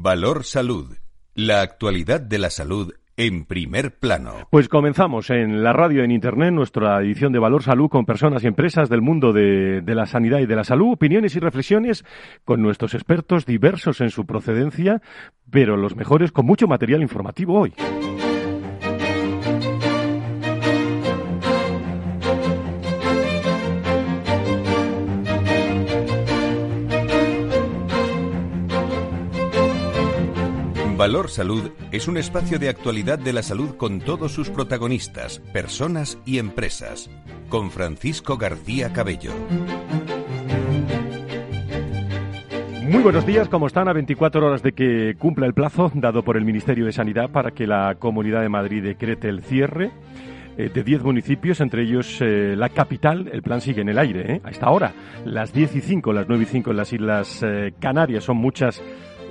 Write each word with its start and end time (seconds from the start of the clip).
Valor 0.00 0.44
Salud. 0.44 0.96
La 1.34 1.60
actualidad 1.60 2.20
de 2.20 2.38
la 2.38 2.48
salud 2.48 2.94
en 3.16 3.44
primer 3.44 3.98
plano. 3.98 4.48
Pues 4.50 4.68
comenzamos 4.68 5.28
en 5.30 5.62
la 5.62 5.72
radio, 5.72 6.02
en 6.02 6.10
internet, 6.10 6.52
nuestra 6.52 6.98
edición 7.00 7.32
de 7.32 7.38
Valor 7.38 7.62
Salud 7.62 7.90
con 7.90 8.06
personas 8.06 8.42
y 8.42 8.46
empresas 8.46 8.88
del 8.88 9.02
mundo 9.02 9.32
de, 9.32 9.82
de, 9.82 9.94
la 9.94 10.06
sanidad 10.06 10.38
y 10.38 10.46
de 10.46 10.56
la 10.56 10.64
salud, 10.64 10.92
opiniones 10.92 11.36
y 11.36 11.40
reflexiones 11.40 12.04
con 12.44 12.62
nuestros 12.62 12.94
expertos 12.94 13.44
diversos 13.44 14.00
en 14.00 14.10
su 14.10 14.24
procedencia, 14.24 15.02
pero 15.50 15.76
los 15.76 15.94
mejores 15.94 16.32
con 16.32 16.46
mucho 16.46 16.66
material 16.66 17.02
informativo 17.02 17.60
hoy. 17.60 17.74
Valor 31.02 31.30
Salud 31.30 31.72
es 31.90 32.06
un 32.06 32.16
espacio 32.16 32.60
de 32.60 32.68
actualidad 32.68 33.18
de 33.18 33.32
la 33.32 33.42
salud 33.42 33.74
con 33.74 33.98
todos 33.98 34.30
sus 34.30 34.50
protagonistas, 34.50 35.40
personas 35.52 36.16
y 36.24 36.38
empresas. 36.38 37.10
Con 37.48 37.72
Francisco 37.72 38.36
García 38.36 38.92
Cabello. 38.92 39.32
Muy 42.88 43.02
buenos 43.02 43.26
días, 43.26 43.48
¿cómo 43.48 43.66
están? 43.66 43.88
A 43.88 43.92
24 43.92 44.46
horas 44.46 44.62
de 44.62 44.70
que 44.74 45.16
cumpla 45.18 45.46
el 45.46 45.54
plazo 45.54 45.90
dado 45.92 46.22
por 46.22 46.36
el 46.36 46.44
Ministerio 46.44 46.86
de 46.86 46.92
Sanidad 46.92 47.30
para 47.30 47.50
que 47.50 47.66
la 47.66 47.96
Comunidad 47.98 48.42
de 48.42 48.48
Madrid 48.48 48.84
decrete 48.84 49.28
el 49.28 49.42
cierre 49.42 49.90
eh, 50.56 50.70
de 50.72 50.84
10 50.84 51.02
municipios, 51.02 51.60
entre 51.60 51.82
ellos 51.82 52.18
eh, 52.20 52.54
la 52.56 52.68
capital. 52.68 53.28
El 53.32 53.42
plan 53.42 53.60
sigue 53.60 53.80
en 53.80 53.88
el 53.88 53.98
aire, 53.98 54.34
¿eh? 54.34 54.40
A 54.44 54.50
esta 54.50 54.70
hora, 54.70 54.92
las 55.24 55.52
10 55.52 55.74
y 55.74 55.80
5, 55.80 56.12
las 56.12 56.28
9 56.28 56.44
y 56.44 56.46
5 56.46 56.70
en 56.70 56.76
las 56.76 56.92
Islas 56.92 57.42
eh, 57.42 57.72
Canarias, 57.80 58.22
son 58.22 58.36
muchas 58.36 58.80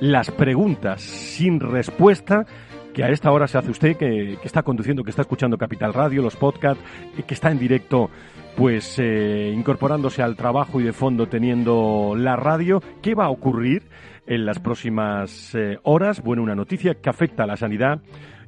las 0.02 0.32
preguntas 0.32 1.00
sin 1.00 1.60
respuesta 1.60 2.46
que 2.92 3.04
a 3.04 3.10
esta 3.10 3.32
hora 3.32 3.48
se 3.48 3.60
hace 3.60 3.70
usted, 3.72 3.96
que, 3.96 4.38
está 4.44 4.64
conduciendo, 4.64 5.04
que 5.04 5.12
está 5.12 5.22
escuchando 5.22 5.58
Capital 5.58 5.94
Radio, 5.94 6.24
los 6.24 6.36
podcasts, 6.36 6.84
que 7.26 7.34
está 7.34 7.52
en 7.52 7.60
directo, 7.60 8.10
pues 8.58 8.98
eh, 8.98 9.54
incorporándose 9.56 10.24
al 10.24 10.36
trabajo 10.36 10.82
y 10.82 10.84
de 10.84 10.92
fondo 10.92 11.28
teniendo 11.28 12.16
la 12.18 12.36
radio. 12.36 12.82
¿Qué 13.02 13.14
va 13.14 13.26
a 13.26 13.30
ocurrir 13.30 13.84
en 14.26 14.46
las 14.46 14.60
próximas 14.60 15.54
eh, 15.54 15.78
horas? 15.84 16.22
Bueno, 16.22 16.42
una 16.42 16.56
noticia 16.56 16.96
que 16.96 17.10
afecta 17.10 17.44
a 17.44 17.48
la 17.48 17.56
sanidad 17.56 18.02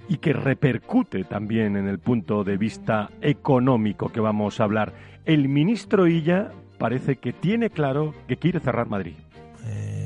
y 0.10 0.18
que 0.18 0.34
repercute 0.34 1.24
también 1.24 1.78
en 1.78 1.88
el 1.88 2.00
punto 2.00 2.44
de 2.44 2.58
vista 2.58 3.12
económico 3.22 4.10
que 4.10 4.20
vamos 4.20 4.60
a 4.60 4.64
hablar. 4.64 4.94
El 5.24 5.48
ministro 5.48 6.08
Illa 6.08 6.52
parece 6.80 7.18
que 7.18 7.32
tiene 7.32 7.70
claro 7.70 8.16
que 8.28 8.38
quiere 8.38 8.60
cerrar 8.60 8.90
Madrid. 8.90 9.16
Eh 9.68 10.03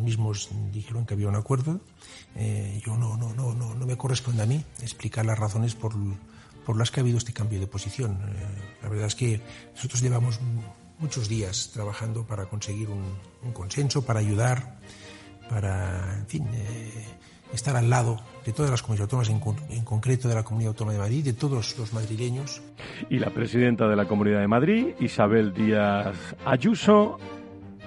mismos 0.00 0.50
dijeron 0.72 1.06
que 1.06 1.14
había 1.14 1.28
un 1.28 1.36
acuerdo. 1.36 1.80
Eh, 2.36 2.80
yo 2.84 2.96
no, 2.96 3.16
no, 3.16 3.32
no, 3.34 3.54
no, 3.54 3.74
no 3.74 3.86
me 3.86 3.96
corresponde 3.96 4.42
a 4.42 4.46
mí 4.46 4.64
explicar 4.82 5.26
las 5.26 5.38
razones 5.38 5.74
por, 5.74 5.94
por 6.64 6.76
las 6.76 6.90
que 6.90 7.00
ha 7.00 7.02
habido 7.02 7.18
este 7.18 7.32
cambio 7.32 7.60
de 7.60 7.66
posición. 7.66 8.12
Eh, 8.12 8.46
la 8.82 8.88
verdad 8.88 9.06
es 9.06 9.14
que 9.14 9.40
nosotros 9.74 10.00
llevamos 10.00 10.40
muchos 10.98 11.28
días 11.28 11.70
trabajando 11.72 12.24
para 12.24 12.46
conseguir 12.46 12.88
un, 12.88 13.02
un 13.42 13.52
consenso, 13.52 14.04
para 14.04 14.20
ayudar, 14.20 14.78
para, 15.48 16.16
en 16.18 16.26
fin, 16.26 16.46
eh, 16.52 17.04
estar 17.52 17.76
al 17.76 17.90
lado 17.90 18.20
de 18.44 18.52
todas 18.52 18.70
las 18.70 18.82
comunidades 18.82 19.12
autónomas, 19.12 19.58
en, 19.68 19.76
en, 19.76 19.84
concreto 19.84 20.28
de 20.28 20.34
la 20.34 20.44
Comunidad 20.44 20.68
Autónoma 20.68 20.92
de 20.92 20.98
Madrid, 21.00 21.24
de 21.24 21.32
todos 21.32 21.76
los 21.78 21.92
madrileños. 21.92 22.62
Y 23.08 23.18
la 23.18 23.30
presidenta 23.30 23.88
de 23.88 23.96
la 23.96 24.06
Comunidad 24.06 24.40
de 24.40 24.48
Madrid, 24.48 24.88
Isabel 25.00 25.52
Díaz 25.52 26.16
Ayuso, 26.44 27.18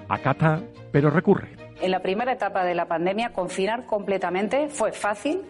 acata, 0.10 0.62
pero 0.92 1.10
recurre. 1.10 1.63
En 1.84 1.92
la 1.92 2.00
primera 2.00 2.32
etapa 2.32 2.64
de 2.64 2.76
la 2.76 2.86
pandemia, 2.86 3.34
confinar 3.34 3.86
completamente 3.86 4.70
fue 4.70 4.94
fácil, 4.94 5.42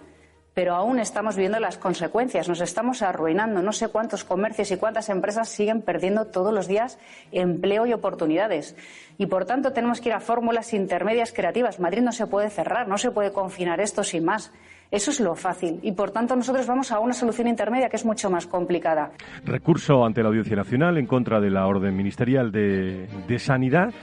pero 0.55 0.73
aún 0.73 0.97
estamos 0.97 1.37
viendo 1.37 1.59
las 1.59 1.77
consecuencias. 1.77 2.49
Nos 2.49 2.59
estamos 2.59 3.03
arruinando. 3.03 3.61
No 3.61 3.71
sé 3.71 3.89
cuántos 3.89 4.23
comercios 4.23 4.71
y 4.71 4.77
cuántas 4.77 5.09
empresas 5.09 5.49
siguen 5.49 5.83
perdiendo 5.83 6.25
todos 6.25 6.51
los 6.51 6.67
días 6.67 6.97
empleo 7.31 7.85
y 7.85 7.93
oportunidades. 7.93 8.75
Y 9.19 9.27
por 9.27 9.45
tanto 9.45 9.73
tenemos 9.73 10.01
que 10.01 10.09
ir 10.09 10.15
a 10.15 10.19
fórmulas 10.19 10.73
intermedias 10.73 11.33
creativas. 11.33 11.79
Madrid 11.79 12.01
no 12.01 12.11
se 12.11 12.25
puede 12.25 12.49
cerrar, 12.49 12.87
no 12.87 12.97
se 12.97 13.11
puede 13.11 13.31
confinar 13.31 13.79
esto 13.79 14.03
sin 14.03 14.25
más. 14.25 14.51
Eso 14.89 15.11
es 15.11 15.19
lo 15.19 15.35
fácil. 15.35 15.81
Y 15.83 15.91
por 15.91 16.09
tanto 16.09 16.35
nosotros 16.35 16.65
vamos 16.65 16.91
a 16.91 16.97
una 16.97 17.13
solución 17.13 17.47
intermedia 17.47 17.89
que 17.89 17.97
es 17.97 18.05
mucho 18.05 18.31
más 18.31 18.47
complicada. 18.47 19.11
Recurso 19.45 20.03
ante 20.03 20.23
la 20.23 20.29
Audiencia 20.29 20.55
Nacional 20.55 20.97
en 20.97 21.05
contra 21.05 21.39
de 21.39 21.51
la 21.51 21.67
orden 21.67 21.95
ministerial 21.95 22.51
de, 22.51 23.07
de 23.27 23.37
Sanidad 23.37 23.93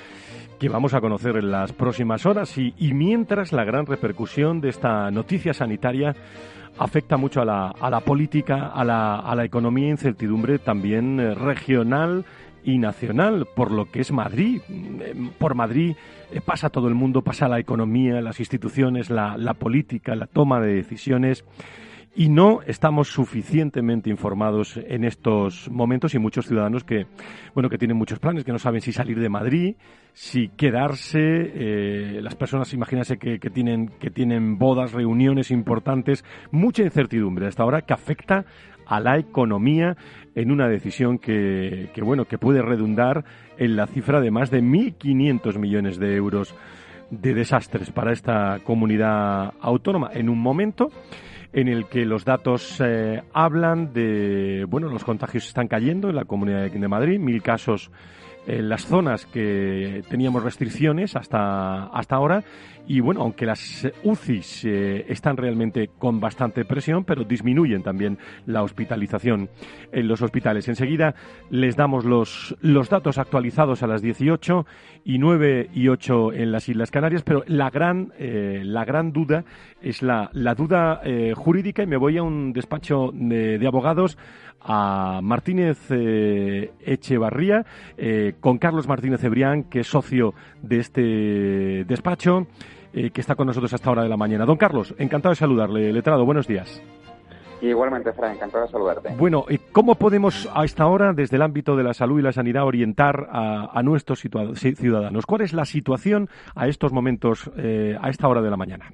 que 0.61 0.69
vamos 0.69 0.93
a 0.93 1.01
conocer 1.01 1.39
en 1.39 1.51
las 1.51 1.73
próximas 1.73 2.27
horas 2.27 2.59
y, 2.59 2.75
mientras 2.93 3.51
la 3.51 3.65
gran 3.65 3.87
repercusión 3.87 4.61
de 4.61 4.69
esta 4.69 5.11
noticia 5.11 5.55
sanitaria 5.55 6.15
afecta 6.79 7.17
mucho 7.17 7.41
a 7.41 7.47
la, 7.47 7.69
a 7.69 7.89
la 7.89 8.01
política, 8.01 8.67
a 8.67 8.85
la, 8.85 9.21
a 9.21 9.35
la, 9.35 9.45
economía 9.45 9.89
incertidumbre 9.89 10.59
también 10.59 11.19
eh, 11.19 11.35
regional 11.35 12.27
y 12.63 12.77
nacional, 12.77 13.49
por 13.57 13.71
lo 13.71 13.91
que 13.91 14.01
es 14.01 14.13
Madrid. 14.13 14.61
Por 15.39 15.55
Madrid 15.55 15.97
eh, 16.31 16.43
pasa 16.45 16.69
todo 16.69 16.89
el 16.89 16.95
mundo, 16.95 17.23
pasa 17.23 17.49
la 17.49 17.59
economía, 17.59 18.21
las 18.21 18.39
instituciones, 18.39 19.09
la, 19.09 19.39
la 19.39 19.55
política, 19.55 20.15
la 20.15 20.27
toma 20.27 20.61
de 20.61 20.75
decisiones 20.75 21.43
y 22.15 22.29
no 22.29 22.61
estamos 22.67 23.09
suficientemente 23.09 24.11
informados 24.11 24.77
en 24.77 25.05
estos 25.05 25.71
momentos 25.71 26.15
y 26.15 26.19
muchos 26.19 26.47
ciudadanos 26.47 26.83
que 26.83 27.07
bueno 27.55 27.69
que 27.71 27.79
tienen 27.79 27.97
muchos 27.97 28.19
planes 28.19 28.45
que 28.45 28.51
no 28.53 28.59
saben 28.59 28.81
si 28.81 28.93
salir 28.93 29.21
de 29.21 29.29
Madrid 29.29 29.77
si 30.13 30.49
quedarse 30.49 31.21
eh, 31.21 32.21
las 32.21 32.35
personas 32.35 32.73
imagínense 32.75 33.17
que, 33.17 33.39
que, 33.39 33.51
tienen 33.51 33.89
que 34.01 34.11
tienen 34.11 34.59
bodas 34.59 34.93
reuniones 34.93 35.51
importantes 35.51 36.25
mucha 36.51 36.83
incertidumbre. 36.83 37.47
Hasta 37.47 37.63
ahora 37.63 37.83
que 37.83 37.95
afecta 37.95 38.45
a 38.87 38.99
la 38.99 39.19
economía 39.19 39.97
en 40.35 40.51
una 40.51 40.69
decisión 40.69 41.19
que, 41.19 41.91
que 41.95 42.03
bueno 42.03 42.25
que 42.25 42.39
puede 42.39 42.61
redundar 42.61 43.25
en 43.57 43.77
la 43.77 43.87
cifra 43.87 44.21
de 44.21 44.31
más 44.31 44.51
de 44.51 44.63
1.500 44.63 45.59
millones 45.59 45.99
de 45.99 46.17
euros 46.17 46.55
de 47.11 47.35
desastres 47.35 47.91
para 47.91 48.13
esta 48.13 48.61
comunidad 48.65 49.55
autónoma. 49.61 50.11
En 50.13 50.29
un 50.29 50.39
momento 50.39 50.91
en 51.53 51.69
el 51.69 51.87
que 51.87 52.05
los 52.05 52.25
datos 52.25 52.81
eh, 52.81 53.23
hablan 53.33 53.93
de, 53.93 54.65
bueno, 54.69 54.89
los 54.89 55.05
contagios 55.05 55.47
están 55.47 55.69
cayendo 55.69 56.09
en 56.09 56.17
la 56.17 56.25
Comunidad 56.25 56.71
de 56.71 56.89
Madrid, 56.89 57.19
mil 57.19 57.43
casos 57.43 57.91
en 58.59 58.69
las 58.69 58.87
zonas 58.87 59.27
que 59.27 60.03
teníamos 60.09 60.43
restricciones 60.43 61.17
hasta, 61.17 61.87
hasta 61.87 62.17
ahora 62.17 62.43
y 62.87 62.99
bueno, 62.99 63.21
aunque 63.23 63.47
las 63.47 63.87
UCIs 64.03 64.65
eh, 64.65 65.05
están 65.09 65.37
realmente 65.37 65.91
con 65.97 66.19
bastante 66.19 66.65
presión, 66.65 67.05
pero 67.05 67.23
disminuyen 67.23 67.85
también 67.85 68.19
la 68.47 68.65
hospitalización 68.65 69.49
en 69.93 70.09
los 70.09 70.23
hospitales. 70.23 70.67
Enseguida 70.69 71.15
les 71.51 71.77
damos 71.77 72.05
los, 72.05 72.57
los 72.61 72.89
datos 72.89 73.19
actualizados 73.19 73.85
a 73.85 73.87
las 73.87 74.03
18 74.03 74.67
y 75.05 75.19
9 75.19 75.71
y 75.73 75.87
8 75.87 76.33
en 76.33 76.51
las 76.51 76.69
Islas 76.69 76.91
Canarias, 76.91 77.23
pero 77.23 77.45
la 77.47 77.71
gran, 77.71 78.13
eh, 78.19 78.63
la 78.65 78.85
gran 78.85 79.13
duda 79.13 79.45
es 79.81 80.03
la, 80.03 80.31
la 80.33 80.55
duda 80.55 81.01
eh, 81.05 81.33
jurídica 81.37 81.83
y 81.83 81.87
me 81.87 81.97
voy 81.97 82.19
a 82.19 82.23
un 82.23 82.53
despacho 82.53 83.11
de, 83.13 83.65
abogados 83.67 84.19
a 84.61 85.21
Martínez 85.23 85.79
eh, 85.91 86.73
Echevarría, 86.81 87.65
eh, 87.97 88.35
con 88.41 88.59
Carlos 88.59 88.89
Martínez 88.89 89.23
Ebrián, 89.25 89.65
que 89.65 89.81
es 89.81 89.87
socio 89.87 90.35
de 90.63 90.79
este 90.79 91.85
despacho, 91.85 92.47
eh, 92.93 93.11
que 93.11 93.21
está 93.21 93.35
con 93.35 93.47
nosotros 93.47 93.73
hasta 93.73 93.91
hora 93.91 94.03
de 94.03 94.09
la 94.09 94.17
mañana. 94.17 94.45
Don 94.47 94.57
Carlos, 94.57 94.95
encantado 94.99 95.31
de 95.31 95.37
saludarle. 95.37 95.93
Letrado, 95.93 96.25
buenos 96.25 96.47
días. 96.47 96.83
Igualmente, 97.63 98.13
Fran, 98.15 98.37
encantado 98.37 98.65
de 98.65 98.73
saludarte. 98.73 99.15
Bueno, 99.19 99.45
¿cómo 99.73 99.95
podemos 99.97 100.49
a 100.55 100.65
esta 100.65 100.87
hora, 100.87 101.13
desde 101.13 101.37
el 101.37 101.43
ámbito 101.43 101.77
de 101.77 101.85
la 101.85 101.93
salud 101.93 102.19
y 102.19 102.23
la 102.23 102.33
sanidad, 102.33 102.65
orientar 102.65 103.29
a, 103.31 103.79
a 103.79 103.83
nuestros 103.83 104.21
ciudadanos? 104.21 105.27
¿Cuál 105.27 105.43
es 105.43 105.53
la 105.53 105.67
situación 105.67 106.31
a 106.55 106.69
estos 106.69 106.91
momentos, 106.93 107.51
eh, 107.59 107.99
a 108.01 108.09
esta 108.09 108.29
hora 108.29 108.41
de 108.41 108.51
la 108.51 108.57
mañana? 108.57 108.87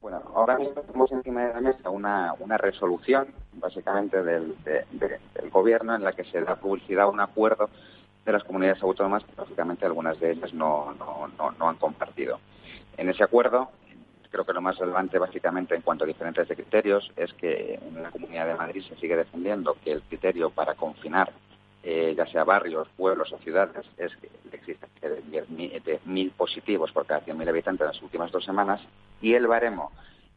Bueno, 0.00 0.22
ahora 0.34 0.56
mismo 0.56 0.80
tenemos 0.80 1.12
encima 1.12 1.42
de 1.42 1.54
la 1.54 1.60
mesa 1.60 1.90
una, 1.90 2.32
una 2.40 2.56
resolución, 2.56 3.26
básicamente 3.52 4.22
del, 4.22 4.54
de, 4.64 4.84
de, 4.92 5.18
del 5.34 5.50
Gobierno, 5.50 5.94
en 5.94 6.02
la 6.02 6.12
que 6.12 6.24
se 6.24 6.40
da 6.40 6.56
publicidad 6.56 7.04
a 7.04 7.08
un 7.08 7.20
acuerdo 7.20 7.68
de 8.24 8.32
las 8.32 8.44
comunidades 8.44 8.82
autónomas 8.82 9.24
que, 9.24 9.34
básicamente, 9.34 9.86
algunas 9.86 10.18
de 10.20 10.32
ellas 10.32 10.52
no, 10.54 10.94
no, 10.94 11.50
no, 11.58 11.68
han 11.68 11.76
compartido. 11.76 12.40
En 12.96 13.08
ese 13.08 13.24
acuerdo, 13.24 13.70
creo 14.30 14.44
que 14.44 14.52
lo 14.52 14.60
más 14.60 14.78
relevante, 14.78 15.18
básicamente, 15.18 15.74
en 15.74 15.82
cuanto 15.82 16.04
a 16.04 16.06
diferentes 16.06 16.46
criterios, 16.48 17.10
es 17.16 17.32
que 17.34 17.74
en 17.74 18.02
la 18.02 18.10
Comunidad 18.10 18.46
de 18.46 18.54
Madrid 18.54 18.82
se 18.88 18.96
sigue 18.96 19.16
defendiendo 19.16 19.76
que 19.84 19.92
el 19.92 20.02
criterio 20.02 20.50
para 20.50 20.74
confinar 20.74 21.32
eh, 21.84 22.14
ya 22.16 22.26
sea 22.26 22.44
barrios, 22.44 22.88
pueblos 22.96 23.32
o 23.32 23.38
ciudades, 23.38 23.84
es 23.96 24.14
que 24.16 24.30
existen 24.52 24.88
de 25.00 26.00
mil 26.04 26.30
positivos 26.30 26.92
por 26.92 27.06
cada 27.06 27.22
100.000 27.22 27.48
habitantes 27.48 27.80
en 27.80 27.86
las 27.88 28.02
últimas 28.02 28.30
dos 28.30 28.44
semanas 28.44 28.80
y 29.20 29.34
el 29.34 29.48
baremo 29.48 29.90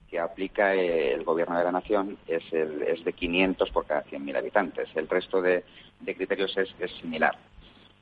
que 0.09 0.19
aplica 0.19 0.73
eh, 0.73 1.13
el 1.13 1.23
Gobierno 1.23 1.55
de 1.55 1.63
la 1.63 1.71
Nación 1.71 2.17
es, 2.27 2.41
el, 2.51 2.81
es 2.81 3.03
de 3.03 3.13
500 3.13 3.69
por 3.69 3.85
cada 3.85 4.03
100.000 4.05 4.37
habitantes. 4.37 4.89
El 4.95 5.07
resto 5.07 5.39
de, 5.39 5.63
de 5.99 6.15
criterios 6.15 6.57
es, 6.57 6.73
es 6.79 6.91
similar. 6.99 7.37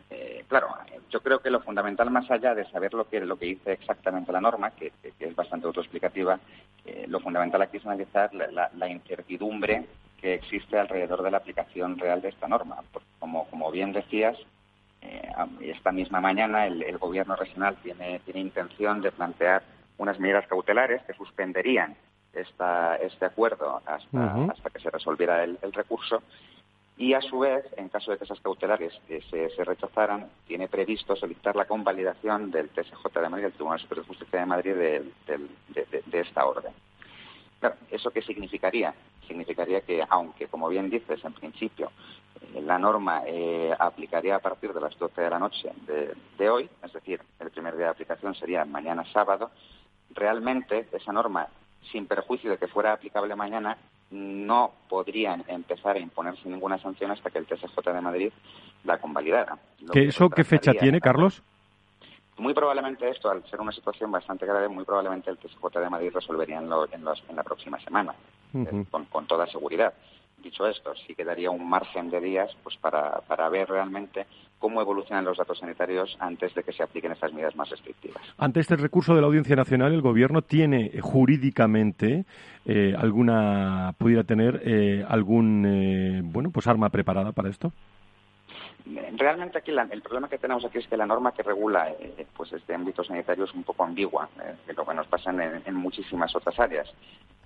Eh, 0.09 0.45
claro, 0.47 0.69
yo 1.09 1.21
creo 1.21 1.39
que 1.39 1.49
lo 1.49 1.61
fundamental, 1.61 2.09
más 2.09 2.29
allá 2.29 2.53
de 2.53 2.69
saber 2.69 2.93
lo 2.93 3.07
que, 3.07 3.19
lo 3.21 3.37
que 3.37 3.45
dice 3.45 3.73
exactamente 3.73 4.31
la 4.31 4.41
norma, 4.41 4.71
que, 4.71 4.91
es 5.19 5.35
bastante 5.35 5.67
autoexplicativa, 5.67 6.39
eh, 6.85 7.05
lo 7.07 7.19
fundamental 7.19 7.61
aquí 7.61 7.77
es 7.77 7.85
analizar 7.85 8.31
la, 8.33 8.89
incertidumbre 8.89 9.85
que 10.19 10.35
existe 10.35 10.77
alrededor 10.77 11.23
de 11.23 11.31
la 11.31 11.37
aplicación 11.37 11.97
real 11.97 12.21
de 12.21 12.29
esta 12.29 12.47
norma. 12.47 12.77
como, 13.19 13.47
como 13.49 13.71
bien 13.71 13.91
decías, 13.91 14.37
eh, 15.01 15.29
esta 15.61 15.91
misma 15.91 16.21
mañana 16.21 16.65
el, 16.65 16.97
Gobierno 16.97 17.35
regional 17.35 17.75
tiene, 17.83 18.19
tiene 18.19 18.39
intención 18.39 19.01
de 19.01 19.11
plantear 19.11 19.63
unas 19.97 20.19
medidas 20.19 20.47
cautelares 20.47 21.03
que 21.03 21.13
suspenderían 21.13 21.95
esta, 22.33 22.95
este 22.95 23.25
acuerdo 23.25 23.81
hasta, 23.85 24.35
hasta 24.51 24.69
que 24.69 24.79
se 24.79 24.89
resolviera 24.89 25.43
el 25.43 25.73
recurso 25.73 26.23
y 26.97 27.13
a 27.13 27.21
su 27.21 27.39
vez, 27.39 27.65
en 27.75 27.89
caso 27.89 28.11
de 28.11 28.17
que 28.17 28.25
esas 28.25 28.39
cautelares 28.39 28.93
se, 29.07 29.49
se, 29.49 29.63
rechazaran, 29.63 30.29
tiene 30.45 30.67
previsto 30.67 31.15
solicitar 31.15 31.55
la 31.55 31.65
convalidación 31.65 32.51
del 32.51 32.69
TSJ 32.69 33.19
de 33.19 33.29
Madrid, 33.29 33.45
del 33.45 33.53
Tribunal 33.53 33.79
Superior 33.79 34.05
de 34.05 34.09
Justicia 34.09 34.39
de 34.39 34.45
Madrid, 34.45 34.75
de, 34.75 36.19
esta 36.19 36.45
orden. 36.45 36.71
¿Eso 37.89 38.11
qué 38.11 38.21
significaría? 38.21 38.93
Significaría 39.27 39.81
que, 39.81 40.03
aunque, 40.07 40.47
como 40.47 40.69
bien 40.69 40.89
dices, 40.89 41.23
en 41.23 41.33
principio 41.33 41.91
eh, 42.53 42.61
la 42.61 42.77
norma 42.77 43.23
eh, 43.25 43.73
aplicaría 43.79 44.35
a 44.35 44.39
partir 44.39 44.73
de 44.73 44.81
las 44.81 44.97
12 44.97 45.21
de 45.21 45.29
la 45.29 45.39
noche 45.39 45.71
de 46.37 46.49
hoy, 46.49 46.69
es 46.83 46.93
decir, 46.93 47.21
el 47.39 47.49
primer 47.49 47.75
día 47.75 47.85
de 47.85 47.91
aplicación 47.91 48.35
sería 48.35 48.65
mañana 48.65 49.05
sábado, 49.13 49.49
realmente 50.11 50.87
esa 50.91 51.11
norma, 51.11 51.47
sin 51.91 52.05
perjuicio 52.05 52.51
de 52.51 52.57
que 52.57 52.67
fuera 52.67 52.93
aplicable 52.93 53.35
mañana, 53.35 53.77
no 54.13 54.71
podrían 54.87 55.43
empezar 55.47 55.95
a 55.95 55.99
imponerse 55.99 56.47
ninguna 56.47 56.77
sanción 56.77 57.09
hasta 57.09 57.31
que 57.31 57.39
el 57.39 57.47
TSJ 57.47 57.75
de 57.83 58.01
Madrid 58.01 58.31
la 58.83 58.99
convalidara. 58.99 59.57
¿Qué, 59.91 60.05
¿Eso 60.05 60.29
qué 60.29 60.43
fecha 60.43 60.71
tiene, 60.73 61.01
Carlos? 61.01 61.41
Muy 62.37 62.53
probablemente 62.53 63.09
esto, 63.09 63.29
al 63.29 63.43
ser 63.49 63.59
una 63.59 63.71
situación 63.71 64.11
bastante 64.11 64.45
grave, 64.45 64.67
muy 64.67 64.85
probablemente 64.85 65.31
el 65.31 65.37
TSJ 65.37 65.79
de 65.79 65.89
Madrid 65.89 66.11
resolvería 66.13 66.59
en, 66.59 66.69
en, 66.91 67.35
la 67.35 67.43
próxima 67.43 67.79
semana, 67.79 68.13
eh, 68.53 68.85
con, 68.89 69.25
toda 69.25 69.47
seguridad. 69.47 69.93
Dicho 70.37 70.67
esto, 70.67 70.93
sí 71.07 71.15
quedaría 71.15 71.49
un 71.49 71.67
margen 71.67 72.09
de 72.11 72.19
días 72.19 72.55
pues 72.63 72.77
para, 72.77 73.21
para 73.21 73.49
ver 73.49 73.69
realmente 73.69 74.27
cómo 74.63 74.79
evolucionan 74.79 75.25
los 75.25 75.37
datos 75.37 75.59
sanitarios 75.59 76.15
antes 76.21 76.55
de 76.55 76.63
que 76.63 76.71
se 76.71 76.83
apliquen 76.83 77.11
estas 77.11 77.33
medidas 77.33 77.53
más 77.53 77.69
restrictivas. 77.69 78.23
Ante 78.37 78.61
este 78.61 78.77
recurso 78.77 79.13
de 79.13 79.19
la 79.19 79.27
Audiencia 79.27 79.57
Nacional, 79.57 79.91
¿el 79.91 80.01
Gobierno 80.01 80.41
tiene 80.41 80.85
eh, 80.85 81.01
jurídicamente 81.01 82.23
eh, 82.65 82.95
alguna, 82.97 83.93
pudiera 83.97 84.23
tener 84.23 84.61
eh, 84.63 85.03
algún, 85.05 86.31
bueno, 86.31 86.49
pues 86.51 86.65
arma 86.67 86.87
preparada 86.87 87.33
para 87.33 87.49
esto? 87.49 87.73
Realmente 88.85 89.57
aquí 89.57 89.71
el 89.71 90.01
problema 90.01 90.27
que 90.27 90.37
tenemos 90.37 90.65
aquí 90.65 90.79
es 90.79 90.87
que 90.87 90.97
la 90.97 91.05
norma 91.05 91.33
que 91.33 91.41
regula 91.41 91.93
pues 92.35 92.51
este 92.51 92.73
ámbito 92.73 93.03
sanitario 93.03 93.45
es 93.45 93.53
un 93.53 93.63
poco 93.63 93.83
ambigua, 93.85 94.29
que 94.65 94.73
lo 94.73 94.85
que 94.85 94.93
nos 94.93 95.07
pasa 95.07 95.31
en, 95.31 95.75
muchísimas 95.75 96.35
otras 96.35 96.59
áreas. 96.59 96.93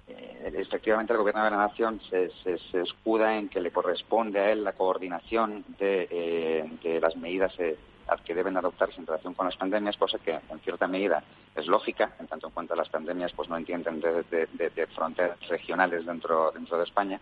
Eh, 0.08 0.52
efectivamente 0.58 1.14
el 1.14 1.20
Gobierno 1.20 1.44
de 1.44 1.52
la 1.52 1.58
Nación 1.58 2.00
se, 2.10 2.32
escuda 2.74 3.36
en 3.36 3.50
que 3.50 3.62
le 3.62 3.72
corresponde 3.72 4.40
a 4.40 4.52
él 4.52 4.64
la 4.64 4.72
coordinación 4.72 5.64
de, 5.78 6.08
eh, 6.10 7.00
las 7.00 7.16
medidas 7.18 7.54
eh, 7.60 7.78
que 8.26 8.34
deben 8.34 8.58
adoptarse 8.58 9.00
en 9.00 9.06
relación 9.06 9.34
con 9.34 9.46
las 9.46 9.58
pandemias, 9.58 9.98
cosa 9.98 10.18
que 10.18 10.32
en 10.32 10.60
cierta 10.64 10.88
medida 10.88 11.24
es 11.56 11.68
lógica, 11.68 12.16
en 12.20 12.28
tanto 12.28 12.48
en 12.48 12.54
cuanto 12.54 12.74
las 12.76 12.90
pandemias 12.90 13.34
pues 13.34 13.50
no 13.50 13.58
entienden 13.58 14.00
de, 14.00 14.88
fronteras 14.96 15.38
regionales 15.50 16.06
dentro, 16.06 16.52
dentro 16.52 16.78
de 16.78 16.86
España. 16.86 17.20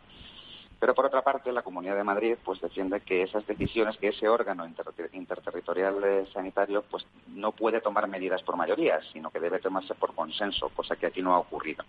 Pero 0.80 0.94
por 0.94 1.06
otra 1.06 1.22
parte, 1.22 1.51
la 1.51 1.62
Comunidad 1.62 1.95
de 1.95 2.04
Madrid 2.04 2.36
pues 2.44 2.60
defiende 2.60 3.01
que 3.01 3.24
esas 3.24 3.45
decisiones, 3.48 3.98
que 3.98 4.10
ese 4.10 4.27
órgano 4.27 4.66
interterritorial 5.13 6.27
sanitario, 6.33 6.83
pues 6.89 7.06
no 7.27 7.51
puede 7.51 7.81
tomar 7.81 8.07
medidas 8.07 8.44
por 8.44 8.57
mayoría, 8.57 9.00
sino 9.13 9.31
que 9.31 9.39
debe 9.39 9.60
tomarse 9.60 9.95
por 9.95 10.13
consenso, 10.13 10.69
cosa 10.69 10.95
que 10.95 11.07
aquí 11.07 11.22
no 11.22 11.33
ha 11.33 11.39
ocurrido. 11.39 11.86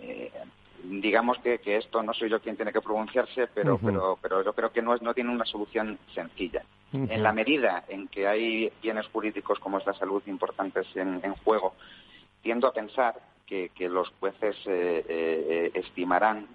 Eh, 0.00 0.30
digamos 0.84 1.38
que, 1.38 1.60
esto 1.64 2.02
no 2.02 2.12
soy 2.12 2.28
yo 2.28 2.40
quien 2.40 2.56
tiene 2.56 2.72
que 2.72 2.80
pronunciarse, 2.80 3.46
pero, 3.46 3.78
pero, 3.78 4.18
pero 4.20 4.44
yo 4.44 4.52
creo 4.52 4.70
que 4.70 4.82
no, 4.82 4.96
no 4.96 5.14
tiene 5.14 5.30
una 5.30 5.44
solución 5.44 5.98
sencilla. 6.14 6.62
En 6.92 7.24
la 7.24 7.32
medida 7.32 7.84
en 7.88 8.06
que 8.06 8.28
hay 8.28 8.70
bienes 8.80 9.08
jurídicos 9.08 9.58
como 9.58 9.78
es 9.78 9.86
la 9.86 9.94
salud 9.94 10.22
importantes 10.26 10.86
en, 10.94 11.34
juego, 11.42 11.74
tiendo 12.40 12.68
a 12.68 12.72
pensar 12.72 13.16
que, 13.46 13.70
los 13.88 14.08
jueces 14.20 14.56
eh, 14.66 15.04
eh, 15.08 15.70
estimarán 15.74 16.46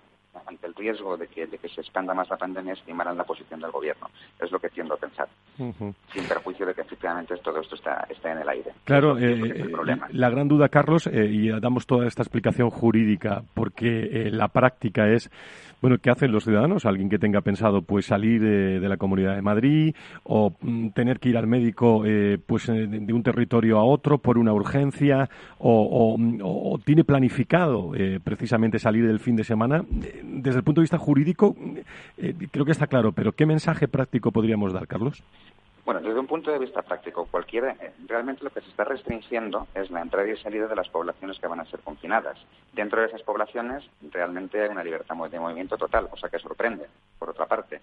ante 0.45 0.67
el 0.67 0.75
riesgo 0.75 1.17
de 1.17 1.27
que, 1.27 1.47
de 1.47 1.57
que 1.57 1.69
se 1.69 1.81
expanda 1.81 2.13
más 2.13 2.29
la 2.29 2.37
pandemia, 2.37 2.73
estimarán 2.73 3.17
la 3.17 3.23
posición 3.23 3.59
del 3.59 3.71
gobierno. 3.71 4.09
Es 4.39 4.51
lo 4.51 4.59
que 4.59 4.69
tiendo 4.69 4.93
a 4.93 4.97
pensar. 4.97 5.27
Sin 5.57 6.27
perjuicio 6.27 6.65
de 6.65 6.73
que 6.73 6.81
efectivamente 6.81 7.35
todo 7.37 7.59
esto 7.59 7.75
está, 7.75 8.05
está 8.09 8.31
en 8.31 8.39
el 8.39 8.49
aire. 8.49 8.71
Claro, 8.85 9.17
eh, 9.17 9.69
la 10.11 10.29
gran 10.29 10.47
duda, 10.47 10.69
Carlos, 10.69 11.07
eh, 11.07 11.25
y 11.25 11.49
damos 11.59 11.85
toda 11.85 12.07
esta 12.07 12.23
explicación 12.23 12.69
jurídica, 12.69 13.43
porque 13.53 14.27
eh, 14.27 14.31
la 14.31 14.47
práctica 14.47 15.07
es 15.07 15.29
bueno, 15.81 15.97
¿qué 15.97 16.09
hacen 16.09 16.31
los 16.33 16.43
ciudadanos? 16.43 16.85
Alguien 16.85 17.09
que 17.09 17.17
tenga 17.17 17.39
pensado 17.39 17.81
pues 17.81 18.05
salir 18.05 18.41
de, 18.41 18.89
la 18.89 18.97
Comunidad 18.97 19.35
de 19.35 19.41
Madrid 19.41 19.95
o 20.23 20.53
mm, 20.59 20.89
tener 20.89 21.19
que 21.19 21.29
ir 21.29 21.37
al 21.37 21.47
médico 21.47 22.03
eh, 22.05 22.37
pues 22.45 22.67
eh, 22.67 22.87
de, 22.87 23.13
un 23.13 23.23
territorio 23.23 23.77
a 23.77 23.85
otro 23.85 24.17
por 24.17 24.37
una 24.37 24.51
urgencia 24.51 25.29
o, 25.57 26.17
tiene 26.85 27.03
planificado 27.03 27.95
eh, 27.95 28.19
precisamente 28.21 28.79
salir 28.79 29.07
del 29.07 29.19
fin 29.19 29.35
de 29.37 29.43
semana. 29.43 29.83
Desde 30.24 30.60
el 30.60 30.63
punto 30.63 30.81
de 30.81 30.83
vista 30.83 30.98
jurídico 30.98 31.56
creo 32.51 32.66
que 32.66 32.71
está 32.71 32.88
claro, 32.88 33.12
pero 33.12 33.31
¿qué 33.31 33.45
mensaje 33.45 33.88
práctico 33.88 34.31
podríamos 34.31 34.74
dar, 34.74 34.88
Carlos? 34.88 35.24
Bueno, 35.89 36.01
desde 36.01 36.19
un 36.19 36.27
punto 36.27 36.51
de 36.51 36.60
vista 36.60 36.83
práctico, 36.83 37.25
cualquiera, 37.31 37.71
eh, 37.71 37.92
realmente 38.07 38.44
lo 38.44 38.51
que 38.51 38.62
se 38.62 38.69
está 38.69 38.83
restringiendo 38.83 39.68
es 39.74 39.89
la 39.89 40.04
entrada 40.04 40.30
y 40.30 40.38
salida 40.38 40.68
de 40.68 40.75
las 40.75 40.88
poblaciones 40.88 41.39
que 41.39 41.48
van 41.48 41.62
a 41.62 41.66
ser 41.66 41.80
confinadas. 41.80 42.38
Dentro 42.74 43.01
de 43.01 43.07
esas 43.07 43.24
poblaciones 43.24 43.83
realmente 44.12 44.62
hay 44.62 44.69
una 44.69 44.83
libertad 44.83 45.16
de 45.31 45.39
movimiento 45.39 45.77
total, 45.77 46.07
cosa 46.07 46.30
que 46.30 46.38
sorprende, 46.38 46.86
por 47.18 47.31
otra 47.31 47.48
parte. 47.48 47.81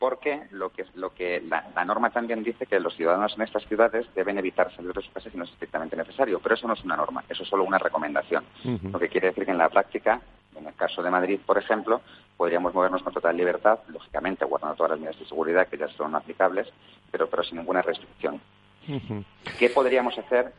Porque 0.00 0.44
lo 0.50 0.70
que, 0.70 0.86
lo 0.94 1.14
que 1.14 1.42
la, 1.42 1.84
norma 1.84 2.10
también 2.10 2.42
dice 2.42 2.66
que 2.66 2.80
los 2.80 2.96
ciudadanos 2.96 3.34
en 3.36 3.42
estas 3.42 3.64
ciudades 3.66 4.06
deben 4.14 4.38
evitar 4.38 4.74
salir 4.74 4.92
de 4.92 5.02
sus 5.02 5.12
casas 5.12 5.30
si 5.30 5.38
no 5.38 5.44
es 5.44 5.50
estrictamente 5.50 5.94
necesario, 5.94 6.40
pero 6.40 6.56
eso 6.56 6.66
no 6.66 6.72
es 6.72 6.82
una 6.82 6.96
norma, 6.96 7.22
eso 7.28 7.42
es 7.42 7.48
solo 7.48 7.64
una 7.64 7.78
recomendación. 7.78 8.42
Lo 8.90 8.98
que 8.98 9.10
quiere 9.10 9.28
decir 9.28 9.44
que 9.44 9.50
en 9.52 9.58
la 9.58 9.68
práctica 9.68 10.20
en 10.56 10.66
el 10.66 10.74
caso 10.74 11.02
de 11.02 11.10
Madrid, 11.10 11.38
por 11.44 11.58
ejemplo, 11.58 12.00
podríamos 12.36 12.74
movernos 12.74 13.02
con 13.02 13.12
total 13.12 13.36
libertad, 13.36 13.78
lógicamente 13.88 14.44
guardando 14.44 14.76
todas 14.76 14.92
las 14.92 15.00
medidas 15.00 15.18
de 15.18 15.26
seguridad 15.26 15.68
que 15.68 15.78
ya 15.78 15.88
son 15.88 16.14
aplicables, 16.14 16.68
pero, 17.10 17.28
pero 17.28 17.44
sin 17.44 17.58
ninguna 17.58 17.82
restricción. 17.82 18.40
¿Qué 19.58 19.70
podríamos 19.70 20.18
hacer 20.18 20.52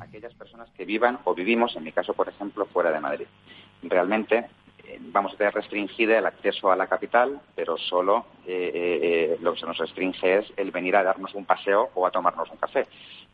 aquellas 0.00 0.34
personas 0.34 0.68
que 0.76 0.84
vivan 0.84 1.20
o 1.24 1.34
vivimos, 1.34 1.74
en 1.76 1.84
mi 1.84 1.92
caso, 1.92 2.12
por 2.14 2.28
ejemplo, 2.28 2.66
fuera 2.66 2.90
de 2.90 3.00
Madrid? 3.00 3.26
Realmente 3.82 4.46
vamos 5.00 5.34
a 5.34 5.36
tener 5.36 5.54
restringida 5.54 6.18
el 6.18 6.26
acceso 6.26 6.70
a 6.70 6.76
la 6.76 6.86
capital, 6.86 7.40
pero 7.54 7.76
solo 7.76 8.26
eh, 8.46 8.70
eh, 8.74 9.38
lo 9.40 9.54
que 9.54 9.60
se 9.60 9.66
nos 9.66 9.78
restringe 9.78 10.38
es 10.38 10.52
el 10.56 10.70
venir 10.70 10.96
a 10.96 11.02
darnos 11.02 11.34
un 11.34 11.44
paseo 11.44 11.90
o 11.94 12.06
a 12.06 12.10
tomarnos 12.10 12.50
un 12.50 12.56
café 12.56 12.86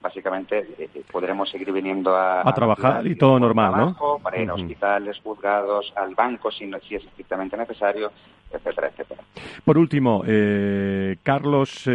básicamente 0.04 0.58
eh, 0.58 0.90
eh, 0.94 1.02
podremos 1.10 1.48
seguir 1.50 1.72
viniendo 1.72 2.14
a, 2.14 2.46
a 2.46 2.52
trabajar 2.52 3.06
y 3.06 3.16
todo 3.16 3.40
normal, 3.40 3.72
¿no? 3.74 4.18
Para 4.22 4.38
ir 4.38 4.50
a 4.50 4.54
hospitales, 4.54 5.18
juzgados, 5.24 5.90
al 5.96 6.14
banco 6.14 6.50
si, 6.50 6.70
si 6.86 6.96
es 6.96 7.04
estrictamente 7.04 7.56
necesario, 7.56 8.12
etcétera, 8.52 8.88
etcétera. 8.88 9.22
Por 9.64 9.78
último, 9.78 10.22
eh, 10.26 11.16
Carlos 11.22 11.88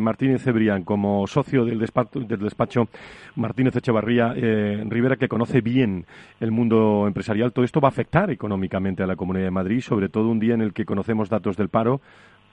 Martínez 0.00 0.44
Cebrián, 0.44 0.84
como 0.84 1.26
socio 1.26 1.64
del 1.64 1.80
despacho, 1.80 2.20
del 2.20 2.38
despacho 2.38 2.86
Martínez 3.34 3.74
Echevarría 3.74 4.32
Rivera, 4.32 5.16
que 5.16 5.26
conoce 5.26 5.60
bien 5.60 6.06
el 6.38 6.52
mundo 6.52 7.04
empresarial, 7.08 7.52
todo 7.52 7.64
esto 7.64 7.80
va 7.80 7.88
a 7.88 7.90
afectar 7.90 8.30
económicamente 8.30 9.02
a 9.02 9.08
la 9.08 9.16
Comunidad 9.16 9.46
de 9.46 9.50
Madrid, 9.50 9.80
sobre 9.80 10.08
todo 10.08 10.28
un 10.28 10.38
día 10.38 10.54
en 10.54 10.60
el 10.60 10.72
que 10.72 10.84
conocemos 10.84 11.28
datos 11.28 11.56
del 11.56 11.68
paro, 11.68 12.00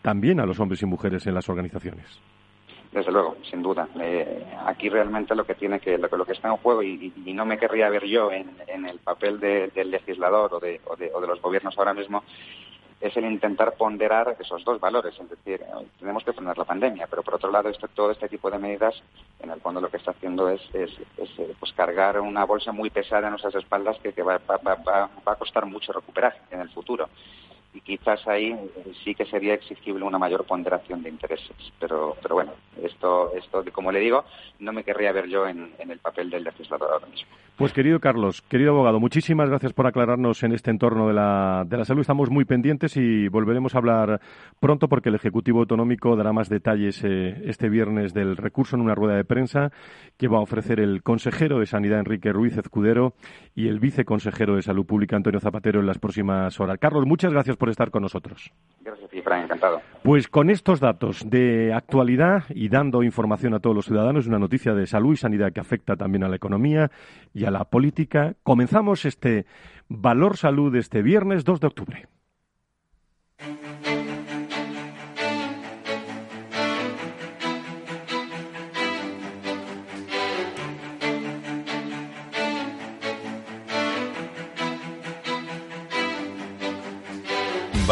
también 0.01 0.39
a 0.39 0.47
los 0.47 0.59
hombres 0.59 0.81
y 0.81 0.87
mujeres 0.87 1.27
en 1.27 1.35
las 1.35 1.47
organizaciones. 1.49 2.19
Desde 2.93 3.11
luego, 3.11 3.37
sin 3.49 3.63
duda. 3.63 3.87
Eh, 3.99 4.45
aquí 4.67 4.87
realmente 4.87 5.33
lo 5.33 5.45
que 5.45 5.55
tiene 5.55 5.79
que 5.79 5.97
lo, 5.97 6.25
que 6.25 6.33
está 6.33 6.49
en 6.49 6.57
juego 6.57 6.83
y, 6.83 7.11
no 7.33 7.43
me 7.43 7.57
querría 7.57 7.89
ver 7.89 8.05
yo 8.05 8.31
en, 8.31 8.47
el 8.85 8.99
papel 8.99 9.39
del 9.39 9.89
legislador 9.89 10.53
o 10.53 10.59
de, 10.59 10.79
o 10.85 10.95
de, 10.95 11.27
los 11.27 11.41
gobiernos 11.41 11.75
ahora 11.75 11.95
mismo 11.95 12.23
es 13.01 13.17
el 13.17 13.25
intentar 13.25 13.73
ponderar 13.73 14.37
esos 14.39 14.63
dos 14.63 14.79
valores, 14.79 15.13
es 15.19 15.29
decir, 15.29 15.59
tenemos 15.99 16.23
que 16.23 16.31
frenar 16.31 16.57
la 16.57 16.63
pandemia, 16.63 17.07
pero 17.07 17.21
por 17.21 17.35
otro 17.35 17.51
lado 17.51 17.67
este, 17.67 17.87
todo 17.89 18.11
este 18.11 18.29
tipo 18.29 18.49
de 18.49 18.59
medidas 18.59 18.95
en 19.41 19.49
el 19.49 19.59
fondo 19.59 19.81
lo 19.81 19.89
que 19.89 19.97
está 19.97 20.11
haciendo 20.11 20.47
es, 20.47 20.61
es, 20.73 20.91
eh, 21.17 21.53
pues 21.59 21.73
cargar 21.73 22.19
una 22.21 22.45
bolsa 22.45 22.71
muy 22.71 22.91
pesada 22.91 23.27
en 23.27 23.31
nuestras 23.31 23.55
espaldas 23.55 23.97
que, 23.97 24.21
va, 24.21 24.39
va, 24.47 25.09
a 25.25 25.35
costar 25.35 25.65
mucho 25.65 25.91
recuperar 25.91 26.37
en 26.51 26.61
el 26.61 26.69
futuro 26.69 27.09
y 27.73 27.81
quizás 27.81 28.25
ahí 28.27 28.55
sí 29.03 29.15
que 29.15 29.25
sería 29.25 29.55
exigible 29.55 30.03
una 30.03 30.17
mayor 30.17 30.45
ponderación 30.45 31.01
de 31.03 31.09
intereses. 31.09 31.55
Pero, 31.79 32.15
pero 32.21 32.35
bueno, 32.35 32.51
esto, 32.81 33.33
esto 33.35 33.63
como 33.71 33.91
le 33.91 33.99
digo, 33.99 34.23
no 34.59 34.71
me 34.73 34.83
querría 34.83 35.11
ver 35.11 35.27
yo 35.27 35.47
en, 35.47 35.73
en 35.79 35.91
el 35.91 35.99
papel 35.99 36.29
del 36.29 36.43
legislador 36.43 36.89
ahora 36.91 37.07
mismo. 37.07 37.27
Pues 37.55 37.71
querido 37.71 37.99
Carlos, 37.99 38.41
querido 38.41 38.71
abogado, 38.71 38.99
muchísimas 38.99 39.47
gracias 39.47 39.73
por 39.73 39.85
aclararnos 39.85 40.41
en 40.41 40.53
este 40.53 40.71
entorno 40.71 41.07
de 41.07 41.13
la, 41.13 41.63
de 41.67 41.77
la 41.77 41.85
salud. 41.85 42.01
Estamos 42.01 42.31
muy 42.31 42.45
pendientes 42.45 42.97
y 42.97 43.27
volveremos 43.27 43.75
a 43.75 43.77
hablar 43.77 44.21
pronto 44.59 44.87
porque 44.87 45.09
el 45.09 45.15
Ejecutivo 45.15 45.59
Autonómico 45.59 46.15
dará 46.15 46.33
más 46.33 46.49
detalles 46.49 47.03
eh, 47.03 47.43
este 47.45 47.69
viernes 47.69 48.11
del 48.15 48.37
recurso 48.37 48.75
en 48.75 48.81
una 48.81 48.95
rueda 48.95 49.15
de 49.15 49.23
prensa 49.23 49.71
que 50.17 50.27
va 50.27 50.39
a 50.39 50.41
ofrecer 50.41 50.79
el 50.79 51.03
consejero 51.03 51.59
de 51.59 51.67
Sanidad 51.67 51.99
Enrique 51.99 52.33
Ruiz 52.33 52.57
Ezcudero 52.57 53.13
y 53.53 53.67
el 53.67 53.79
viceconsejero 53.79 54.55
de 54.55 54.63
Salud 54.63 54.87
Pública 54.87 55.15
Antonio 55.15 55.39
Zapatero 55.39 55.79
en 55.79 55.85
las 55.85 55.99
próximas 55.99 56.59
horas. 56.59 56.79
Carlos, 56.79 57.05
muchas 57.05 57.31
gracias 57.31 57.55
por 57.55 57.62
estar 57.69 57.91
con 57.91 58.01
nosotros. 58.01 58.51
Gracias, 58.81 59.09
Fran, 59.23 59.43
encantado. 59.43 59.81
Pues 60.03 60.27
con 60.27 60.49
estos 60.49 60.79
datos 60.79 61.29
de 61.29 61.73
actualidad 61.73 62.43
y 62.49 62.69
dando 62.69 63.03
información 63.03 63.53
a 63.53 63.59
todos 63.59 63.75
los 63.75 63.85
ciudadanos, 63.85 64.27
una 64.27 64.39
noticia 64.39 64.73
de 64.73 64.85
salud 64.87 65.13
y 65.13 65.17
sanidad 65.17 65.53
que 65.53 65.59
afecta 65.59 65.95
también 65.95 66.23
a 66.23 66.29
la 66.29 66.35
economía 66.35 66.91
y 67.33 67.45
a 67.45 67.51
la 67.51 67.65
política. 67.65 68.35
Comenzamos 68.43 69.05
este 69.05 69.45
Valor 69.87 70.37
Salud 70.37 70.75
este 70.75 71.01
viernes 71.01 71.43
2 71.45 71.59
de 71.59 71.67
octubre. 71.67 72.07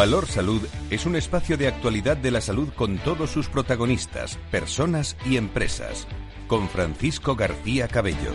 Valor 0.02 0.26
Salud 0.26 0.60
es 0.90 1.06
un 1.06 1.14
espacio 1.14 1.56
de 1.56 1.68
actualidad 1.68 2.16
de 2.16 2.32
la 2.32 2.40
salud 2.40 2.70
con 2.74 2.98
todos 2.98 3.30
sus 3.30 3.48
protagonistas, 3.48 4.36
personas 4.50 5.16
y 5.24 5.36
empresas. 5.36 6.08
Con 6.48 6.66
Francisco 6.66 7.36
García 7.36 7.86
Cabello. 7.86 8.32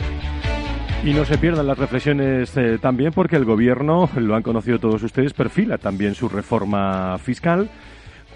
Y 1.03 1.11
no 1.11 1.25
se 1.25 1.37
pierdan 1.37 1.67
las 1.67 1.77
reflexiones 1.77 2.55
eh, 2.55 2.77
también 2.81 3.11
porque 3.11 3.35
el 3.35 3.43
Gobierno, 3.43 4.09
lo 4.15 4.37
han 4.37 4.43
conocido 4.43 4.79
todos 4.79 5.03
ustedes, 5.03 5.33
perfila 5.33 5.77
también 5.77 6.15
su 6.15 6.29
reforma 6.29 7.17
fiscal 7.17 7.69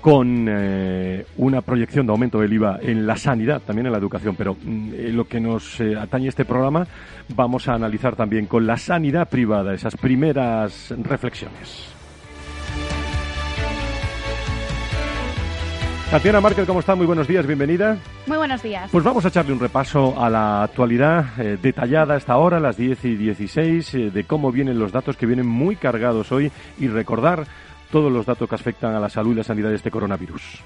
con 0.01 0.47
eh, 0.49 1.25
una 1.37 1.61
proyección 1.61 2.07
de 2.07 2.11
aumento 2.11 2.41
del 2.41 2.51
IVA 2.51 2.79
en 2.81 3.07
la 3.07 3.15
sanidad, 3.15 3.61
también 3.61 3.85
en 3.85 3.93
la 3.93 3.99
educación. 3.99 4.35
Pero 4.35 4.57
mm, 4.61 4.89
eh, 4.93 5.09
lo 5.13 5.25
que 5.25 5.39
nos 5.39 5.79
atañe 5.79 6.27
este 6.27 6.43
programa 6.43 6.85
vamos 7.33 7.69
a 7.69 7.75
analizar 7.75 8.17
también 8.17 8.45
con 8.45 8.67
la 8.67 8.75
sanidad 8.75 9.29
privada 9.29 9.73
esas 9.73 9.95
primeras 9.95 10.93
reflexiones. 11.01 12.00
Tatiana 16.11 16.41
Márquez, 16.41 16.67
¿cómo 16.67 16.81
está? 16.81 16.93
Muy 16.93 17.05
buenos 17.05 17.25
días, 17.25 17.47
bienvenida. 17.47 17.97
Muy 18.27 18.35
buenos 18.35 18.61
días. 18.61 18.89
Pues 18.91 19.01
vamos 19.01 19.23
a 19.23 19.29
echarle 19.29 19.53
un 19.53 19.61
repaso 19.61 20.21
a 20.21 20.29
la 20.29 20.61
actualidad 20.61 21.39
eh, 21.39 21.57
detallada 21.61 22.17
esta 22.17 22.35
hora, 22.35 22.59
las 22.59 22.75
10 22.75 23.05
y 23.05 23.15
16, 23.15 23.93
eh, 23.93 24.11
de 24.11 24.23
cómo 24.25 24.51
vienen 24.51 24.77
los 24.77 24.91
datos 24.91 25.15
que 25.15 25.25
vienen 25.25 25.47
muy 25.47 25.77
cargados 25.77 26.33
hoy 26.33 26.51
y 26.77 26.89
recordar 26.89 27.45
todos 27.93 28.11
los 28.11 28.25
datos 28.25 28.49
que 28.49 28.55
afectan 28.55 28.93
a 28.93 28.99
la 28.99 29.07
salud 29.07 29.31
y 29.31 29.35
la 29.35 29.45
sanidad 29.45 29.69
de 29.69 29.75
este 29.75 29.89
coronavirus. 29.89 30.61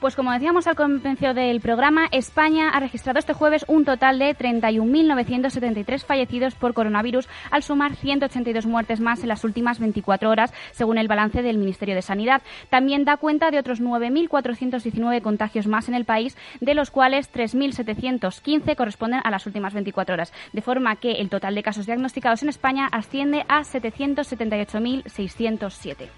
Pues 0.00 0.16
como 0.16 0.32
decíamos 0.32 0.66
al 0.66 0.74
comienzo 0.76 1.34
del 1.34 1.60
programa, 1.60 2.08
España 2.10 2.70
ha 2.70 2.80
registrado 2.80 3.18
este 3.18 3.34
jueves 3.34 3.66
un 3.68 3.84
total 3.84 4.18
de 4.18 4.34
31.973 4.34 6.06
fallecidos 6.06 6.54
por 6.54 6.72
coronavirus, 6.72 7.28
al 7.50 7.62
sumar 7.62 7.94
182 7.96 8.64
muertes 8.64 9.00
más 9.00 9.20
en 9.20 9.28
las 9.28 9.44
últimas 9.44 9.78
24 9.78 10.30
horas, 10.30 10.54
según 10.72 10.96
el 10.96 11.06
balance 11.06 11.42
del 11.42 11.58
Ministerio 11.58 11.94
de 11.94 12.00
Sanidad. 12.00 12.40
También 12.70 13.04
da 13.04 13.18
cuenta 13.18 13.50
de 13.50 13.58
otros 13.58 13.82
9.419 13.82 15.20
contagios 15.20 15.66
más 15.66 15.90
en 15.90 15.94
el 15.94 16.06
país, 16.06 16.34
de 16.62 16.72
los 16.72 16.90
cuales 16.90 17.30
3.715 17.30 18.76
corresponden 18.76 19.20
a 19.22 19.30
las 19.30 19.44
últimas 19.44 19.74
24 19.74 20.14
horas, 20.14 20.32
de 20.54 20.62
forma 20.62 20.96
que 20.96 21.20
el 21.20 21.28
total 21.28 21.54
de 21.54 21.62
casos 21.62 21.84
diagnosticados 21.84 22.42
en 22.42 22.48
España 22.48 22.88
asciende 22.90 23.44
a 23.48 23.64
778.607. 23.64 26.08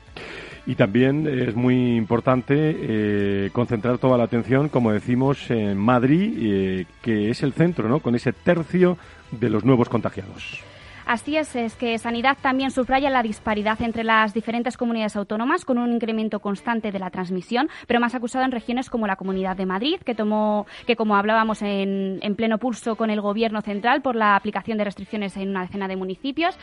Y 0.64 0.76
también 0.76 1.26
es 1.26 1.56
muy 1.56 1.96
importante 1.96 2.54
eh, 2.56 3.50
concentrar 3.52 3.98
toda 3.98 4.16
la 4.16 4.24
atención, 4.24 4.68
como 4.68 4.92
decimos, 4.92 5.50
en 5.50 5.76
Madrid, 5.76 6.34
eh, 6.38 6.86
que 7.02 7.30
es 7.30 7.42
el 7.42 7.52
centro, 7.52 7.88
¿no? 7.88 7.98
Con 7.98 8.14
ese 8.14 8.32
tercio 8.32 8.96
de 9.32 9.50
los 9.50 9.64
nuevos 9.64 9.88
contagiados. 9.88 10.62
Así 11.06 11.36
es, 11.36 11.54
es 11.56 11.74
que 11.76 11.98
Sanidad 11.98 12.38
también 12.40 12.70
subraya 12.70 13.10
la 13.10 13.22
disparidad 13.22 13.80
entre 13.82 14.04
las 14.04 14.34
diferentes 14.34 14.76
comunidades 14.76 15.16
autónomas 15.16 15.64
con 15.64 15.78
un 15.78 15.92
incremento 15.92 16.40
constante 16.40 16.92
de 16.92 16.98
la 16.98 17.10
transmisión, 17.10 17.68
pero 17.86 18.00
más 18.00 18.14
acusado 18.14 18.44
en 18.44 18.52
regiones 18.52 18.88
como 18.88 19.06
la 19.06 19.16
Comunidad 19.16 19.56
de 19.56 19.66
Madrid, 19.66 20.00
que 20.04 20.14
tomó, 20.14 20.66
que 20.86 20.96
como 20.96 21.16
hablábamos 21.16 21.62
en, 21.62 22.18
en 22.22 22.36
pleno 22.36 22.58
pulso 22.58 22.96
con 22.96 23.10
el 23.10 23.20
Gobierno 23.20 23.62
central 23.62 24.02
por 24.02 24.16
la 24.16 24.36
aplicación 24.36 24.78
de 24.78 24.84
restricciones 24.84 25.36
en 25.36 25.50
una 25.50 25.62
decena 25.62 25.88
de 25.88 25.96
municipios. 25.96 26.56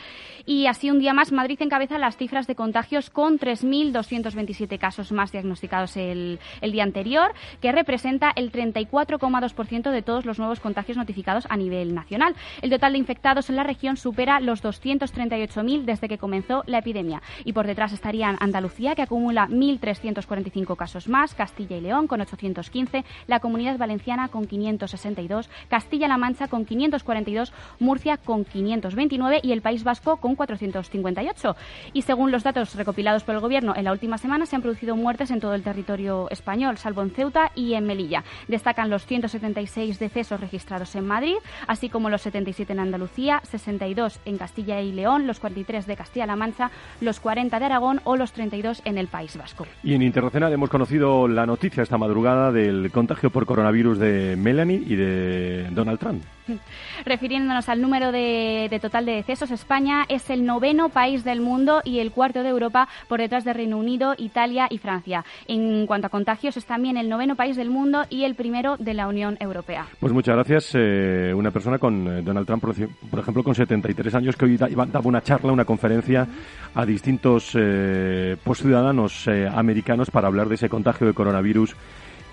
Y 0.46 0.66
así 0.66 0.90
un 0.90 0.98
día 0.98 1.12
más, 1.12 1.32
Madrid 1.32 1.60
encabeza 1.60 1.98
las 1.98 2.16
cifras 2.16 2.46
de 2.46 2.54
contagios 2.54 3.10
con 3.10 3.38
3.227 3.38 4.78
casos 4.78 5.12
más 5.12 5.32
diagnosticados 5.32 5.96
el, 5.96 6.38
el 6.60 6.72
día 6.72 6.84
anterior, 6.84 7.32
que 7.60 7.72
representa 7.72 8.32
el 8.34 8.52
34,2% 8.52 9.90
de 9.90 10.02
todos 10.02 10.24
los 10.24 10.38
nuevos 10.38 10.60
contagios 10.60 10.96
notificados 10.96 11.46
a 11.50 11.56
nivel 11.56 11.94
nacional. 11.94 12.34
El 12.62 12.70
total 12.70 12.92
de 12.92 12.98
infectados 12.98 13.50
en 13.50 13.56
la 13.56 13.64
región 13.64 13.96
supera 13.96 14.29
los 14.38 14.62
238.000 14.62 15.84
desde 15.84 16.08
que 16.08 16.18
comenzó 16.18 16.62
la 16.66 16.78
epidemia. 16.78 17.22
Y 17.44 17.52
por 17.52 17.66
detrás 17.66 17.92
estarían 17.92 18.36
Andalucía, 18.38 18.94
que 18.94 19.02
acumula 19.02 19.48
1.345 19.48 20.76
casos 20.76 21.08
más, 21.08 21.34
Castilla 21.34 21.76
y 21.76 21.80
León 21.80 22.06
con 22.06 22.20
815, 22.20 23.04
la 23.26 23.40
Comunidad 23.40 23.78
Valenciana 23.78 24.28
con 24.28 24.46
562, 24.46 25.50
Castilla-La 25.68 26.18
Mancha 26.18 26.46
con 26.46 26.64
542, 26.64 27.52
Murcia 27.80 28.18
con 28.18 28.44
529 28.44 29.40
y 29.42 29.52
el 29.52 29.62
País 29.62 29.82
Vasco 29.82 30.18
con 30.18 30.36
458. 30.36 31.56
Y 31.92 32.02
según 32.02 32.30
los 32.30 32.44
datos 32.44 32.74
recopilados 32.74 33.24
por 33.24 33.34
el 33.34 33.40
Gobierno 33.40 33.74
en 33.74 33.84
la 33.84 33.92
última 33.92 34.18
semana, 34.18 34.46
se 34.46 34.56
han 34.56 34.62
producido 34.62 34.94
muertes 34.96 35.30
en 35.30 35.40
todo 35.40 35.54
el 35.54 35.62
territorio 35.62 36.28
español, 36.30 36.76
salvo 36.76 37.02
en 37.02 37.10
Ceuta 37.10 37.50
y 37.54 37.74
en 37.74 37.86
Melilla. 37.86 38.24
Destacan 38.48 38.90
los 38.90 39.06
176 39.06 39.98
decesos 39.98 40.40
registrados 40.40 40.94
en 40.94 41.06
Madrid, 41.06 41.36
así 41.66 41.88
como 41.88 42.10
los 42.10 42.22
77 42.22 42.72
en 42.72 42.80
Andalucía, 42.80 43.40
62 43.44 44.19
en 44.24 44.38
Castilla 44.38 44.80
y 44.80 44.92
León, 44.92 45.26
los 45.26 45.40
43 45.40 45.86
de 45.86 45.96
Castilla-La 45.96 46.36
Mancha, 46.36 46.70
los 47.00 47.20
40 47.20 47.58
de 47.58 47.64
Aragón 47.64 48.00
o 48.04 48.16
los 48.16 48.32
32 48.32 48.82
en 48.84 48.98
el 48.98 49.08
País 49.08 49.36
Vasco. 49.36 49.66
Y 49.82 49.94
en 49.94 50.02
internacional 50.02 50.52
hemos 50.52 50.70
conocido 50.70 51.28
la 51.28 51.46
noticia 51.46 51.82
esta 51.82 51.98
madrugada 51.98 52.52
del 52.52 52.90
contagio 52.90 53.30
por 53.30 53.46
coronavirus 53.46 53.98
de 53.98 54.36
Melanie 54.36 54.82
y 54.86 54.96
de 54.96 55.68
Donald 55.70 55.98
Trump. 55.98 56.22
Refiriéndonos 57.04 57.68
al 57.68 57.80
número 57.80 58.12
de, 58.12 58.78
total 58.80 59.06
de 59.06 59.12
decesos, 59.12 59.50
España 59.50 60.04
es 60.08 60.30
el 60.30 60.44
noveno 60.44 60.88
país 60.88 61.24
del 61.24 61.40
mundo 61.40 61.80
y 61.84 61.98
el 61.98 62.10
cuarto 62.10 62.42
de 62.42 62.48
Europa 62.48 62.88
por 63.08 63.20
detrás 63.20 63.44
de 63.44 63.52
Reino 63.52 63.78
Unido, 63.78 64.14
Italia 64.18 64.66
y 64.70 64.78
Francia. 64.78 65.24
En 65.46 65.86
cuanto 65.86 66.06
a 66.06 66.10
contagios, 66.10 66.56
es 66.56 66.64
también 66.64 66.96
el 66.96 67.08
noveno 67.08 67.36
país 67.36 67.56
del 67.56 67.70
mundo 67.70 68.04
y 68.08 68.24
el 68.24 68.34
primero 68.34 68.76
de 68.76 68.94
la 68.94 69.08
Unión 69.08 69.36
Europea. 69.40 69.86
Pues 69.98 70.12
muchas 70.12 70.34
gracias. 70.34 70.72
Eh, 70.74 71.32
una 71.34 71.50
persona 71.50 71.78
con 71.78 72.06
eh, 72.06 72.22
Donald 72.22 72.46
Trump, 72.46 72.62
por, 72.62 73.20
ejemplo, 73.20 73.42
con 73.42 73.54
73 73.54 74.14
años, 74.14 74.36
que 74.36 74.44
hoy 74.44 74.56
daba 74.56 75.00
una 75.04 75.22
charla, 75.22 75.52
una 75.52 75.64
conferencia 75.64 76.26
a 76.74 76.86
distintos 76.86 77.52
eh, 77.54 78.36
pues, 78.42 78.58
ciudadanos 78.58 79.28
americanos 79.28 80.10
para 80.10 80.28
hablar 80.28 80.48
de 80.48 80.54
ese 80.54 80.68
contagio 80.68 81.06
de 81.06 81.14
coronavirus 81.14 81.74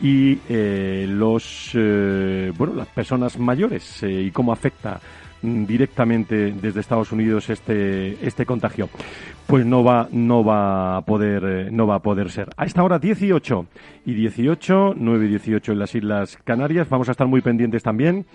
y 0.01 0.39
eh, 0.47 1.05
los 1.09 1.71
eh, 1.73 2.51
bueno 2.57 2.75
las 2.75 2.87
personas 2.87 3.37
mayores 3.39 4.03
eh, 4.03 4.11
y 4.11 4.31
cómo 4.31 4.51
afecta 4.51 4.99
directamente 5.41 6.51
desde 6.51 6.79
Estados 6.79 7.11
Unidos 7.11 7.49
este 7.49 8.25
este 8.25 8.45
contagio 8.45 8.89
pues 9.45 9.65
no 9.65 9.83
va 9.83 10.07
no 10.11 10.43
va 10.43 10.97
a 10.97 11.01
poder 11.01 11.71
no 11.71 11.87
va 11.87 11.95
a 11.95 11.99
poder 11.99 12.29
ser. 12.31 12.49
A 12.57 12.65
esta 12.65 12.83
hora 12.83 12.99
18 12.99 13.65
y 14.05 14.13
18 14.13 14.95
9 14.97 15.25
y 15.25 15.29
18 15.29 15.71
en 15.71 15.79
las 15.79 15.95
Islas 15.95 16.37
Canarias. 16.43 16.89
Vamos 16.89 17.07
a 17.07 17.11
estar 17.11 17.27
muy 17.27 17.41
pendientes 17.41 17.83
también 17.83 18.25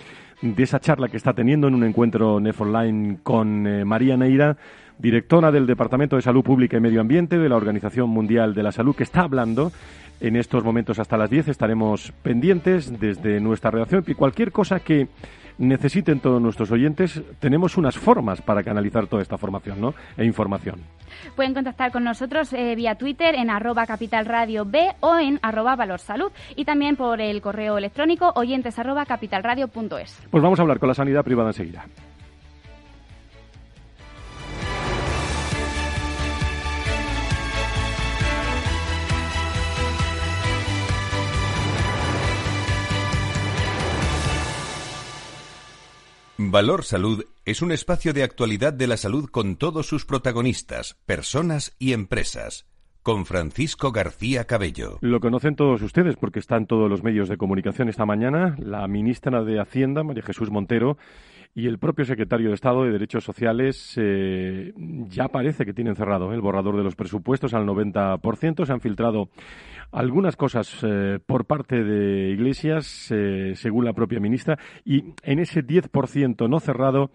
de 0.41 0.63
esa 0.63 0.81
charla 0.81 1.09
que 1.09 1.17
está 1.17 1.33
teniendo 1.33 1.69
en 1.69 1.75
un 1.75 1.85
encuentro 1.85 2.41
NEF 2.41 2.61
Online 2.61 3.19
con 3.23 3.87
María 3.87 4.17
Neira 4.17 4.57
directora 4.99 5.51
del 5.51 5.67
Departamento 5.67 6.17
de 6.17 6.23
Salud 6.23 6.43
Pública 6.43 6.77
y 6.77 6.81
Medio 6.81 7.01
Ambiente 7.01 7.39
de 7.39 7.49
la 7.49 7.57
Organización 7.57 8.09
Mundial 8.11 8.55
de 8.55 8.63
la 8.63 8.73
Salud 8.73 8.95
que 8.95 9.03
está 9.03 9.23
hablando 9.23 9.73
en 10.21 10.37
estos 10.37 10.63
momentos 10.63 10.99
hasta 10.99 11.17
las 11.17 11.29
10 11.29 11.49
estaremos 11.49 12.13
pendientes 12.23 12.99
desde 13.01 13.41
nuestra 13.41 13.71
redacción 13.71 14.05
y 14.07 14.15
cualquier 14.15 14.53
cosa 14.53 14.81
que 14.81 15.09
necesiten 15.63 16.21
todos 16.21 16.43
nuestros 16.43 16.71
oyentes, 16.71 17.23
tenemos 17.39 17.77
unas 17.77 17.97
formas 17.97 18.43
para 18.43 18.63
canalizar 18.63 19.07
toda 19.07 19.23
esta 19.23 19.39
formación 19.39 19.81
¿no? 19.81 19.95
e 20.17 20.25
información. 20.25 20.81
Pueden 21.37 21.55
contactar 21.55 21.93
con 21.93 22.05
nosotros 22.05 22.53
eh, 22.53 22.75
vía 22.75 22.97
Twitter 22.97 23.35
en 23.35 23.49
arroba 23.49 23.87
capitalradio 23.87 24.65
B 24.65 24.89
o 25.01 25.19
en 25.19 25.39
arroba 25.43 25.77
valorsalud 25.77 26.33
y 26.57 26.65
también 26.65 26.97
por 26.97 27.21
el 27.21 27.41
correo 27.41 27.79
electrónico 27.79 28.33
oyentes 28.35 28.79
arroba 28.79 29.07
capitalradio.es. 29.07 30.21
Pues 30.31 30.43
vamos 30.43 30.59
a 30.59 30.63
hablar 30.63 30.79
con 30.79 30.89
la 30.89 30.95
sanidad 30.95 31.23
privada 31.23 31.51
enseguida. 31.51 31.85
Valor 46.51 46.85
Salud 46.85 47.25
es 47.45 47.63
un 47.63 47.73
espacio 47.73 48.13
de 48.13 48.23
actualidad 48.23 48.73
de 48.73 48.87
la 48.87 48.97
salud 48.97 49.29
con 49.31 49.57
todos 49.57 49.87
sus 49.87 50.05
protagonistas, 50.05 50.97
personas 51.07 51.77
y 51.79 51.93
empresas. 51.93 52.67
Con 53.03 53.27
Francisco 53.27 53.93
García 53.93 54.45
Cabello. 54.45 54.99
Lo 55.01 55.21
conocen 55.21 55.57
todos 55.57 55.83
ustedes 55.83 56.17
porque 56.17 56.39
están 56.39 56.67
todos 56.67 56.89
los 56.89 57.03
medios 57.03 57.29
de 57.29 57.37
comunicación 57.37 57.89
esta 57.89 58.07
mañana. 58.07 58.57
La 58.59 58.87
ministra 58.89 59.43
de 59.43 59.61
Hacienda, 59.61 60.03
María 60.05 60.23
Jesús 60.23 60.51
Montero, 60.51 60.99
y 61.55 61.67
el 61.67 61.79
propio 61.79 62.05
secretario 62.05 62.49
de 62.49 62.55
Estado 62.55 62.85
de 62.85 62.93
Derechos 62.93 63.25
Sociales 63.25 63.95
eh, 63.97 64.73
ya 65.09 65.29
parece 65.29 65.67
que 65.67 65.75
tienen 65.75 65.97
cerrado 65.97 66.33
el 66.33 66.41
borrador 66.41 66.77
de 66.77 66.83
los 66.83 66.97
presupuestos 66.97 67.53
al 67.53 67.67
90%. 67.67 68.65
Se 68.65 68.73
han 68.73 68.81
filtrado 68.81 69.29
algunas 69.91 70.37
cosas 70.37 70.79
eh, 70.83 71.19
por 71.25 71.45
parte 71.45 71.85
de 71.85 72.31
Iglesias, 72.31 73.09
eh, 73.11 73.53
según 73.55 73.85
la 73.85 73.93
propia 73.93 74.19
ministra, 74.19 74.59
y 74.85 75.15
en 75.23 75.39
ese 75.41 75.63
10% 75.67 76.49
no 76.49 76.59
cerrado, 76.59 77.11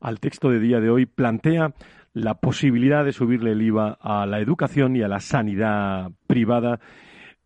al 0.00 0.18
texto 0.18 0.50
de 0.50 0.58
día 0.58 0.80
de 0.80 0.90
hoy 0.90 1.06
plantea 1.06 1.72
la 2.12 2.34
posibilidad 2.34 3.04
de 3.04 3.12
subirle 3.12 3.52
el 3.52 3.62
IVA 3.62 3.98
a 4.00 4.26
la 4.26 4.40
educación 4.40 4.96
y 4.96 5.02
a 5.02 5.08
la 5.08 5.20
sanidad 5.20 6.10
privada 6.26 6.80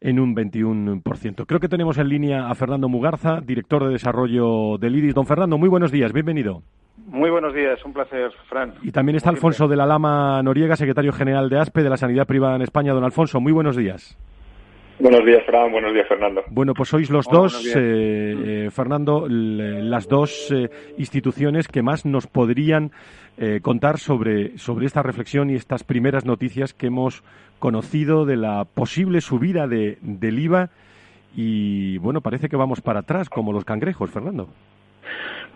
en 0.01 0.19
un 0.19 0.35
21%. 0.35 1.47
Creo 1.47 1.61
que 1.61 1.69
tenemos 1.69 1.99
en 1.99 2.09
línea 2.09 2.49
a 2.49 2.55
Fernando 2.55 2.89
Mugarza, 2.89 3.41
director 3.41 3.85
de 3.85 3.93
desarrollo 3.93 4.79
del 4.79 4.97
IRIS. 4.97 5.15
Don 5.15 5.27
Fernando, 5.27 5.59
muy 5.59 5.69
buenos 5.69 5.93
días, 5.93 6.13
bienvenido. 6.13 6.63
Muy 7.07 7.31
buenos 7.31 7.55
días, 7.55 7.85
un 7.85 7.93
placer, 7.93 8.31
Fran. 8.49 8.75
Y 8.83 8.93
también 8.93 9.17
está 9.17 9.31
Alfonso 9.31 9.69
de 9.69 9.77
la 9.77 9.87
Lama 9.87 10.43
Noriega, 10.43 10.77
secretario 10.77 11.13
general 11.13 11.49
de 11.49 11.59
ASPE 11.59 11.83
de 11.83 11.91
la 11.91 11.97
Sanidad 11.97 12.27
Privada 12.27 12.57
en 12.57 12.63
España. 12.63 12.93
Don 12.93 13.05
Alfonso, 13.05 13.41
muy 13.41 13.53
buenos 13.53 13.77
días. 13.77 14.17
Buenos 15.01 15.25
días, 15.25 15.43
Fran. 15.47 15.73
Buenos 15.73 15.95
días, 15.95 16.07
Fernando. 16.07 16.45
Bueno, 16.51 16.75
pues 16.75 16.91
sois 16.91 17.09
los 17.09 17.27
dos, 17.27 17.75
eh, 17.75 18.67
eh, 18.67 18.71
Fernando, 18.71 19.27
las 19.29 20.07
dos 20.07 20.53
eh, 20.53 20.69
instituciones 20.99 21.69
que 21.69 21.83
más 21.83 22.05
nos 22.05 22.27
podrían 22.27 22.91
contar 23.63 23.97
sobre, 23.99 24.59
sobre 24.59 24.85
esta 24.85 25.03
reflexión 25.03 25.49
y 25.49 25.55
estas 25.55 25.83
primeras 25.83 26.27
noticias 26.27 26.75
que 26.75 26.89
hemos 26.89 27.25
conocido 27.59 28.27
de 28.27 28.37
la 28.37 28.67
posible 28.67 29.23
subida 29.23 29.67
de, 29.67 29.97
del 30.03 30.39
IVA. 30.39 30.69
Y 31.35 31.97
bueno, 31.99 32.21
parece 32.21 32.51
que 32.51 32.57
vamos 32.57 32.83
para 32.83 33.01
atrás, 33.01 33.31
como 33.31 33.55
los 33.55 33.65
cangrejos, 33.65 34.11
Fernando. 34.11 34.51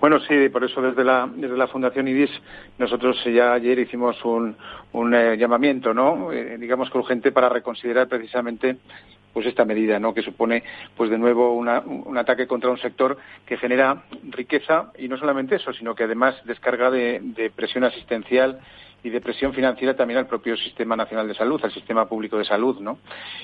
Bueno, 0.00 0.18
sí, 0.20 0.48
por 0.48 0.64
eso 0.64 0.80
desde 0.80 1.04
la, 1.04 1.28
desde 1.36 1.58
la 1.58 1.66
Fundación 1.66 2.08
IDIS 2.08 2.30
nosotros 2.78 3.22
ya 3.26 3.52
ayer 3.52 3.78
hicimos 3.78 4.16
un, 4.24 4.56
un 4.92 5.12
llamamiento, 5.36 5.92
¿no? 5.92 6.30
digamos 6.58 6.88
que 6.88 6.96
urgente 6.96 7.32
para 7.32 7.50
reconsiderar 7.50 8.08
precisamente 8.08 8.78
pues 9.34 9.46
esta 9.46 9.66
medida, 9.66 9.98
¿no? 9.98 10.14
Que 10.14 10.22
supone, 10.22 10.62
pues 10.96 11.10
de 11.10 11.18
nuevo, 11.18 11.54
un 11.54 12.18
ataque 12.18 12.46
contra 12.46 12.70
un 12.70 12.78
sector 12.78 13.18
que 13.44 13.58
genera 13.58 14.04
riqueza 14.30 14.92
y 14.96 15.08
no 15.08 15.18
solamente 15.18 15.56
eso, 15.56 15.72
sino 15.74 15.94
que 15.94 16.04
además 16.04 16.36
descarga 16.44 16.90
de, 16.90 17.52
presión 17.54 17.84
asistencial 17.84 18.60
y 19.02 19.10
de 19.10 19.20
presión 19.20 19.52
financiera 19.52 19.94
también 19.94 20.18
al 20.18 20.28
propio 20.28 20.56
Sistema 20.56 20.96
Nacional 20.96 21.28
de 21.28 21.34
Salud, 21.34 21.60
al 21.62 21.72
Sistema 21.72 22.08
Público 22.08 22.38
de 22.38 22.44
Salud, 22.44 22.80
¿no? 22.80 23.00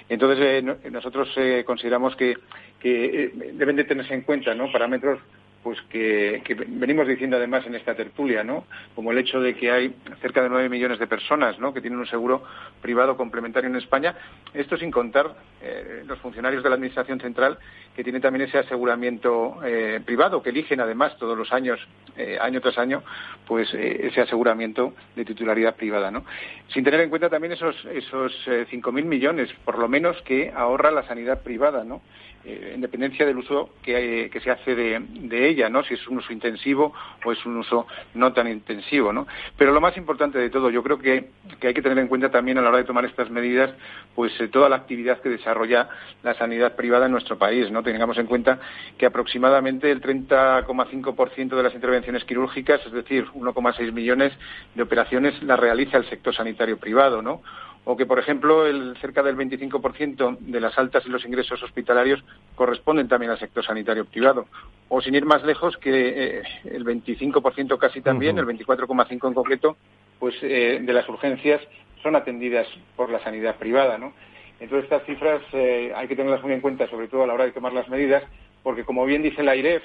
Entonces, 0.08 0.38
eh, 0.40 0.90
nosotros 0.90 1.28
eh, 1.36 1.64
consideramos 1.66 2.16
que, 2.16 2.34
que 2.78 3.24
eh, 3.24 3.52
deben 3.52 3.76
de 3.76 3.84
tenerse 3.84 4.14
en 4.14 4.22
cuenta, 4.22 4.54
¿no? 4.54 4.72
Parámetros 4.72 5.20
pues 5.62 5.78
que, 5.90 6.42
venimos 6.68 7.06
diciendo 7.06 7.36
además 7.36 7.66
en 7.66 7.74
esta 7.74 7.94
tertulia, 7.94 8.42
¿no? 8.42 8.64
Como 8.94 9.12
el 9.12 9.18
hecho 9.18 9.40
de 9.40 9.54
que 9.54 9.70
hay 9.70 9.94
cerca 10.22 10.42
de 10.42 10.48
nueve 10.48 10.68
millones 10.70 10.98
de 10.98 11.06
personas, 11.06 11.58
¿no? 11.58 11.74
Que 11.74 11.82
tienen 11.82 11.98
un 11.98 12.06
seguro 12.06 12.42
privado 12.80 13.16
complementario 13.16 13.68
en 13.68 13.76
España. 13.76 14.14
Esto 14.54 14.78
sin 14.78 14.90
contar 14.90 15.34
eh, 15.60 16.02
los 16.06 16.18
funcionarios 16.20 16.62
de 16.62 16.70
la 16.70 16.76
Administración 16.76 17.20
Central 17.20 17.58
que 17.94 18.02
tienen 18.02 18.22
también 18.22 18.48
ese 18.48 18.58
aseguramiento 18.58 19.58
eh, 19.62 20.00
privado, 20.04 20.42
que 20.42 20.50
eligen 20.50 20.80
además 20.80 21.18
todos 21.18 21.36
los 21.36 21.52
años, 21.52 21.78
eh, 22.16 22.38
año 22.40 22.60
tras 22.62 22.78
año, 22.78 23.02
pues 23.46 23.72
ese 23.74 24.22
aseguramiento 24.22 24.94
de 25.14 25.24
titularidad 25.26 25.76
privada, 25.76 26.10
¿no? 26.10 26.24
Sin 26.72 26.84
tener 26.84 27.00
en 27.00 27.10
cuenta 27.10 27.28
también 27.28 27.52
esos 27.52 27.76
esos 27.92 28.32
cinco 28.70 28.92
mil 28.92 29.04
millones, 29.04 29.50
por 29.64 29.78
lo 29.78 29.88
menos, 29.88 30.20
que 30.22 30.52
ahorra 30.54 30.90
la 30.90 31.02
sanidad 31.02 31.42
privada, 31.42 31.84
¿no? 31.84 32.00
Eh, 32.42 32.72
en 32.74 32.80
dependencia 32.80 33.26
del 33.26 33.36
uso 33.36 33.68
que, 33.82 34.30
se 34.42 34.50
hace 34.50 34.74
de, 34.74 35.48
ella, 35.48 35.68
¿no? 35.68 35.84
Si 35.84 35.92
es 35.92 36.08
un 36.08 36.18
uso 36.18 36.32
intensivo 36.32 36.94
o 37.22 37.32
es 37.32 37.44
un 37.44 37.58
uso 37.58 37.86
no 38.14 38.32
tan 38.32 38.48
intensivo, 38.48 39.12
¿no? 39.12 39.26
Pero 39.58 39.72
lo 39.72 39.80
más 39.82 39.94
importante 39.98 40.38
de 40.38 40.48
todo, 40.48 40.70
yo 40.70 40.82
creo 40.82 40.98
que, 40.98 41.28
hay 41.60 41.74
que 41.74 41.82
tener 41.82 41.98
en 41.98 42.08
cuenta 42.08 42.30
también 42.30 42.56
a 42.56 42.62
la 42.62 42.70
hora 42.70 42.78
de 42.78 42.84
tomar 42.84 43.04
estas 43.04 43.28
medidas, 43.28 43.70
pues 44.14 44.32
eh, 44.40 44.48
toda 44.48 44.70
la 44.70 44.76
actividad 44.76 45.20
que 45.20 45.28
desarrolla 45.28 45.90
la 46.22 46.32
sanidad 46.32 46.76
privada 46.76 47.06
en 47.06 47.12
nuestro 47.12 47.36
país, 47.36 47.70
¿no? 47.70 47.82
Tengamos 47.82 48.16
en 48.16 48.26
cuenta 48.26 48.58
que 48.96 49.04
aproximadamente 49.04 49.90
el 49.90 50.00
30,5% 50.00 51.56
de 51.56 51.62
las 51.62 51.74
intervenciones 51.74 52.24
quirúrgicas, 52.24 52.80
es 52.86 52.92
decir, 52.92 53.26
1,6 53.34 53.92
millones 53.92 54.32
de 54.74 54.82
operaciones, 54.82 55.42
las 55.42 55.60
realiza 55.60 55.98
el 55.98 56.08
sector 56.08 56.34
sanitario 56.34 56.78
privado, 56.78 57.20
¿no? 57.20 57.42
o 57.84 57.96
que, 57.96 58.06
por 58.06 58.18
ejemplo, 58.18 58.66
el, 58.66 58.96
cerca 59.00 59.22
del 59.22 59.36
25% 59.36 60.38
de 60.38 60.60
las 60.60 60.76
altas 60.78 61.04
y 61.06 61.08
los 61.08 61.24
ingresos 61.24 61.62
hospitalarios 61.62 62.22
corresponden 62.54 63.08
también 63.08 63.32
al 63.32 63.38
sector 63.38 63.64
sanitario 63.64 64.04
privado. 64.04 64.46
O 64.88 65.00
sin 65.00 65.14
ir 65.14 65.24
más 65.24 65.42
lejos, 65.44 65.76
que 65.78 66.38
eh, 66.40 66.42
el 66.64 66.84
25% 66.84 67.78
casi 67.78 68.00
también, 68.02 68.38
el 68.38 68.46
24,5% 68.46 69.12
en 69.12 69.34
concreto, 69.34 69.76
pues 70.18 70.34
eh, 70.42 70.80
de 70.82 70.92
las 70.92 71.08
urgencias 71.08 71.62
son 72.02 72.16
atendidas 72.16 72.66
por 72.96 73.08
la 73.08 73.22
sanidad 73.22 73.56
privada, 73.56 73.98
¿no? 73.98 74.12
Entonces 74.58 74.84
estas 74.84 75.06
cifras 75.06 75.40
eh, 75.52 75.92
hay 75.96 76.06
que 76.06 76.16
tenerlas 76.16 76.42
muy 76.42 76.52
en 76.52 76.60
cuenta, 76.60 76.86
sobre 76.88 77.08
todo 77.08 77.22
a 77.22 77.26
la 77.26 77.34
hora 77.34 77.44
de 77.44 77.52
tomar 77.52 77.72
las 77.72 77.88
medidas, 77.88 78.24
porque 78.62 78.84
como 78.84 79.06
bien 79.06 79.22
dice 79.22 79.42
la 79.42 79.56
IREF, 79.56 79.82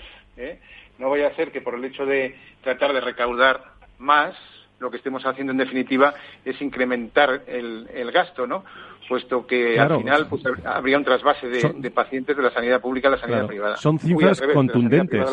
no 0.99 1.09
vaya 1.09 1.27
a 1.27 1.35
ser 1.35 1.51
que 1.51 1.61
por 1.61 1.75
el 1.75 1.85
hecho 1.85 2.05
de 2.05 2.35
tratar 2.61 2.91
de 2.91 2.99
recaudar 2.99 3.63
más, 3.99 4.35
lo 4.79 4.91
que 4.91 4.97
estemos 4.97 5.25
haciendo 5.25 5.51
en 5.51 5.57
definitiva 5.57 6.13
es 6.43 6.61
incrementar 6.61 7.43
el, 7.47 8.11
gasto, 8.11 8.45
¿no? 8.45 8.63
Puesto 9.07 9.45
que 9.45 9.79
al 9.79 9.97
final 9.97 10.27
pues, 10.27 10.43
habría 10.65 10.97
un 10.97 11.03
trasvase 11.03 11.47
de, 11.47 11.91
pacientes 11.91 12.35
de 12.35 12.41
la 12.41 12.51
sanidad 12.51 12.81
pública 12.81 13.07
a 13.07 13.11
la 13.11 13.17
sanidad 13.17 13.45
privada. 13.45 13.77
Son 13.77 13.99
cifras 13.99 14.41
contundentes. 14.53 15.23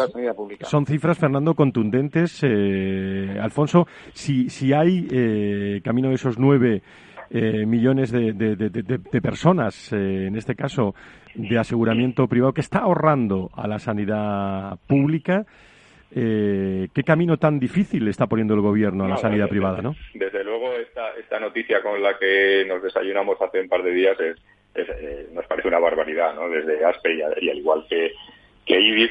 Son 0.62 0.84
cifras, 0.84 1.18
Fernando, 1.18 1.54
contundentes. 1.54 2.40
Eh, 2.42 3.38
Alfonso, 3.40 3.86
si, 4.12 4.50
si 4.50 4.72
hay 4.72 5.08
eh, 5.10 5.80
camino 5.82 6.08
de 6.08 6.14
esos 6.16 6.38
nueve 6.38 6.82
eh, 7.30 7.64
millones 7.64 8.12
de, 8.12 8.32
de 8.34 9.22
personas, 9.22 9.90
en 9.92 10.36
este 10.36 10.54
caso 10.54 10.94
de 11.34 11.58
aseguramiento 11.58 12.28
privado, 12.28 12.52
que 12.52 12.60
está 12.60 12.80
ahorrando 12.80 13.50
a 13.54 13.66
la 13.66 13.78
sanidad 13.78 14.78
pública, 14.86 15.46
eh, 16.14 16.88
¿Qué 16.94 17.02
camino 17.02 17.38
tan 17.38 17.58
difícil 17.58 18.06
está 18.08 18.26
poniendo 18.26 18.54
el 18.54 18.60
gobierno 18.60 19.04
a 19.04 19.08
la 19.08 19.16
sanidad 19.16 19.48
privada, 19.48 19.80
no? 19.80 19.94
Desde 20.14 20.44
luego, 20.44 20.72
esta, 20.74 21.14
esta 21.16 21.40
noticia 21.40 21.82
con 21.82 22.02
la 22.02 22.18
que 22.18 22.64
nos 22.68 22.82
desayunamos 22.82 23.40
hace 23.40 23.60
un 23.60 23.68
par 23.68 23.82
de 23.82 23.92
días 23.92 24.18
es, 24.20 24.36
eh, 24.74 25.28
nos 25.32 25.46
parece 25.46 25.68
una 25.68 25.78
barbaridad, 25.78 26.34
¿no? 26.34 26.48
Desde 26.48 26.84
ASPE 26.84 27.14
y, 27.14 27.22
al 27.22 27.58
igual 27.58 27.86
que, 27.88 28.12
que 28.66 28.78
IBIS, 28.78 29.10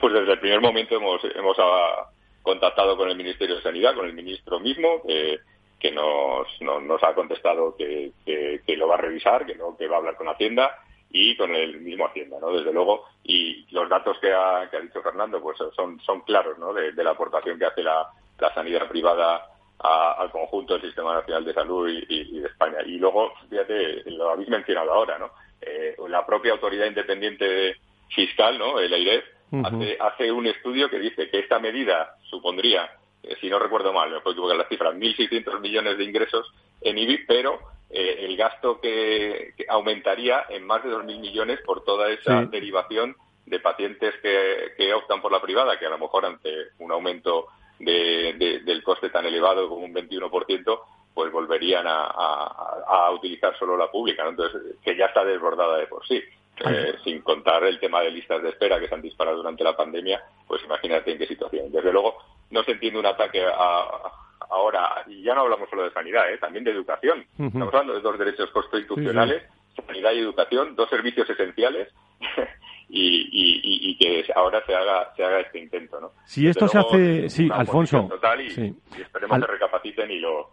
pues 0.00 0.12
desde 0.12 0.32
el 0.32 0.40
primer 0.40 0.60
momento 0.60 0.96
hemos, 0.96 1.22
hemos 1.34 1.56
ah, 1.58 2.10
contactado 2.42 2.96
con 2.96 3.08
el 3.08 3.16
Ministerio 3.16 3.56
de 3.56 3.62
Sanidad, 3.62 3.94
con 3.94 4.06
el 4.06 4.12
ministro 4.12 4.60
mismo, 4.60 5.02
que 5.06 5.90
nos, 5.90 6.46
nos 6.60 7.02
ha 7.02 7.14
contestado 7.14 7.74
que, 7.76 8.12
que, 8.26 8.76
lo 8.76 8.86
va 8.86 8.96
a 8.96 9.00
revisar, 9.00 9.46
que, 9.46 9.54
no, 9.54 9.74
que 9.76 9.88
va 9.88 9.96
a 9.96 9.98
hablar 9.98 10.16
con 10.16 10.28
Hacienda 10.28 10.70
y 11.12 11.36
con 11.36 11.54
el 11.54 11.80
mismo 11.80 12.06
Hacienda, 12.06 12.38
¿no? 12.40 12.52
Desde 12.52 12.72
luego, 12.72 13.04
y 13.24 13.66
los 13.72 13.88
datos 13.88 14.16
que 14.20 14.32
ha, 14.32 14.68
que 14.70 14.76
ha 14.76 14.80
dicho 14.80 15.02
Fernando, 15.02 15.40
pues 15.40 15.58
son, 15.74 16.00
son 16.00 16.20
claros, 16.20 16.58
¿no? 16.58 16.72
De, 16.72 16.92
la 16.92 17.10
aportación 17.10 17.58
que 17.58 17.66
hace 17.66 17.82
la, 17.82 18.08
la 18.38 18.54
sanidad 18.54 18.88
privada 18.88 19.46
al 19.82 20.30
conjunto 20.30 20.74
del 20.74 20.82
Sistema 20.82 21.14
Nacional 21.14 21.44
de 21.44 21.54
Salud 21.54 21.88
y, 21.88 22.38
de 22.40 22.46
España. 22.46 22.78
Y 22.84 22.98
luego, 22.98 23.32
fíjate, 23.48 24.10
lo 24.10 24.30
habéis 24.30 24.48
mencionado 24.50 24.92
ahora, 24.92 25.18
¿no? 25.18 25.30
Eh, 25.60 25.96
la 26.08 26.24
propia 26.26 26.52
autoridad 26.52 26.86
independiente 26.86 27.76
fiscal, 28.14 28.58
¿no? 28.58 28.78
El 28.78 28.92
AIREF, 28.92 29.24
hace, 29.64 29.96
hace 29.98 30.32
un 30.32 30.46
estudio 30.46 30.88
que 30.90 30.98
dice 30.98 31.30
que 31.30 31.40
esta 31.40 31.58
medida 31.58 32.14
supondría, 32.28 32.90
eh, 33.22 33.36
si 33.40 33.48
no 33.48 33.58
recuerdo 33.58 33.92
mal, 33.92 34.10
me 34.10 34.20
puedo 34.20 34.32
equivocar 34.34 34.56
las 34.56 34.68
cifras, 34.68 34.94
1.600 34.94 35.60
millones 35.60 35.98
de 35.98 36.04
ingresos 36.04 36.52
en 36.82 36.98
IBI, 36.98 37.24
pero 37.26 37.58
eh, 37.90 38.24
el 38.24 38.36
gasto 38.36 38.80
que, 38.80 39.54
aumentaría 39.68 40.44
en 40.48 40.64
más 40.64 40.82
de 40.84 40.90
2.000 40.90 41.20
millones 41.20 41.60
por 41.64 41.84
toda 41.84 42.10
esa 42.10 42.44
derivación 42.44 43.16
de 43.46 43.58
pacientes 43.58 44.14
que, 44.22 44.94
optan 44.94 45.20
por 45.20 45.32
la 45.32 45.42
privada, 45.42 45.78
que 45.78 45.86
a 45.86 45.90
lo 45.90 45.98
mejor 45.98 46.24
ante 46.24 46.50
un 46.78 46.92
aumento 46.92 47.48
del 47.78 48.82
coste 48.84 49.10
tan 49.10 49.26
elevado 49.26 49.68
como 49.68 49.84
un 49.84 49.94
21%, 49.94 50.80
pues 51.12 51.32
volverían 51.32 51.84
a, 51.88 53.10
utilizar 53.12 53.58
solo 53.58 53.76
la 53.76 53.90
pública, 53.90 54.26
entonces 54.26 54.76
que 54.84 54.96
ya 54.96 55.06
está 55.06 55.24
desbordada 55.24 55.76
de 55.78 55.86
por 55.86 56.06
sí. 56.06 56.22
Eh, 56.62 56.94
sin 57.04 57.22
contar 57.22 57.64
el 57.64 57.80
tema 57.80 58.02
de 58.02 58.10
listas 58.10 58.42
de 58.42 58.50
espera 58.50 58.78
que 58.78 58.86
se 58.86 58.94
han 58.94 59.00
disparado 59.00 59.38
durante 59.38 59.64
la 59.64 59.74
pandemia, 59.74 60.22
pues 60.46 60.62
imagínate 60.62 61.10
en 61.10 61.18
qué 61.18 61.26
situación. 61.26 61.72
Desde 61.72 61.90
luego, 61.90 62.18
no 62.50 62.62
se 62.64 62.72
entiende 62.72 62.98
un 62.98 63.06
ataque 63.06 63.42
a, 63.42 64.12
Ahora, 64.50 65.04
y 65.06 65.22
ya 65.22 65.34
no 65.34 65.42
hablamos 65.42 65.70
solo 65.70 65.84
de 65.84 65.92
sanidad, 65.92 66.30
¿eh? 66.32 66.38
también 66.38 66.64
de 66.64 66.72
educación. 66.72 67.24
Estamos 67.38 67.72
hablando 67.72 67.94
de 67.94 68.00
dos 68.00 68.18
derechos 68.18 68.50
constitucionales, 68.50 69.44
sanidad 69.86 70.12
y 70.12 70.18
educación, 70.18 70.74
dos 70.74 70.90
servicios 70.90 71.28
esenciales. 71.30 71.88
y, 72.92 73.96
que 73.98 74.24
ahora 74.34 74.64
se 74.66 74.74
haga 74.74 75.14
se 75.14 75.22
haga 75.22 75.40
este 75.40 75.60
intento 75.60 76.00
no 76.00 76.12
si 76.24 76.48
esto 76.48 76.66
se 76.66 76.78
hace 76.78 77.28
sí 77.28 77.48
Alfonso 77.52 78.08
y, 78.38 78.74
esperemos 79.00 79.38
que 79.38 79.46
recapaciten 79.46 80.10
y 80.10 80.18
lo 80.18 80.50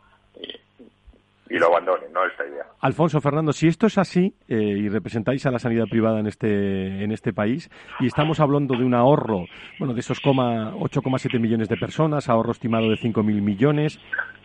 y 1.49 1.57
lo 1.57 1.67
abandonen, 1.67 2.11
¿no? 2.13 2.25
Esta 2.25 2.45
idea. 2.45 2.65
Alfonso 2.81 3.21
Fernando, 3.21 3.53
si 3.53 3.67
esto 3.67 3.87
es 3.87 3.97
así 3.97 4.33
eh, 4.47 4.55
y 4.55 4.89
representáis 4.89 5.45
a 5.45 5.51
la 5.51 5.59
sanidad 5.59 5.85
privada 5.89 6.19
en 6.19 6.27
este 6.27 7.03
en 7.03 7.11
este 7.11 7.33
país 7.33 7.69
y 7.99 8.07
estamos 8.07 8.39
hablando 8.39 8.75
de 8.75 8.83
un 8.83 8.93
ahorro, 8.93 9.45
bueno, 9.79 9.93
de 9.93 9.99
esos 9.99 10.21
8,7 10.21 11.39
millones 11.39 11.69
de 11.69 11.77
personas, 11.77 12.29
ahorro 12.29 12.51
estimado 12.51 12.89
de 12.89 12.95
5.000 12.95 13.41
millones, 13.41 13.99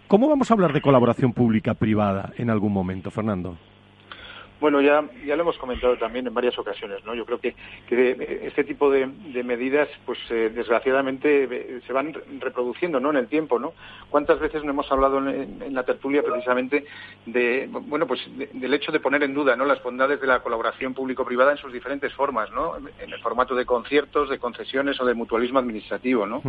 ¿cómo 0.07 0.29
vamos 0.29 0.51
a 0.51 0.55
hablar 0.55 0.73
de 0.73 0.81
colaboración 0.81 1.33
pública-privada 1.33 2.33
en 2.37 2.51
algún 2.51 2.73
momento, 2.73 3.11
Fernando? 3.11 3.57
Bueno, 4.63 4.81
ya, 4.81 5.03
ya 5.27 5.35
lo 5.35 5.43
hemos 5.43 5.59
comentado 5.59 5.97
también 5.97 6.25
en 6.25 6.35
varias 6.35 6.57
ocasiones, 6.57 7.05
¿no? 7.05 7.17
Yo 7.17 7.27
creo 7.27 7.41
que, 7.41 7.57
este 8.47 8.63
tipo 8.63 8.93
de, 8.93 9.09
medidas, 9.43 9.89
pues 10.07 10.21
eh, 10.31 10.53
desgraciadamente 10.55 11.49
eh, 11.51 11.81
se 11.85 11.93
van 11.93 12.15
reproduciendo, 12.39 13.01
¿no? 13.01 13.11
En 13.11 13.17
el 13.17 13.27
tiempo, 13.27 13.59
¿no? 13.59 13.73
¿Cuántas 14.09 14.39
veces 14.39 14.63
no 14.63 14.71
hemos 14.71 14.91
hablado 14.93 15.19
en, 15.19 15.75
la 15.75 15.83
tertulia 15.83 16.23
precisamente 16.23 16.85
de, 17.27 17.69
bueno, 17.73 18.07
pues 18.07 18.21
del 18.37 18.73
hecho 18.73 18.93
de 18.93 19.01
poner 19.01 19.25
en 19.25 19.35
duda, 19.35 19.57
¿no? 19.57 19.65
Las 19.65 19.83
bondades 19.83 20.21
de 20.21 20.29
la 20.29 20.39
colaboración 20.45 20.95
público-privada 20.95 21.51
en 21.51 21.59
sus 21.59 21.73
diferentes 21.73 22.13
formas, 22.13 22.49
¿no? 22.53 22.77
En 22.77 23.13
el 23.13 23.19
formato 23.19 23.57
de 23.57 23.67
conciertos, 23.67 24.31
de 24.31 24.39
concesiones 24.39 25.01
o 25.01 25.05
de 25.05 25.15
mutualismo 25.15 25.59
administrativo, 25.59 26.25
¿no? 26.25 26.41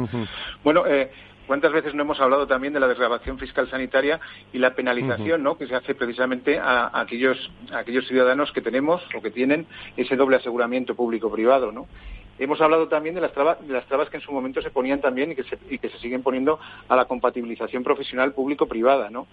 Bueno, 0.64 0.86
eh, 0.86 1.10
¿Cuántas 1.48 1.74
veces 1.74 1.94
no 1.94 2.04
hemos 2.04 2.20
hablado 2.22 2.48
también 2.48 2.74
de 2.74 2.80
la 2.80 2.88
desgrabación 2.88 3.38
fiscal 3.38 3.70
sanitaria 3.70 4.20
y 4.54 4.60
la 4.60 4.76
penalización 4.76 5.44
¿no? 5.44 5.58
que 5.58 5.68
se 5.68 5.76
hace 5.76 5.94
precisamente 5.94 6.58
a, 6.58 6.90
aquellos, 7.00 7.38
aquellos 7.74 8.03
ciudadanos 8.08 8.52
que 8.52 8.62
tenemos 8.62 9.02
o 9.16 9.22
que 9.22 9.32
tienen 9.32 9.66
ese 9.98 10.16
doble 10.16 10.38
aseguramiento 10.38 10.96
público-privado? 10.96 11.72
¿no? 11.72 11.88
Hemos 12.40 12.60
hablado 12.62 12.88
también 12.88 13.16
de 13.16 13.22
las, 13.22 13.34
trabas, 13.34 13.66
de 13.66 13.74
las 13.74 13.86
trabas 13.86 14.10
que 14.10 14.18
en 14.18 14.24
su 14.24 14.32
momento 14.32 14.62
se 14.62 14.72
ponían 14.72 15.02
también 15.02 15.32
y 15.32 15.36
que 15.36 15.44
se, 15.44 15.58
y 15.70 15.78
que 15.78 15.90
se 15.90 16.00
siguen 16.00 16.24
poniendo 16.24 16.60
a 16.88 16.96
la 16.96 17.06
compatibilización 17.06 17.84
profesional 17.84 18.34
público-privada. 18.34 19.10
¿no? 19.10 19.28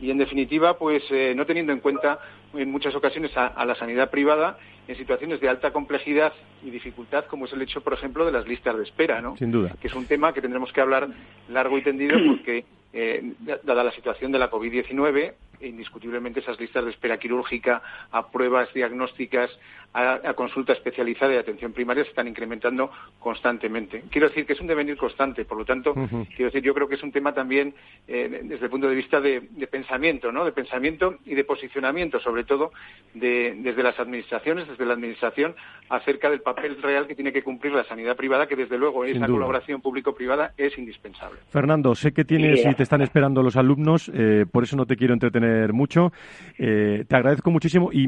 y 0.00 0.10
en 0.10 0.18
definitiva 0.18 0.76
pues 0.76 1.02
eh, 1.10 1.34
no 1.36 1.46
teniendo 1.46 1.72
en 1.72 1.80
cuenta 1.80 2.18
en 2.56 2.70
muchas 2.70 2.94
ocasiones 2.94 3.36
a, 3.36 3.64
la 3.64 3.74
sanidad 3.74 4.10
privada 4.10 4.58
en 4.86 4.96
situaciones 4.96 5.40
de 5.40 5.48
alta 5.48 5.72
complejidad 5.72 6.32
y 6.62 6.70
dificultad 6.70 7.24
como 7.26 7.46
es 7.46 7.52
el 7.52 7.62
hecho 7.62 7.80
por 7.80 7.94
ejemplo 7.94 8.26
de 8.26 8.32
las 8.32 8.46
listas 8.46 8.76
de 8.76 8.82
espera 8.82 9.20
no 9.20 9.36
sin 9.36 9.50
duda 9.50 9.74
que 9.80 9.88
es 9.88 9.94
un 9.94 10.06
tema 10.06 10.32
que 10.32 10.42
tendremos 10.42 10.72
que 10.72 10.80
hablar 10.80 11.08
largo 11.48 11.78
y 11.78 11.82
tendido 11.82 12.18
porque 12.26 12.64
eh, 12.92 13.32
dada 13.64 13.82
la 13.82 13.92
situación 13.92 14.32
de 14.32 14.38
la 14.38 14.50
covid 14.50 14.70
19 14.70 15.34
indiscutiblemente 15.60 16.40
esas 16.40 16.58
listas 16.60 16.84
de 16.84 16.90
espera 16.90 17.18
quirúrgica 17.18 17.82
a 18.10 18.30
pruebas 18.30 18.72
diagnósticas 18.74 19.50
a, 19.94 20.34
consulta 20.34 20.72
especializada 20.72 21.34
y 21.34 21.36
atención 21.36 21.72
primaria 21.72 22.02
se 22.02 22.10
están 22.10 22.26
incrementando 22.26 22.90
constantemente. 23.20 24.02
Quiero 24.10 24.28
decir 24.28 24.44
que 24.44 24.54
es 24.54 24.60
un 24.60 24.66
devenir 24.66 24.96
constante, 24.96 25.44
por 25.44 25.56
lo 25.56 25.64
tanto, 25.64 25.94
quiero 25.94 26.46
decir, 26.46 26.62
yo 26.62 26.74
creo 26.74 26.88
que 26.88 26.96
es 26.96 27.02
un 27.02 27.12
tema 27.12 27.32
también 27.32 27.74
eh, 28.08 28.40
desde 28.42 28.64
el 28.64 28.70
punto 28.70 28.88
de 28.88 28.96
vista 28.96 29.20
de, 29.20 29.40
pensamiento, 29.70 30.32
¿no? 30.32 30.44
De 30.44 30.52
pensamiento 30.52 31.18
y 31.24 31.34
de 31.34 31.44
posicionamiento, 31.44 32.18
sobre 32.18 32.43
todo 32.44 32.72
desde 33.14 33.82
las 33.82 33.98
administraciones, 34.00 34.66
desde 34.68 34.84
la 34.84 34.94
administración, 34.94 35.54
acerca 35.88 36.30
del 36.30 36.40
papel 36.40 36.80
real 36.82 37.06
que 37.06 37.14
tiene 37.14 37.32
que 37.32 37.42
cumplir 37.42 37.72
la 37.72 37.84
sanidad 37.84 38.16
privada, 38.16 38.46
que 38.46 38.56
desde 38.56 38.76
luego 38.76 39.04
esa 39.04 39.26
colaboración 39.26 39.80
público-privada 39.80 40.52
es 40.56 40.76
indispensable. 40.78 41.38
Fernando, 41.48 41.94
sé 41.94 42.12
que 42.12 42.24
tienes 42.24 42.64
y 42.64 42.74
te 42.74 42.82
están 42.82 43.02
esperando 43.02 43.42
los 43.42 43.56
alumnos, 43.56 44.10
eh, 44.12 44.46
por 44.50 44.64
eso 44.64 44.76
no 44.76 44.86
te 44.86 44.96
quiero 44.96 45.14
entretener 45.14 45.72
mucho. 45.72 46.12
Eh, 46.58 47.04
te 47.06 47.16
agradezco 47.16 47.50
muchísimo 47.50 47.90
y 47.92 48.06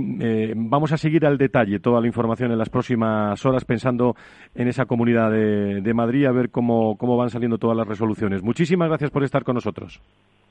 vamos 0.57 0.93
a 0.93 0.97
seguir 0.97 1.25
al 1.25 1.39
detalle 1.39 1.79
toda 1.79 2.01
la 2.01 2.07
información 2.07 2.51
en 2.51 2.59
las 2.59 2.69
próximas 2.69 3.45
horas 3.47 3.65
pensando 3.65 4.17
en 4.55 4.69
esa 4.69 4.87
comunidad 4.87 5.31
de, 5.31 5.95
Madrid, 5.95 6.27
a 6.27 6.33
ver 6.33 6.51
cómo, 6.51 6.97
cómo 6.99 7.17
van 7.17 7.31
saliendo 7.31 7.59
todas 7.59 7.77
las 7.77 7.87
resoluciones. 7.87 8.43
Muchísimas 8.43 8.89
gracias 8.89 9.11
por 9.11 9.25
estar 9.25 9.45
con 9.45 9.55
nosotros. 9.55 10.01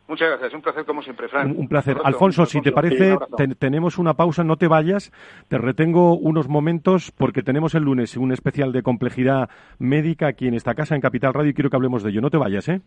Muchas 0.08 0.30
gracias, 0.30 0.54
un 0.54 0.62
placer 0.62 0.86
como 0.86 1.02
siempre, 1.02 1.28
Fran. 1.28 1.56
Un, 1.58 1.68
placer. 1.68 1.98
Alfonso, 2.04 2.46
si 2.46 2.62
te 2.62 2.72
parece, 2.72 3.18
tenemos 3.58 3.98
una 3.98 4.14
pausa, 4.14 4.44
no 4.44 4.56
te 4.56 4.68
vayas, 4.68 5.12
te 5.48 5.58
retengo 5.58 6.16
unos 6.16 6.48
momentos 6.48 7.12
porque 7.12 7.42
tenemos 7.42 7.74
el 7.74 7.84
lunes 7.84 8.16
un 8.16 8.32
especial 8.32 8.72
de 8.72 8.84
complejidad 8.84 9.50
médica 9.80 10.28
aquí 10.28 10.48
en 10.48 10.54
esta 10.54 10.76
casa, 10.76 10.94
en 10.94 11.02
Capital 11.02 11.34
Radio, 11.34 11.50
y 11.50 11.54
quiero 11.56 11.70
que 11.72 11.76
hablemos 11.76 12.04
de 12.04 12.12
ello. 12.12 12.22
No 12.22 12.30
te 12.30 12.38
vayas, 12.38 12.70
¿eh? 12.70 12.82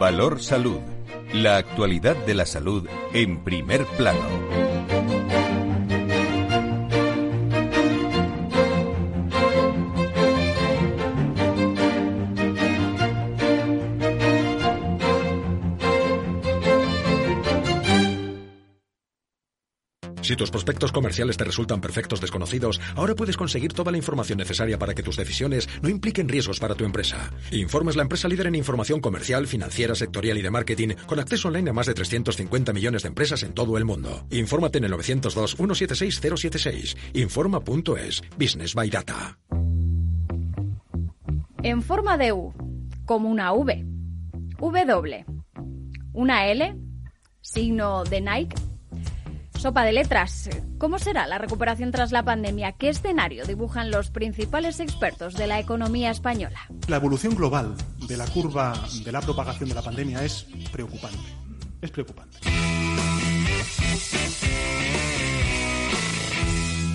Valor 0.00 0.40
Salud. 0.40 0.80
La 1.32 1.58
actualidad 1.58 2.16
de 2.26 2.34
la 2.34 2.44
salud 2.44 2.88
en 3.14 3.44
primer 3.44 3.84
plano. 3.96 4.18
Si 20.22 20.36
tus 20.36 20.50
prospectos 20.50 20.90
comerciales 20.92 21.36
te 21.36 21.44
resultan 21.44 21.80
perfectos 21.80 22.20
desconocidos, 22.20 22.80
ahora 22.94 23.16
puedes 23.16 23.36
conseguir 23.36 23.72
toda 23.72 23.90
la 23.90 23.98
información 23.98 24.38
necesaria 24.38 24.78
para 24.78 24.94
que 24.94 25.02
tus 25.02 25.16
decisiones 25.16 25.68
no 25.82 25.88
impliquen 25.88 26.28
riesgos 26.28 26.60
para 26.60 26.76
tu 26.76 26.84
empresa. 26.84 27.32
Informe 27.50 27.90
es 27.90 27.96
la 27.96 28.04
empresa 28.04 28.28
líder 28.28 28.46
en 28.46 28.54
información 28.54 29.00
comercial, 29.00 29.48
financiera, 29.48 29.96
sectorial 29.96 30.38
y 30.38 30.42
de 30.42 30.50
marketing, 30.50 30.90
con 31.06 31.18
acceso 31.18 31.48
online 31.48 31.70
a 31.70 31.72
más 31.72 31.86
de 31.86 31.94
350 31.94 32.72
millones 32.72 33.02
de 33.02 33.08
empresas 33.08 33.42
en 33.42 33.52
todo 33.52 33.76
el 33.76 33.84
mundo. 33.84 34.24
Infórmate 34.30 34.78
en 34.78 34.84
el 34.84 34.92
902-176-076. 34.92 36.96
Informa.es. 37.14 38.22
Business 38.38 38.74
by 38.74 38.90
Data. 38.90 39.36
En 41.64 41.82
forma 41.82 42.16
de 42.16 42.32
U, 42.32 42.54
como 43.04 43.28
una 43.28 43.52
V. 43.52 43.84
W. 44.58 45.24
Una 46.12 46.46
L, 46.46 46.76
signo 47.40 48.04
de 48.04 48.20
Nike 48.20 48.54
Sopa 49.62 49.84
de 49.84 49.92
letras. 49.92 50.50
¿Cómo 50.76 50.98
será 50.98 51.28
la 51.28 51.38
recuperación 51.38 51.92
tras 51.92 52.10
la 52.10 52.24
pandemia? 52.24 52.72
¿Qué 52.72 52.88
escenario 52.88 53.44
dibujan 53.44 53.92
los 53.92 54.10
principales 54.10 54.80
expertos 54.80 55.34
de 55.34 55.46
la 55.46 55.60
economía 55.60 56.10
española? 56.10 56.58
La 56.88 56.96
evolución 56.96 57.36
global 57.36 57.76
de 58.08 58.16
la 58.16 58.26
curva 58.26 58.74
de 59.04 59.12
la 59.12 59.20
propagación 59.20 59.68
de 59.68 59.76
la 59.76 59.82
pandemia 59.82 60.24
es 60.24 60.48
preocupante. 60.72 61.16
Es 61.80 61.92
preocupante. 61.92 62.38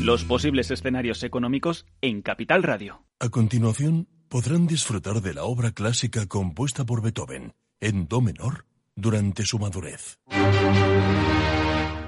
Los 0.01 0.25
posibles 0.25 0.69
escenarios 0.69 1.23
económicos 1.23 1.85
en 2.01 2.21
Capital 2.21 2.63
Radio. 2.63 3.05
A 3.21 3.29
continuación, 3.29 4.09
podrán 4.27 4.67
disfrutar 4.67 5.21
de 5.21 5.33
la 5.33 5.45
obra 5.45 5.71
clásica 5.71 6.25
compuesta 6.25 6.83
por 6.83 7.01
Beethoven 7.01 7.53
en 7.79 8.09
Do 8.09 8.19
menor 8.19 8.65
durante 8.93 9.45
su 9.45 9.57
madurez. 9.57 10.19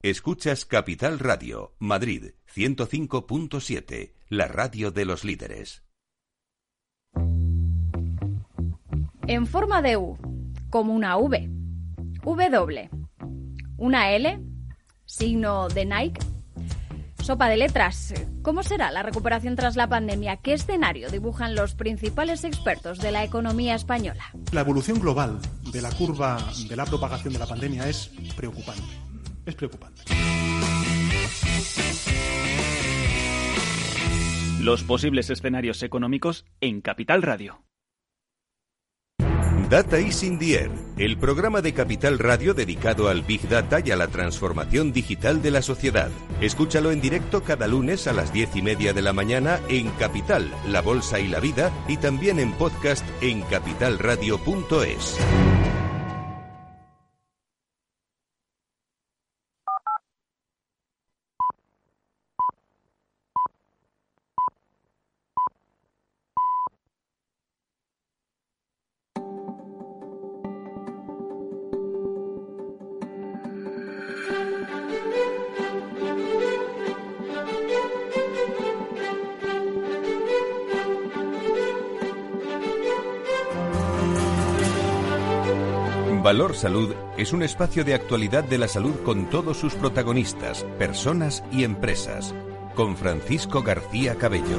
Escuchas 0.00 0.64
Capital 0.64 1.18
Radio, 1.18 1.74
Madrid 1.80 2.34
105.7, 2.54 4.12
la 4.28 4.46
radio 4.46 4.92
de 4.92 5.04
los 5.04 5.24
líderes. 5.24 5.82
En 9.26 9.48
forma 9.48 9.82
de 9.82 9.96
U, 9.96 10.16
como 10.70 10.94
una 10.94 11.16
V. 11.16 11.50
W. 12.22 12.90
Una 13.76 14.12
L, 14.12 14.40
signo 15.04 15.66
de 15.68 15.84
Nike. 15.84 16.20
Sopa 17.20 17.48
de 17.48 17.56
letras. 17.56 18.14
¿Cómo 18.42 18.62
será 18.62 18.92
la 18.92 19.02
recuperación 19.02 19.56
tras 19.56 19.74
la 19.74 19.88
pandemia? 19.88 20.36
¿Qué 20.36 20.52
escenario 20.52 21.10
dibujan 21.10 21.56
los 21.56 21.74
principales 21.74 22.44
expertos 22.44 23.00
de 23.00 23.10
la 23.10 23.24
economía 23.24 23.74
española? 23.74 24.30
La 24.52 24.60
evolución 24.60 25.00
global 25.00 25.40
de 25.72 25.82
la 25.82 25.90
curva 25.90 26.38
de 26.68 26.76
la 26.76 26.86
propagación 26.86 27.32
de 27.32 27.40
la 27.40 27.46
pandemia 27.46 27.88
es 27.88 28.12
preocupante 28.36 29.07
es 29.48 29.54
preocupante. 29.54 30.02
Los 34.60 34.82
posibles 34.82 35.30
escenarios 35.30 35.82
económicos 35.82 36.44
en 36.60 36.80
Capital 36.80 37.22
Radio. 37.22 37.64
Data 39.70 40.00
is 40.00 40.22
in 40.22 40.38
the 40.38 40.54
air, 40.54 40.70
el 40.96 41.18
programa 41.18 41.60
de 41.60 41.74
Capital 41.74 42.18
Radio 42.18 42.54
dedicado 42.54 43.08
al 43.08 43.20
Big 43.20 43.46
Data 43.50 43.80
y 43.84 43.90
a 43.90 43.96
la 43.96 44.06
transformación 44.06 44.92
digital 44.94 45.42
de 45.42 45.50
la 45.50 45.60
sociedad. 45.60 46.10
Escúchalo 46.40 46.90
en 46.90 47.02
directo 47.02 47.42
cada 47.42 47.66
lunes 47.66 48.06
a 48.06 48.14
las 48.14 48.32
diez 48.32 48.56
y 48.56 48.62
media 48.62 48.94
de 48.94 49.02
la 49.02 49.12
mañana 49.12 49.60
en 49.68 49.90
Capital, 49.90 50.50
La 50.66 50.80
Bolsa 50.80 51.20
y 51.20 51.28
la 51.28 51.40
Vida 51.40 51.70
y 51.86 51.98
también 51.98 52.38
en 52.38 52.52
podcast 52.54 53.04
en 53.20 53.42
capitalradio.es. 53.42 55.18
Valor 86.28 86.54
Salud 86.54 86.94
es 87.16 87.32
un 87.32 87.42
espacio 87.42 87.84
de 87.84 87.94
actualidad 87.94 88.44
de 88.44 88.58
la 88.58 88.68
salud 88.68 88.96
con 89.02 89.30
todos 89.30 89.56
sus 89.56 89.74
protagonistas, 89.74 90.62
personas 90.78 91.42
y 91.50 91.64
empresas. 91.64 92.34
Con 92.74 92.96
Francisco 92.98 93.62
García 93.62 94.14
Cabello. 94.14 94.58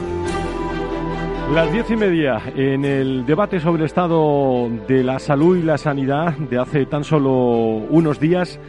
Las 1.54 1.72
diez 1.72 1.88
y 1.92 1.96
media 1.96 2.42
en 2.56 2.86
el 2.86 3.24
debate 3.24 3.60
sobre 3.60 3.84
el 3.84 3.86
estado 3.86 4.68
de 4.88 5.04
la 5.04 5.20
salud 5.20 5.58
y 5.58 5.62
la 5.62 5.78
sanidad 5.78 6.34
de 6.38 6.58
hace 6.58 6.88
tan 6.88 7.04
solo 7.04 7.34
unos 7.34 8.20
días 8.20 8.60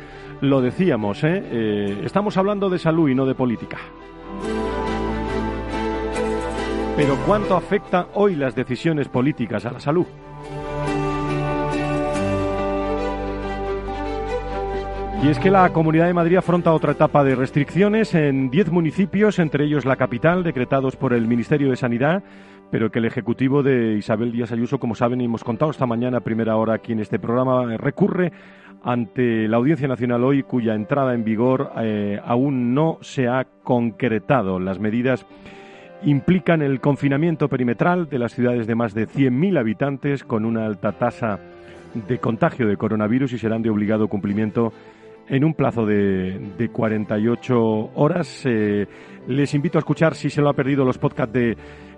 lo 0.43 0.61
decíamos, 0.61 1.25
¿eh? 1.25 1.43
Eh, 1.43 2.03
estamos 2.05 2.37
hablando 2.37 2.69
de 2.69 2.79
salud 2.79 3.09
y 3.09 3.15
no 3.15 3.25
de 3.25 3.35
política. 3.35 3.79
Pero 6.99 7.17
¿cuánto 7.27 7.57
afecta 7.57 8.09
hoy 8.13 8.37
las 8.37 8.55
decisiones 8.55 9.09
políticas 9.09 9.65
a 9.65 9.73
la 9.73 9.81
salud? 9.81 10.05
Y 15.23 15.29
es 15.29 15.39
que 15.39 15.51
la 15.51 15.69
Comunidad 15.71 16.07
de 16.07 16.15
Madrid 16.15 16.37
afronta 16.37 16.73
otra 16.73 16.93
etapa 16.93 17.23
de 17.23 17.35
restricciones 17.35 18.15
en 18.15 18.49
10 18.49 18.71
municipios, 18.71 19.39
entre 19.39 19.65
ellos 19.67 19.85
la 19.85 19.97
capital, 19.97 20.43
decretados 20.43 20.97
por 20.97 21.13
el 21.13 21.27
Ministerio 21.27 21.69
de 21.69 21.77
Sanidad, 21.77 22.23
pero 22.71 22.91
que 22.91 23.01
el 23.01 23.05
Ejecutivo 23.05 23.63
de 23.63 23.97
Isabel 23.99 24.33
Díaz 24.33 24.51
Ayuso, 24.51 24.79
como 24.79 24.95
saben 24.95 25.21
y 25.21 25.27
hemos 25.27 25.45
contado 25.45 25.73
esta 25.73 25.85
mañana 25.85 26.19
a 26.19 26.21
primera 26.23 26.57
hora 26.57 26.73
aquí 26.73 26.93
en 26.93 27.01
este 27.01 27.19
programa, 27.19 27.77
recurre 27.77 28.33
ante 28.83 29.47
la 29.47 29.59
Audiencia 29.59 29.89
Nacional 29.89 30.25
hoy, 30.25 30.43
cuya 30.43 30.75
entrada 30.75 31.13
en 31.13 31.23
vigor 31.23 31.71
eh, 31.77 32.19
aún 32.25 32.75
no 32.75 32.97
se 33.03 33.29
ha 33.29 33.47
concretado. 33.63 34.59
Las 34.59 34.79
medidas 34.79 35.27
implican 36.03 36.63
el 36.63 36.81
confinamiento 36.81 37.49
perimetral 37.49 38.09
de 38.09 38.19
las 38.19 38.33
ciudades 38.33 38.67
de 38.67 38.75
más 38.75 38.95
de 38.95 39.07
100.000 39.07 39.59
habitantes 39.59 40.25
con 40.25 40.47
una 40.47 40.65
alta 40.65 40.93
tasa 40.93 41.41
de 41.93 42.19
contagio 42.19 42.67
de 42.67 42.79
coronavirus 42.79 43.35
y 43.35 43.39
serán 43.39 43.61
de 43.61 43.69
obligado 43.69 44.09
cumplimiento 44.09 44.73
en 45.29 45.45
un 45.45 45.55
plazo 45.55 45.87
de, 45.87 46.39
de 46.59 46.69
48 46.69 47.91
horas. 47.95 48.45
Eh, 48.47 48.87
les 49.29 49.55
invito 49.55 49.79
a 49.79 49.81
escuchar, 49.81 50.15
si 50.15 50.31
se 50.31 50.43
lo 50.43 50.49
ha 50.49 50.55
perdido, 50.55 50.85
los 50.85 50.99
podcasts 50.99 51.33
de 51.33 51.57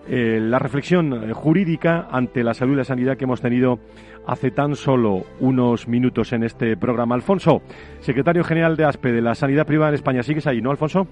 eh, 0.08 0.38
la 0.40 0.58
reflexión 0.58 1.32
jurídica 1.32 2.08
ante 2.10 2.42
la 2.42 2.54
salud 2.54 2.74
y 2.74 2.76
la 2.76 2.84
sanidad 2.84 3.16
que 3.16 3.24
hemos 3.24 3.40
tenido 3.40 3.78
hace 4.26 4.50
tan 4.50 4.74
solo 4.74 5.24
unos 5.40 5.86
minutos 5.86 6.32
en 6.32 6.42
este 6.42 6.76
programa. 6.76 7.14
Alfonso, 7.14 7.62
secretario 8.00 8.42
general 8.42 8.76
de 8.76 8.84
ASPE 8.84 9.12
de 9.12 9.22
la 9.22 9.34
Sanidad 9.34 9.66
Privada 9.66 9.90
en 9.90 9.94
España, 9.94 10.22
¿sigues 10.22 10.46
ahí, 10.46 10.60
no, 10.60 10.70
Alfonso? 10.70 11.06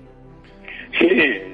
Sí, 0.98 1.08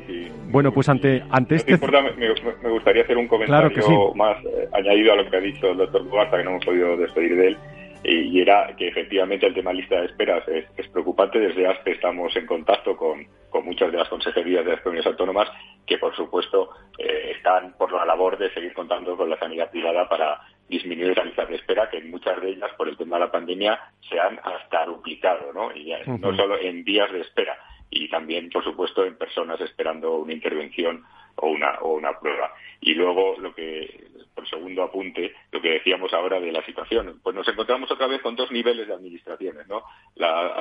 sí. 0.06 0.28
Bueno, 0.48 0.72
pues 0.72 0.88
ante, 0.88 1.22
ante 1.28 1.56
este... 1.56 1.76
me, 1.76 2.70
gustaría 2.70 3.02
hacer 3.02 3.18
un 3.18 3.28
comentario 3.28 4.14
más 4.14 4.42
eh, 4.44 4.68
añadido 4.72 5.12
a 5.12 5.16
lo 5.16 5.28
que 5.28 5.36
ha 5.36 5.40
dicho 5.40 5.70
el 5.72 5.76
doctor 5.76 6.08
Duarte, 6.08 6.38
que 6.38 6.44
no 6.44 6.50
hemos 6.50 6.64
podido 6.64 6.96
despedir 6.96 7.36
de 7.36 7.48
él 7.48 7.56
y 8.04 8.40
era 8.40 8.74
que 8.76 8.88
efectivamente 8.88 9.46
el 9.46 9.54
tema 9.54 9.72
lista 9.72 10.00
de 10.00 10.06
esperas 10.06 10.46
es, 10.48 10.88
preocupante. 10.88 11.38
Desde 11.38 11.66
ASPE 11.66 11.92
estamos 11.92 12.34
en 12.36 12.46
contacto 12.46 12.96
con, 12.96 13.26
muchas 13.64 13.90
de 13.90 13.98
las 13.98 14.08
consejerías 14.08 14.64
de 14.64 14.72
las 14.72 14.80
comunidades 14.82 15.12
autónomas 15.12 15.48
que, 15.86 15.96
por 15.96 16.14
supuesto, 16.14 16.70
eh, 16.98 17.32
están 17.36 17.74
por 17.78 17.90
la 17.90 18.04
labor 18.04 18.36
de 18.36 18.52
seguir 18.52 18.74
contando 18.74 19.16
con 19.16 19.30
la 19.30 19.38
sanidad 19.38 19.70
privada 19.70 20.06
para 20.08 20.40
disminuir 20.68 21.16
la 21.16 21.24
lista 21.24 21.46
de 21.46 21.56
espera, 21.56 21.88
que 21.88 21.98
en 21.98 22.10
muchas 22.10 22.40
de 22.42 22.50
ellas, 22.50 22.70
por 22.76 22.88
el 22.88 22.96
tema 22.98 23.16
de 23.16 23.24
la 23.24 23.32
pandemia, 23.32 23.80
se 24.08 24.20
han 24.20 24.38
hasta 24.42 24.84
duplicado, 24.84 25.52
¿no? 25.54 25.74
Y 25.74 25.92
no 26.18 26.36
solo 26.36 26.58
en 26.60 26.84
días 26.84 27.10
de 27.12 27.20
espera, 27.22 27.56
y 27.90 28.08
también, 28.08 28.50
por 28.50 28.64
supuesto, 28.64 29.04
en 29.04 29.16
personas 29.16 29.60
esperando 29.60 30.16
una 30.16 30.32
intervención 30.32 31.04
o 31.36 31.48
una, 31.48 31.78
o 31.80 31.94
una 31.94 32.18
prueba. 32.18 32.52
Y 32.80 32.94
luego, 32.94 33.36
lo 33.38 33.54
que, 33.54 34.06
por 34.36 34.46
segundo 34.48 34.82
apunte, 34.82 35.34
lo 35.50 35.62
que 35.62 35.70
decíamos 35.70 36.12
ahora 36.12 36.38
de 36.38 36.52
la 36.52 36.64
situación, 36.64 37.18
pues 37.22 37.34
nos 37.34 37.48
encontramos 37.48 37.90
otra 37.90 38.06
vez 38.06 38.20
con 38.20 38.36
dos 38.36 38.52
niveles 38.52 38.86
de 38.86 38.94
administraciones, 38.94 39.66
¿no? 39.66 39.82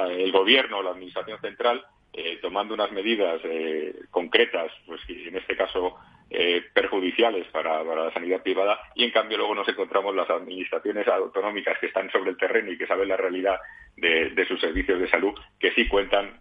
el 0.09 0.31
gobierno, 0.31 0.81
la 0.81 0.91
administración 0.91 1.39
central, 1.41 1.85
eh, 2.13 2.39
tomando 2.41 2.73
unas 2.73 2.93
medidas 2.93 3.41
eh, 3.43 3.93
concretas, 4.09 4.71
pues 4.85 5.01
en 5.09 5.35
este 5.35 5.57
caso 5.57 5.97
eh, 6.29 6.63
perjudiciales 6.73 7.45
para, 7.47 7.83
la 7.83 8.13
sanidad 8.13 8.41
privada, 8.41 8.79
y 8.95 9.03
en 9.03 9.11
cambio 9.11 9.37
luego 9.37 9.53
nos 9.53 9.67
encontramos 9.67 10.15
las 10.15 10.29
administraciones 10.29 11.05
autonómicas 11.09 11.77
que 11.79 11.87
están 11.87 12.09
sobre 12.11 12.31
el 12.31 12.37
terreno 12.37 12.71
y 12.71 12.77
que 12.77 12.87
saben 12.87 13.09
la 13.09 13.17
realidad 13.17 13.59
de, 13.97 14.45
sus 14.47 14.61
servicios 14.61 14.97
de 14.97 15.09
salud, 15.09 15.33
que 15.59 15.71
sí 15.71 15.89
cuentan 15.89 16.39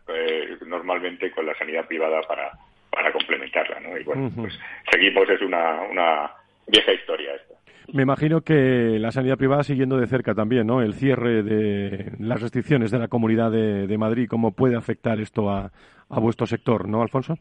normalmente 0.65 1.33
con 1.33 1.45
la 1.45 1.59
sanidad 1.59 1.89
privada 1.89 2.21
para, 2.23 2.53
para 2.91 3.11
complementarla, 3.11 3.81
¿no? 3.81 3.99
Y 3.99 4.05
bueno, 4.05 4.31
pues 4.37 4.57
seguimos, 4.93 5.29
es 5.29 5.43
una, 5.43 5.83
una 5.91 6.31
vieja 6.67 6.93
historia 6.93 7.35
esta. 7.35 7.55
Me 7.93 8.03
imagino 8.03 8.41
que 8.41 8.99
la 8.99 9.13
sanidad 9.13 9.37
privada 9.37 9.63
siguiendo 9.63 9.99
de 9.99 10.07
cerca 10.07 10.35
también, 10.35 10.67
¿no? 10.67 10.81
El 10.81 10.95
cierre 10.95 11.43
de 11.43 12.13
las 12.19 12.41
restricciones 12.41 12.91
de 12.91 12.99
la 12.99 13.09
Comunidad 13.09 13.51
de, 13.51 13.99
Madrid, 13.99 14.27
¿cómo 14.29 14.53
puede 14.53 14.77
afectar 14.77 15.21
esto 15.21 15.51
a, 15.51 15.71
a, 16.09 16.21
vuestro 16.21 16.47
sector, 16.47 16.89
¿no, 16.89 17.03
Alfonso? 17.03 17.37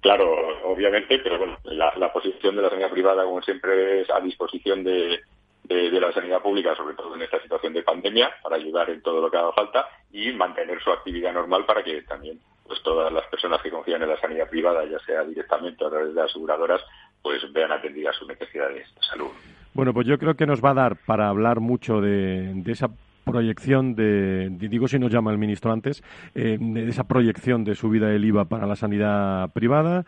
Claro, 0.00 0.26
obviamente, 0.64 1.18
pero 1.18 1.38
bueno, 1.38 1.58
la, 1.64 2.12
posición 2.12 2.56
de 2.56 2.62
la 2.62 2.70
sanidad 2.70 2.90
privada, 2.90 3.24
como 3.24 3.42
siempre, 3.42 4.00
es 4.00 4.10
a 4.10 4.20
disposición 4.20 4.84
de, 4.84 5.20
de, 5.64 6.00
la 6.00 6.12
sanidad 6.12 6.40
pública, 6.40 6.74
sobre 6.74 6.94
todo 6.94 7.14
en 7.14 7.22
esta 7.22 7.40
situación 7.40 7.72
de 7.72 7.82
pandemia, 7.82 8.30
para 8.42 8.56
ayudar 8.56 8.90
en 8.90 9.02
todo 9.02 9.20
lo 9.20 9.30
que 9.30 9.36
haga 9.36 9.52
falta 9.52 9.88
y 10.12 10.32
mantener 10.32 10.80
su 10.82 10.90
actividad 10.90 11.32
normal 11.32 11.64
para 11.66 11.82
que 11.82 12.02
también 12.02 12.40
pues 12.66 12.82
todas 12.82 13.12
las 13.12 13.26
personas 13.26 13.60
que 13.60 13.70
confían 13.70 14.02
en 14.02 14.08
la 14.08 14.20
sanidad 14.20 14.48
privada, 14.48 14.84
ya 14.84 14.98
sea 15.00 15.22
directamente 15.24 15.84
a 15.84 15.90
través 15.90 16.14
de 16.14 16.22
aseguradoras, 16.22 16.80
pues 17.22 17.40
vean 17.52 17.72
atendidas 17.72 18.16
sus 18.16 18.28
necesidades 18.28 18.86
de 18.94 19.02
salud. 19.02 19.30
Bueno, 19.74 19.94
pues 19.94 20.06
yo 20.06 20.18
creo 20.18 20.34
que 20.34 20.46
nos 20.46 20.62
va 20.62 20.70
a 20.70 20.74
dar 20.74 20.96
para 21.06 21.28
hablar 21.28 21.60
mucho 21.60 22.00
de, 22.00 22.62
esa 22.66 22.88
proyección 23.24 23.94
de, 23.94 24.48
digo 24.50 24.88
si 24.88 24.98
nos 24.98 25.12
llama 25.12 25.30
el 25.30 25.38
ministro 25.38 25.72
antes, 25.72 26.02
eh, 26.34 26.58
de 26.60 26.88
esa 26.88 27.04
proyección 27.04 27.64
de 27.64 27.74
subida 27.74 28.08
del 28.08 28.24
IVA 28.24 28.44
para 28.44 28.66
la 28.66 28.76
sanidad 28.76 29.50
privada, 29.52 30.04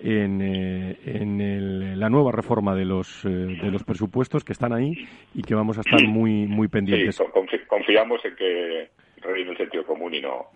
en, 0.00 0.40
eh, 0.42 0.98
en 1.04 2.00
la 2.00 2.08
nueva 2.08 2.32
reforma 2.32 2.74
de 2.74 2.84
los, 2.84 3.24
eh, 3.24 3.28
de 3.28 3.70
los 3.70 3.84
presupuestos 3.84 4.44
que 4.44 4.52
están 4.52 4.72
ahí 4.72 5.06
y 5.34 5.42
que 5.42 5.54
vamos 5.54 5.78
a 5.78 5.82
estar 5.82 6.02
muy, 6.08 6.46
muy 6.46 6.68
pendientes. 6.68 7.16
Sí, 7.16 7.24
confiamos 7.68 8.24
en 8.24 8.34
que 8.34 8.88
reine 9.20 9.50
el 9.50 9.56
sentido 9.56 9.84
común 9.84 10.14
y 10.14 10.20
no, 10.20 10.46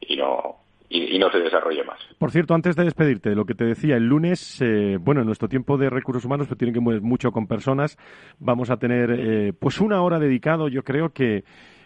y 0.00 0.16
no 0.16 0.61
y, 0.92 1.18
no 1.18 1.30
se 1.30 1.38
desarrolle 1.38 1.84
más. 1.84 1.98
Por 2.18 2.30
cierto, 2.30 2.54
antes 2.54 2.76
de 2.76 2.84
despedirte, 2.84 3.34
lo 3.34 3.46
que 3.46 3.54
te 3.54 3.64
decía, 3.64 3.96
el 3.96 4.06
lunes, 4.06 4.60
eh, 4.60 4.98
bueno, 5.00 5.20
en 5.22 5.26
nuestro 5.26 5.48
tiempo 5.48 5.78
de 5.78 5.88
recursos 5.88 6.24
humanos, 6.24 6.46
pues 6.46 6.58
tienen 6.58 6.74
que 6.74 6.80
mover 6.80 7.00
mucho 7.00 7.32
con 7.32 7.46
personas, 7.46 7.96
vamos 8.38 8.70
a 8.70 8.76
tener 8.76 9.10
eh, 9.10 9.52
pues 9.58 9.80
una 9.80 10.02
hora 10.02 10.18
dedicado, 10.18 10.68
yo 10.68 10.82
creo 10.82 11.10
que 11.10 11.44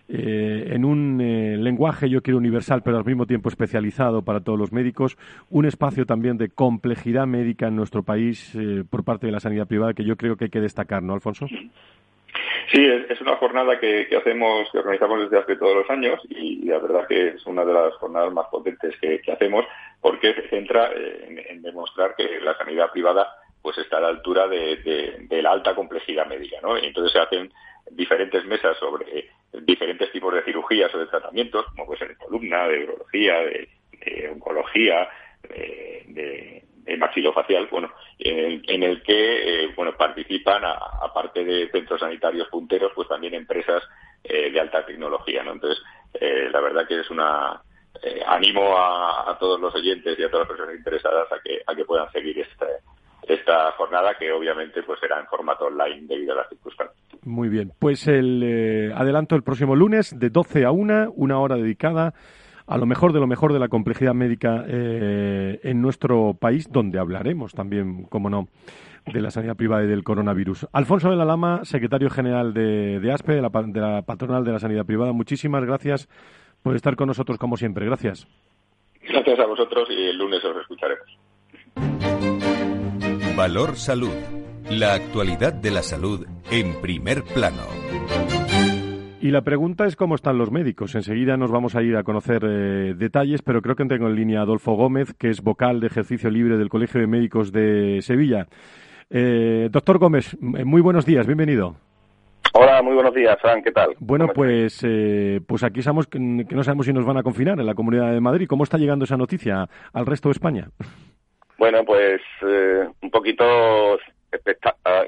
eh, 0.08 0.70
en 0.72 0.84
un 0.84 1.18
lenguaje, 1.18 2.08
yo 2.08 2.22
quiero 2.22 2.38
universal, 2.38 2.82
pero 2.82 2.96
al 2.96 3.04
mismo 3.04 3.26
tiempo 3.26 3.48
especializado 3.48 4.22
para 4.22 4.40
todos 4.40 4.58
los 4.58 4.72
médicos, 4.72 5.16
un 5.50 5.66
espacio 5.66 6.06
también 6.06 6.36
de 6.36 6.48
complejidad 6.48 7.26
médica 7.26 7.68
en 7.68 7.76
nuestro 7.76 8.02
país 8.02 8.56
por 8.90 9.04
parte 9.04 9.26
de 9.26 9.32
la 9.32 9.40
sanidad 9.40 9.66
privada 9.66 9.94
que 9.94 10.04
yo 10.04 10.16
creo 10.16 10.36
que 10.36 10.44
hay 10.44 10.50
que 10.50 10.60
destacar, 10.60 11.02
¿no, 11.02 11.14
Alfonso? 11.14 11.46
Sí, 12.72 12.84
es, 12.84 13.20
una 13.20 13.36
jornada 13.36 13.78
que, 13.78 14.08
hacemos, 14.16 14.68
que 14.72 14.78
organizamos 14.78 15.20
desde 15.20 15.38
hace 15.38 15.56
todos 15.56 15.76
los 15.76 15.90
años 15.90 16.20
y, 16.28 16.64
la 16.64 16.78
verdad 16.78 17.06
que 17.06 17.28
es 17.28 17.46
una 17.46 17.64
de 17.64 17.72
las 17.72 17.94
jornadas 17.94 18.32
más 18.32 18.46
potentes 18.48 18.94
que, 19.00 19.20
hacemos 19.32 19.64
porque 20.00 20.34
se 20.34 20.48
centra 20.48 20.90
en, 20.92 21.62
demostrar 21.62 22.14
que 22.16 22.40
la 22.40 22.56
sanidad 22.56 22.90
privada 22.90 23.28
pues 23.62 23.78
está 23.78 23.98
a 23.98 24.00
la 24.00 24.08
altura 24.08 24.46
de, 24.48 25.26
la 25.30 25.50
alta 25.50 25.74
complejidad 25.74 26.26
médica, 26.26 26.56
¿no? 26.62 26.78
Y 26.78 26.86
entonces 26.86 27.12
se 27.12 27.18
hacen 27.18 27.52
diferentes 27.90 28.44
mesas 28.44 28.76
sobre 28.78 29.30
diferentes 29.52 30.10
tipos 30.12 30.34
de 30.34 30.42
cirugías 30.42 30.94
o 30.94 30.98
de 30.98 31.06
tratamientos, 31.06 31.66
como 31.66 31.86
puede 31.86 31.98
ser 31.98 32.08
de 32.08 32.16
columna, 32.16 32.68
de 32.68 32.84
urología, 32.84 33.38
de, 33.38 34.28
oncología, 34.32 35.08
de, 35.48 36.62
maxilofacial, 36.98 37.66
bueno, 37.66 37.92
en, 38.28 38.82
el 38.82 39.02
que, 39.02 39.64
eh, 39.64 39.72
bueno, 39.76 39.96
participan, 39.96 40.62
aparte 40.64 41.44
de 41.44 41.68
centros 41.70 42.00
sanitarios 42.00 42.48
punteros, 42.48 42.92
pues 42.94 43.08
también 43.08 43.34
empresas 43.34 43.82
de 44.22 44.58
alta 44.60 44.84
tecnología. 44.84 45.44
¿no? 45.44 45.52
Entonces, 45.52 45.80
la 46.50 46.60
verdad 46.60 46.86
que 46.88 46.98
es 46.98 47.10
una, 47.10 47.62
animo 48.26 48.76
a, 48.76 49.36
todos 49.38 49.60
los 49.60 49.74
oyentes 49.74 50.18
y 50.18 50.22
a 50.22 50.30
todas 50.30 50.48
las 50.48 50.56
personas 50.56 50.76
interesadas 50.76 51.30
a 51.30 51.40
que, 51.42 51.60
a 51.64 51.74
que 51.74 51.84
puedan 51.84 52.10
seguir 52.10 52.38
este, 52.40 52.66
esta 53.26 53.72
jornada 53.72 54.14
que 54.18 54.30
obviamente 54.32 54.82
pues 54.82 55.00
será 55.00 55.18
en 55.20 55.26
formato 55.26 55.66
online 55.66 56.06
debido 56.06 56.32
a 56.32 56.36
las 56.36 56.48
circunstancias. 56.48 56.96
Muy 57.24 57.48
bien, 57.48 57.72
pues 57.78 58.06
el 58.06 58.42
eh, 58.42 58.92
adelanto 58.94 59.34
el 59.34 59.42
próximo 59.42 59.74
lunes 59.74 60.16
de 60.18 60.30
12 60.30 60.64
a 60.64 60.70
1, 60.70 61.12
una 61.16 61.40
hora 61.40 61.56
dedicada 61.56 62.14
a 62.66 62.78
lo 62.78 62.86
mejor 62.86 63.12
de 63.12 63.20
lo 63.20 63.26
mejor 63.26 63.52
de 63.52 63.58
la 63.58 63.68
complejidad 63.68 64.14
médica 64.14 64.64
eh, 64.66 65.60
en 65.62 65.80
nuestro 65.80 66.34
país, 66.34 66.70
donde 66.70 66.98
hablaremos 66.98 67.52
también, 67.52 68.04
como 68.04 68.30
no, 68.30 68.48
de 69.06 69.20
la 69.20 69.30
sanidad 69.30 69.56
privada 69.56 69.84
y 69.84 69.86
del 69.86 70.02
coronavirus. 70.02 70.66
Alfonso 70.72 71.10
de 71.10 71.16
la 71.16 71.24
Lama, 71.24 71.64
secretario 71.64 72.10
general 72.10 72.52
de, 72.52 73.00
de 73.00 73.12
ASPE, 73.12 73.34
de 73.34 73.42
la, 73.42 73.48
de 73.48 73.80
la 73.80 74.02
patronal 74.02 74.44
de 74.44 74.52
la 74.52 74.58
sanidad 74.58 74.84
privada, 74.84 75.12
muchísimas 75.12 75.64
gracias 75.64 76.08
por 76.62 76.74
estar 76.74 76.96
con 76.96 77.06
nosotros 77.06 77.38
como 77.38 77.56
siempre. 77.56 77.86
Gracias. 77.86 78.26
Gracias 79.08 79.38
a 79.38 79.46
vosotros 79.46 79.88
y 79.90 80.08
el 80.08 80.18
lunes 80.18 80.44
os 80.44 80.56
escucharemos. 80.56 81.06
Valor 83.36 83.76
Salud. 83.76 84.10
La 84.70 84.94
actualidad 84.94 85.52
de 85.52 85.70
la 85.70 85.82
salud 85.82 86.26
en 86.50 86.80
primer 86.80 87.22
plano. 87.22 87.62
Y 89.26 89.32
la 89.32 89.42
pregunta 89.42 89.86
es 89.86 89.96
cómo 89.96 90.14
están 90.14 90.38
los 90.38 90.52
médicos. 90.52 90.94
Enseguida 90.94 91.36
nos 91.36 91.50
vamos 91.50 91.74
a 91.74 91.82
ir 91.82 91.96
a 91.96 92.04
conocer 92.04 92.44
eh, 92.44 92.94
detalles, 92.94 93.42
pero 93.42 93.60
creo 93.60 93.74
que 93.74 93.84
tengo 93.84 94.06
en 94.06 94.14
línea 94.14 94.38
a 94.38 94.42
Adolfo 94.42 94.74
Gómez, 94.74 95.14
que 95.18 95.30
es 95.30 95.42
vocal 95.42 95.80
de 95.80 95.88
ejercicio 95.88 96.30
libre 96.30 96.56
del 96.56 96.68
Colegio 96.68 97.00
de 97.00 97.08
Médicos 97.08 97.50
de 97.50 98.02
Sevilla. 98.02 98.46
Eh, 99.10 99.66
doctor 99.72 99.98
Gómez, 99.98 100.36
muy 100.40 100.80
buenos 100.80 101.04
días, 101.04 101.26
bienvenido. 101.26 101.74
Hola, 102.52 102.80
muy 102.82 102.94
buenos 102.94 103.12
días, 103.12 103.36
Fran, 103.40 103.64
¿qué 103.64 103.72
tal? 103.72 103.96
Bueno, 103.98 104.28
pues, 104.32 104.84
eh, 104.86 105.40
pues 105.44 105.64
aquí 105.64 105.80
estamos, 105.80 106.06
que 106.06 106.20
no 106.20 106.62
sabemos 106.62 106.86
si 106.86 106.92
nos 106.92 107.04
van 107.04 107.16
a 107.16 107.24
confinar 107.24 107.58
en 107.58 107.66
la 107.66 107.74
Comunidad 107.74 108.12
de 108.12 108.20
Madrid. 108.20 108.46
¿Cómo 108.46 108.62
está 108.62 108.78
llegando 108.78 109.06
esa 109.06 109.16
noticia 109.16 109.68
al 109.92 110.06
resto 110.06 110.28
de 110.28 110.34
España? 110.34 110.68
Bueno, 111.58 111.84
pues 111.84 112.20
eh, 112.42 112.88
un 113.02 113.10
poquito 113.10 113.98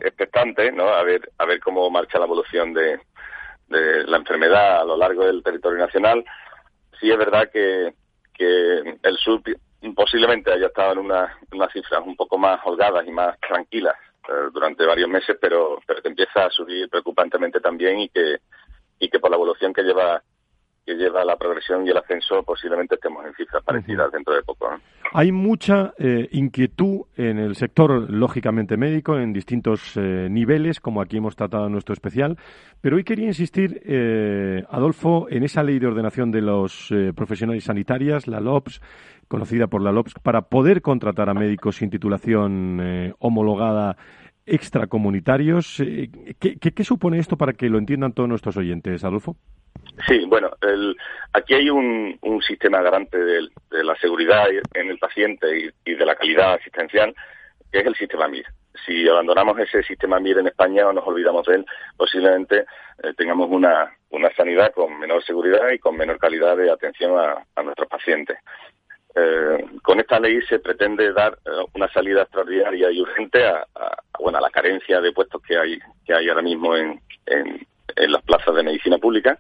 expectante, 0.03 0.73
¿no? 0.73 0.89
A 0.89 1.05
ver, 1.05 1.31
a 1.39 1.47
ver 1.47 1.61
cómo 1.61 1.89
marcha 1.89 2.19
la 2.19 2.25
evolución 2.25 2.73
de, 2.75 2.99
la 3.69 4.17
enfermedad 4.17 4.81
a 4.81 4.85
lo 4.85 4.97
largo 4.97 5.25
del 5.25 5.43
territorio 5.43 5.79
nacional. 5.79 6.25
Sí 7.01 7.11
es 7.11 7.19
verdad 7.19 7.51
que, 7.53 7.95
que 8.35 8.99
el 9.03 9.17
sur 9.19 9.43
posiblemente 9.95 10.53
haya 10.53 10.67
estado 10.67 10.93
en 10.93 10.99
unas 10.99 11.73
cifras 11.73 12.03
un 12.05 12.17
poco 12.17 12.39
más 12.39 12.61
holgadas 12.65 13.07
y 13.07 13.11
más 13.11 13.39
tranquilas 13.41 13.95
eh, 14.29 14.51
durante 14.53 14.85
varios 14.85 15.09
meses, 15.09 15.37
pero, 15.41 15.81
pero 15.87 16.03
que 16.03 16.09
empieza 16.09 16.47
a 16.47 16.51
subir 16.51 16.89
preocupantemente 16.89 17.61
también 17.61 18.01
y 18.01 18.09
que, 18.09 18.39
y 18.99 19.09
que 19.09 19.21
por 19.21 19.31
la 19.31 19.37
evolución 19.37 19.73
que 19.73 19.83
lleva 19.83 20.23
que 20.89 20.95
lleva 20.95 21.23
la 21.23 21.37
progresión 21.37 21.87
y 21.87 21.91
el 21.91 21.99
ascenso, 21.99 22.43
posiblemente 22.43 22.95
estemos 22.95 23.23
en 23.27 23.35
cifras 23.35 23.63
parecidas 23.63 24.11
dentro 24.11 24.35
de 24.35 24.43
poco. 24.43 24.71
Hay 25.13 25.33
mucha 25.33 25.93
eh, 25.99 26.29
inquietud 26.33 27.03
en 27.15 27.39
el 27.39 27.57
sector, 27.57 28.11
lógicamente 28.11 28.79
médico, 28.79 29.19
en 29.19 29.35
distintos 29.35 29.99
eh, 29.99 30.29
niveles, 30.31 30.81
como 30.81 31.03
aquí 31.03 31.19
hemos 31.19 31.37
tratado 31.37 31.67
en 31.67 31.73
nuestro 31.73 31.93
especial, 31.93 32.39
pero 32.81 32.97
hoy 32.97 33.05
quería 33.05 33.27
insistir, 33.27 33.83
eh, 33.85 34.65
Adolfo, 34.71 35.27
en 35.29 35.43
esa 35.43 35.63
ley 35.63 35.79
de 35.79 35.89
ordenación 35.89 36.31
de 36.31 36.41
los 36.41 36.91
profesionales 37.15 37.65
sanitarias, 37.65 38.27
la 38.27 38.41
LOPS, 38.41 38.81
conocida 39.29 39.67
por 39.67 39.83
la 39.83 39.93
LOPS, 39.93 40.15
para 40.23 40.41
poder 40.49 40.81
contratar 40.81 41.29
a 41.29 41.35
médicos 41.35 41.77
sin 41.77 41.91
titulación 41.91 43.15
homologada 43.19 43.99
extracomunitarios. 44.47 45.83
¿qué, 46.39 46.57
qué 46.59 46.85
supone 46.85 47.19
esto 47.19 47.37
para 47.37 47.53
que 47.53 47.69
lo 47.69 47.77
entiendan 47.77 48.15
todos 48.15 48.29
nuestros 48.31 48.57
oyentes, 48.57 49.05
Adolfo? 49.05 49.37
Sí, 50.07 50.25
bueno, 50.27 50.51
aquí 51.33 51.55
hay 51.55 51.71
un, 51.71 52.19
sistema 52.47 52.81
garante 52.83 53.19
de, 53.19 53.49
la 53.71 53.97
seguridad 53.97 54.47
en 54.75 54.91
el 54.91 54.99
paciente 54.99 55.73
y, 55.85 55.95
de 55.95 56.07
la 56.07 56.15
calidad 56.15 56.55
asistencial, 56.55 57.15
que 57.73 57.81
es 57.81 57.87
el 57.87 57.97
sistema 57.97 58.29
MIR. 58.29 58.47
Si 58.87 59.09
abandonamos 59.09 59.59
ese 59.59 59.83
sistema 59.83 60.21
MIR 60.21 60.39
en 60.39 60.47
España 60.47 60.87
o 60.87 60.93
nos 60.93 61.07
olvidamos 61.07 61.45
de 61.47 61.57
él, 61.57 61.67
posiblemente 61.97 62.65
eh, 63.03 63.13
tengamos 63.17 63.51
una, 63.51 63.93
sanidad 64.37 64.73
con 64.73 64.99
menor 64.99 65.23
seguridad 65.25 65.69
y 65.71 65.79
con 65.79 65.97
menor 65.97 66.19
calidad 66.19 66.57
de 66.57 66.71
atención 66.71 67.19
a, 67.19 67.63
nuestros 67.63 67.89
pacientes. 67.89 68.39
Eh, 69.15 69.65
con 69.83 69.99
esta 69.99 70.21
ley 70.21 70.41
se 70.43 70.61
pretende 70.61 71.13
dar 71.13 71.39
eh, 71.45 71.51
una 71.75 71.91
salida 71.93 72.23
extraordinaria 72.23 72.91
y 72.91 73.01
urgente 73.01 73.45
a, 73.45 73.67
bueno, 74.21 74.39
a 74.39 74.43
la 74.43 74.51
carencia 74.51 75.01
de 75.01 75.13
puestos 75.13 75.43
que 75.43 75.59
hay, 75.59 75.79
que 76.07 76.15
hay 76.15 76.29
ahora 76.29 76.43
mismo 76.43 76.77
en, 76.77 77.01
en 77.27 77.67
las 77.97 78.23
plazas 78.23 78.55
de 78.55 78.63
medicina 78.63 78.99
pública 78.99 79.39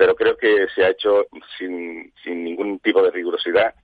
pero 0.00 0.14
creo 0.14 0.34
que 0.34 0.66
se 0.74 0.82
ha 0.82 0.88
hecho 0.88 1.26
sin, 1.58 2.10
sin 2.24 2.42
ningún 2.42 2.78
tipo 2.78 3.02
de 3.02 3.10
rigurosidad 3.10 3.74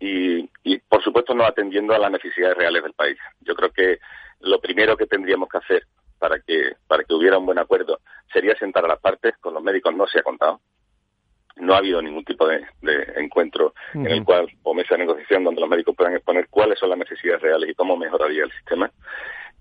y, 0.00 0.48
y, 0.64 0.78
por 0.78 1.04
supuesto, 1.04 1.34
no 1.34 1.44
atendiendo 1.44 1.94
a 1.94 1.98
las 1.98 2.10
necesidades 2.10 2.56
reales 2.56 2.82
del 2.82 2.94
país. 2.94 3.18
Yo 3.42 3.54
creo 3.54 3.70
que 3.70 3.98
lo 4.40 4.62
primero 4.62 4.96
que 4.96 5.04
tendríamos 5.04 5.46
que 5.50 5.58
hacer 5.58 5.82
para 6.18 6.40
que, 6.40 6.72
para 6.86 7.04
que 7.04 7.12
hubiera 7.12 7.36
un 7.36 7.44
buen 7.44 7.58
acuerdo 7.58 8.00
sería 8.32 8.56
sentar 8.56 8.86
a 8.86 8.88
las 8.88 8.98
partes. 8.98 9.36
Con 9.42 9.52
los 9.52 9.62
médicos 9.62 9.94
no 9.94 10.06
se 10.06 10.20
ha 10.20 10.22
contado. 10.22 10.62
No 11.56 11.74
ha 11.74 11.78
habido 11.78 12.00
ningún 12.00 12.24
tipo 12.24 12.48
de, 12.48 12.64
encuentro 13.16 13.74
en 13.92 14.06
el 14.06 14.24
cual, 14.24 14.48
o 14.62 14.72
mesa 14.72 14.94
de 14.94 15.00
negociación, 15.04 15.44
donde 15.44 15.60
los 15.60 15.68
médicos 15.68 15.94
puedan 15.94 16.14
exponer 16.14 16.48
cuáles 16.48 16.78
son 16.78 16.88
las 16.88 16.98
necesidades 16.98 17.42
reales 17.42 17.68
y 17.68 17.74
cómo 17.74 17.94
mejoraría 17.94 18.44
el 18.44 18.52
sistema. 18.52 18.90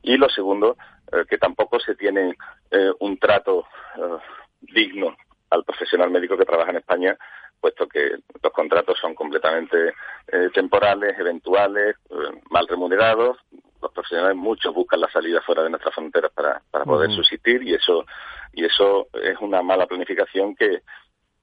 Y 0.01 0.17
lo 0.17 0.29
segundo, 0.29 0.77
eh, 1.11 1.25
que 1.29 1.37
tampoco 1.37 1.79
se 1.79 1.95
tiene 1.95 2.35
eh, 2.71 2.91
un 2.99 3.17
trato 3.17 3.67
eh, 3.95 4.17
digno 4.61 5.15
al 5.49 5.63
profesional 5.63 6.09
médico 6.09 6.37
que 6.37 6.45
trabaja 6.45 6.71
en 6.71 6.77
España, 6.77 7.17
puesto 7.59 7.87
que 7.87 8.17
los 8.41 8.53
contratos 8.53 8.97
son 8.99 9.15
completamente 9.15 9.93
eh, 10.27 10.49
temporales, 10.53 11.17
eventuales, 11.17 11.95
mal 12.49 12.67
remunerados. 12.67 13.37
Los 13.81 13.91
profesionales 13.91 14.35
muchos 14.35 14.73
buscan 14.73 14.99
la 15.01 15.09
salida 15.09 15.41
fuera 15.41 15.63
de 15.63 15.69
nuestras 15.69 15.93
fronteras 15.93 16.31
para, 16.33 16.61
para 16.71 16.83
poder 16.83 17.11
subsistir 17.11 17.63
y 17.63 17.73
eso 17.75 18.05
y 18.53 18.65
eso 18.65 19.07
es 19.13 19.37
una 19.39 19.61
mala 19.61 19.85
planificación 19.85 20.55
que, 20.55 20.81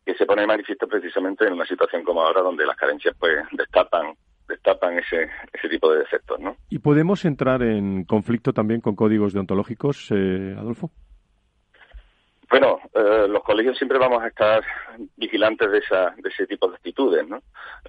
que 0.05 0.15
se 0.15 0.27
pone 0.27 0.43
de 0.43 0.49
manifiesto 0.49 0.89
precisamente 0.89 1.47
en 1.47 1.53
una 1.53 1.65
situación 1.65 2.03
como 2.03 2.23
ahora 2.23 2.43
donde 2.43 2.67
las 2.67 2.77
carencias 2.77 3.15
pues 3.19 3.45
destapan 3.53 4.15
destapan 4.49 4.99
ese, 4.99 5.29
ese 5.53 5.69
tipo 5.69 5.91
de 5.93 6.01
defectos, 6.01 6.39
¿no? 6.41 6.57
¿Y 6.69 6.79
podemos 6.79 7.25
entrar 7.25 7.63
en 7.63 8.05
conflicto 8.05 8.53
también 8.53 8.81
con 8.81 8.95
códigos 8.95 9.33
deontológicos, 9.33 10.11
eh, 10.11 10.55
Adolfo? 10.59 10.91
Bueno, 12.51 12.79
eh, 12.95 13.27
los 13.29 13.43
colegios 13.43 13.77
siempre 13.77 13.99
vamos 13.99 14.23
a 14.23 14.29
estar 14.29 14.63
vigilantes 15.17 15.71
de, 15.73 15.79
esa, 15.79 16.15
de 16.17 16.29
ese 16.29 16.47
tipo 16.47 16.69
de 16.69 16.77
actitudes, 16.77 17.27
¿no? 17.27 17.39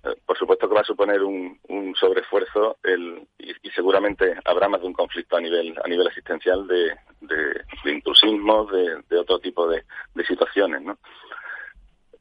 Eh, 0.03 0.15
por 0.25 0.37
supuesto 0.37 0.67
que 0.67 0.73
va 0.73 0.81
a 0.81 0.85
suponer 0.85 1.21
un, 1.21 1.59
un 1.67 1.93
sobreesfuerzo 1.95 2.77
el, 2.83 3.27
y, 3.37 3.69
seguramente 3.69 4.35
habrá 4.45 4.67
más 4.67 4.81
de 4.81 4.87
un 4.87 4.93
conflicto 4.93 5.37
a 5.37 5.41
nivel 5.41 5.75
a 5.83 5.87
nivel 5.87 6.07
asistencial 6.07 6.65
de, 6.65 6.95
de, 7.21 7.61
de 7.83 7.91
intrusismo, 7.91 8.65
de, 8.65 9.03
de, 9.07 9.17
otro 9.19 9.37
tipo 9.37 9.67
de, 9.67 9.83
situaciones, 10.25 10.81
¿no? 10.81 10.97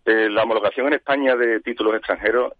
Eh, 0.04 0.28
la 0.28 0.42
homologación 0.42 0.88
en 0.88 0.94
España 0.94 1.34
de 1.34 1.60
títulos 1.60 1.94
extranjeros 1.94 2.52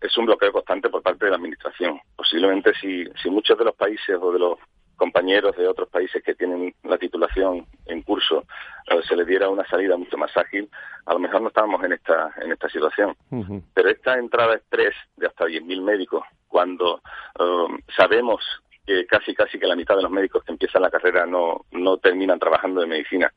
es 0.00 0.16
un 0.16 0.26
bloqueo 0.26 0.52
constante 0.52 0.88
por 0.88 1.02
parte 1.02 1.26
de 1.26 1.30
la 1.30 1.36
Administración. 1.36 2.00
Posiblemente 2.16 2.72
si, 2.80 3.04
si 3.22 3.28
muchos 3.28 3.58
de 3.58 3.64
los 3.64 3.74
países 3.74 4.16
o 4.20 4.32
de 4.32 4.38
los 4.38 4.58
compañeros 4.96 5.56
de 5.56 5.68
otros 5.68 5.88
países 5.88 6.22
que 6.22 6.34
tienen 6.34 6.74
la 6.82 6.98
titulación 6.98 7.66
en 7.84 8.02
curso 8.02 8.44
eh, 8.90 9.00
se 9.06 9.14
les 9.14 9.26
diera 9.26 9.48
una 9.48 9.66
salida 9.66 9.96
mucho 9.96 10.16
más 10.16 10.34
ágil, 10.36 10.68
a 11.04 11.12
lo 11.12 11.18
mejor 11.18 11.42
no 11.42 11.48
estábamos 11.48 11.84
en 11.84 11.92
esta 11.92 12.32
en 12.40 12.52
esta 12.52 12.68
situación. 12.68 13.14
Pero 13.74 13.88
esta 13.88 14.18
entrada 14.18 14.54
express 14.54 14.94
de 15.16 15.26
hasta 15.26 15.44
10.000 15.44 15.82
médicos, 15.82 16.24
cuando 16.48 17.02
um, 17.38 17.78
sabemos 17.96 18.42
que 18.86 19.06
casi 19.06 19.34
casi 19.34 19.58
que 19.58 19.66
la 19.66 19.76
mitad 19.76 19.96
de 19.96 20.02
los 20.02 20.10
médicos 20.10 20.44
que 20.44 20.52
empiezan 20.52 20.82
la 20.82 20.90
carrera 20.90 21.26
no, 21.26 21.66
no 21.72 21.98
terminan 21.98 22.38
trabajando 22.38 22.82
en 22.82 22.88
medicina, 22.88 23.32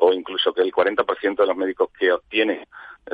o 0.00 0.12
incluso 0.12 0.52
que 0.52 0.62
el 0.62 0.72
40% 0.72 1.36
de 1.36 1.46
los 1.46 1.56
médicos 1.56 1.90
que 1.98 2.12
obtienen 2.12 2.66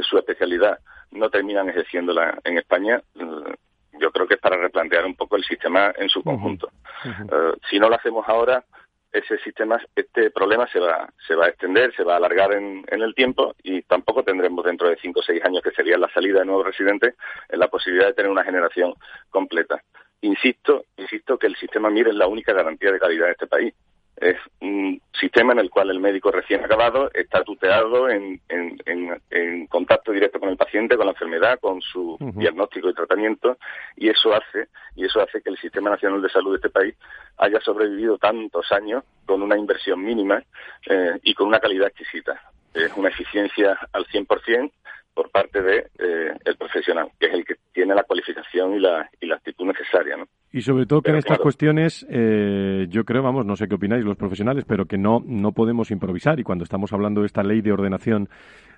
su 0.03 0.18
especialidad 0.18 0.79
no 1.11 1.31
terminan 1.31 1.68
ejerciéndola 1.68 2.38
en 2.44 2.59
España, 2.59 3.01
eh, 3.14 3.55
yo 4.01 4.11
creo 4.11 4.27
que 4.27 4.35
es 4.35 4.40
para 4.40 4.57
replantear 4.57 5.05
un 5.07 5.14
poco 5.14 5.37
el 5.37 5.44
sistema 5.44 5.92
en 5.97 6.09
su 6.09 6.23
conjunto. 6.23 6.68
Eh, 7.05 7.53
si 7.70 7.79
no 7.79 7.88
lo 7.88 7.97
hacemos 7.97 8.25
ahora, 8.29 8.64
ese 9.12 9.38
sistema, 9.38 9.81
este 9.94 10.31
problema 10.31 10.66
se 10.66 10.81
va, 10.81 11.09
se 11.27 11.37
va 11.37 11.47
a 11.47 11.49
extender, 11.49 11.94
se 11.94 12.03
va 12.03 12.14
a 12.14 12.16
alargar 12.16 12.53
en, 12.53 12.85
el 12.88 13.14
tiempo 13.14 13.55
y 13.62 13.83
tampoco 13.83 14.25
tendremos 14.25 14.64
dentro 14.64 14.88
de 14.88 14.97
cinco 14.97 15.20
o 15.20 15.23
seis 15.23 15.40
años, 15.44 15.62
que 15.62 15.70
sería 15.70 15.97
la 15.97 16.09
salida 16.09 16.40
de 16.40 16.47
nuevos 16.47 16.66
residentes, 16.66 17.15
la 17.50 17.69
posibilidad 17.69 18.08
de 18.08 18.15
tener 18.15 18.31
una 18.31 18.42
generación 18.42 18.94
completa. 19.31 19.81
Insisto, 20.23 20.87
insisto 20.96 21.38
que 21.38 21.46
el 21.46 21.54
sistema 21.56 21.90
MIR 21.90 22.08
es 22.08 22.15
la 22.15 22.27
única 22.27 22.52
garantía 22.52 22.90
de 22.90 22.98
calidad 22.98 23.27
de 23.27 23.33
este 23.33 23.46
país. 23.46 23.73
Es 24.17 24.37
un 24.60 25.00
sistema 25.19 25.52
en 25.52 25.58
el 25.58 25.71
cual 25.71 25.90
el 25.90 26.00
médico 26.00 26.31
recién 26.31 26.65
acabado 26.65 27.10
está 27.12 27.42
tuteado 27.42 28.08
en, 28.08 28.40
en, 28.48 29.67
contacto 29.67 30.12
directo 30.12 30.38
con 30.38 30.48
el 30.50 30.56
paciente, 30.56 30.96
con 30.96 31.06
la 31.06 31.12
enfermedad, 31.12 31.58
con 31.60 31.81
su 31.83 32.17
diagnóstico 32.35 32.88
y 32.88 32.94
tratamiento, 32.94 33.58
y 33.96 34.08
eso 34.08 34.33
hace 34.35 34.69
y 34.94 35.04
eso 35.04 35.21
hace 35.21 35.42
que 35.42 35.50
el 35.50 35.58
Sistema 35.58 35.90
Nacional 35.90 36.23
de 36.23 36.29
Salud 36.29 36.52
de 36.52 36.56
este 36.56 36.71
país 36.71 36.94
haya 37.38 37.60
sobrevivido 37.60 38.19
tantos 38.19 38.71
años 38.71 39.02
con 39.27 39.42
una 39.42 39.58
inversión 39.58 40.04
mínima 40.04 40.42
eh, 40.87 41.19
y 41.23 41.35
con 41.35 41.48
una 41.48 41.58
calidad 41.58 41.88
exquisita. 41.88 42.40
Es 42.73 42.92
una 42.96 43.08
eficiencia 43.08 43.77
al 43.92 44.06
100% 44.06 44.71
por 45.15 45.31
parte 45.31 45.62
de 45.62 45.88
eh, 45.98 46.35
el 46.44 46.56
profesional, 46.56 47.08
que 47.19 47.27
es 47.27 47.35
el 47.35 47.44
que 47.44 47.56
tiene 47.73 47.94
la 47.94 48.04
cualificación 48.04 48.75
y 48.75 48.81
la, 48.81 49.08
y 49.21 49.27
la 49.27 49.37
actitud 49.37 49.65
necesaria, 49.65 50.17
¿no? 50.17 50.29
Y 50.55 50.63
sobre 50.63 50.87
todo 50.87 51.02
que 51.02 51.11
en 51.11 51.17
estas 51.17 51.40
cuestiones, 51.40 52.07
eh, 52.09 52.87
yo 52.88 53.05
creo, 53.05 53.25
vamos, 53.25 53.44
no 53.44 53.57
sé 53.57 53.67
qué 53.67 53.75
opináis 53.75 54.05
los 54.05 54.17
profesionales, 54.17 54.65
pero 54.65 54.87
que 54.87 54.96
no, 54.96 55.21
no 55.27 55.50
podemos 55.50 55.90
improvisar. 55.90 56.38
Y 56.38 56.44
cuando 56.44 56.63
estamos 56.63 56.92
hablando 56.92 57.23
de 57.23 57.27
esta 57.27 57.42
ley 57.42 57.61
de 57.61 57.73
ordenación 57.73 58.29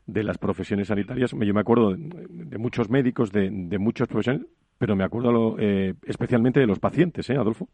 de 0.07 0.25
las 0.25 0.39
profesiones 0.39 0.89
sanitarias, 0.89 1.33
yo 1.33 1.53
me 1.53 1.61
acuerdo 1.61 1.93
de, 1.95 2.57
muchos 2.57 2.89
médicos, 2.89 3.31
de, 3.31 3.51
de, 3.51 3.79
muchos 3.79 4.09
profesionales, 4.09 4.49
pero 4.79 4.97
me 4.97 5.05
acuerdo 5.05 5.57
eh, 5.59 5.93
especialmente 6.07 6.61
de 6.61 6.67
los 6.67 6.79
pacientes, 6.79 7.29
¿eh, 7.29 7.37
Adolfo? 7.37 7.69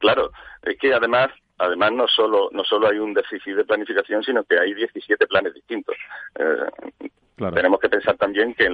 Claro, 0.00 0.32
es 0.64 0.76
que 0.76 0.92
además 0.92 1.30
además 1.58 1.92
no 1.92 2.08
solo 2.08 2.48
no 2.50 2.64
solo 2.64 2.88
hay 2.88 2.98
un 2.98 3.14
déficit 3.14 3.54
de 3.54 3.64
planificación, 3.64 4.24
sino 4.24 4.42
que 4.42 4.58
hay 4.58 4.74
17 4.74 5.24
planes 5.28 5.54
distintos. 5.54 5.94
Eh, 6.36 7.10
tenemos 7.36 7.80
que 7.80 7.88
pensar 7.88 8.16
también 8.16 8.54
que 8.54 8.70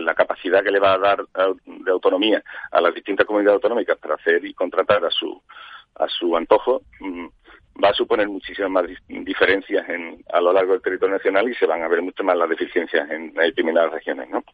la, 0.00 0.14
capacidad 0.14 0.62
que 0.62 0.70
le 0.70 0.78
va 0.78 0.94
a 0.94 0.98
dar 0.98 1.24
de 1.64 1.90
autonomía 1.90 2.42
a 2.70 2.80
las 2.80 2.94
distintas 2.94 3.26
comunidades 3.26 3.56
autonómicas 3.56 3.98
para 3.98 4.14
hacer 4.14 4.44
y 4.44 4.54
contratar 4.54 5.04
a 5.04 5.10
su 5.10 5.42
a 5.94 6.06
su 6.08 6.36
antojo 6.36 6.82
mm, 7.00 7.26
va 7.82 7.90
a 7.90 7.94
suponer 7.94 8.28
muchísimas 8.28 8.70
más 8.70 8.84
diferencias 9.08 9.88
en, 9.88 10.22
a 10.32 10.40
lo 10.40 10.52
largo 10.52 10.72
del 10.72 10.82
territorio 10.82 11.16
nacional 11.16 11.48
y 11.48 11.54
se 11.54 11.66
van 11.66 11.82
a 11.82 11.88
ver 11.88 12.02
mucho 12.02 12.22
más 12.24 12.36
las 12.36 12.48
deficiencias 12.48 13.10
en 13.10 13.32
determinadas 13.34 13.92
regiones, 13.92 14.28
¿no? 14.30 14.44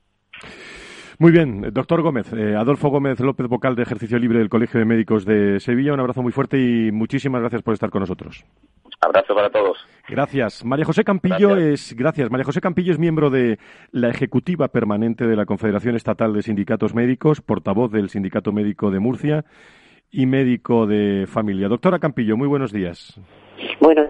Muy 1.18 1.30
bien, 1.30 1.72
doctor 1.72 2.02
Gómez, 2.02 2.32
eh, 2.32 2.56
Adolfo 2.56 2.88
Gómez 2.88 3.20
López, 3.20 3.46
vocal 3.46 3.76
de 3.76 3.82
Ejercicio 3.82 4.18
Libre 4.18 4.38
del 4.38 4.48
Colegio 4.48 4.80
de 4.80 4.86
Médicos 4.86 5.24
de 5.24 5.60
Sevilla, 5.60 5.92
un 5.94 6.00
abrazo 6.00 6.22
muy 6.22 6.32
fuerte 6.32 6.58
y 6.58 6.90
muchísimas 6.90 7.40
gracias 7.40 7.62
por 7.62 7.74
estar 7.74 7.90
con 7.90 8.00
nosotros. 8.00 8.44
Abrazo 9.00 9.34
para 9.34 9.50
todos. 9.50 9.78
Gracias. 10.08 10.64
María 10.64 10.84
José 10.84 11.04
Campillo 11.04 11.56
es 11.56 11.94
gracias. 11.94 12.30
María 12.30 12.44
José 12.44 12.60
Campillo 12.60 12.92
es 12.92 12.98
miembro 12.98 13.30
de 13.30 13.58
la 13.92 14.08
ejecutiva 14.08 14.68
permanente 14.68 15.26
de 15.26 15.36
la 15.36 15.46
Confederación 15.46 15.94
Estatal 15.94 16.32
de 16.32 16.42
Sindicatos 16.42 16.94
Médicos, 16.94 17.40
portavoz 17.40 17.92
del 17.92 18.08
Sindicato 18.08 18.52
Médico 18.52 18.90
de 18.90 18.98
Murcia 18.98 19.44
y 20.10 20.26
médico 20.26 20.86
de 20.86 21.26
familia. 21.28 21.68
Doctora 21.68 21.98
Campillo, 21.98 22.36
muy 22.36 22.48
buenos 22.48 22.72
días. 22.72 23.20
Bueno, 23.80 24.02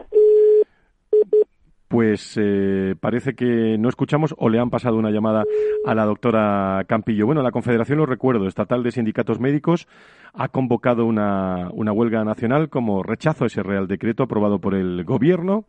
pues 1.95 2.37
eh, 2.43 2.97
parece 2.99 3.35
que 3.35 3.79
no 3.79 3.89
escuchamos 3.89 4.35
o 4.37 4.49
le 4.49 4.59
han 4.59 4.69
pasado 4.69 4.97
una 4.97 5.13
llamada 5.13 5.45
a 5.87 5.95
la 5.95 6.05
doctora 6.05 6.83
Campillo. 6.89 7.25
Bueno, 7.25 7.41
la 7.41 7.53
Confederación, 7.53 7.99
lo 7.99 8.05
recuerdo, 8.05 8.49
Estatal 8.49 8.83
de 8.83 8.91
Sindicatos 8.91 9.39
Médicos, 9.39 9.87
ha 10.33 10.49
convocado 10.49 11.07
una, 11.07 11.69
una 11.73 11.93
huelga 11.93 12.25
nacional 12.25 12.69
como 12.69 13.05
rechazo 13.05 13.45
a 13.45 13.47
ese 13.47 13.63
Real 13.63 13.87
Decreto 13.87 14.25
aprobado 14.25 14.59
por 14.59 14.75
el 14.75 15.05
Gobierno 15.05 15.67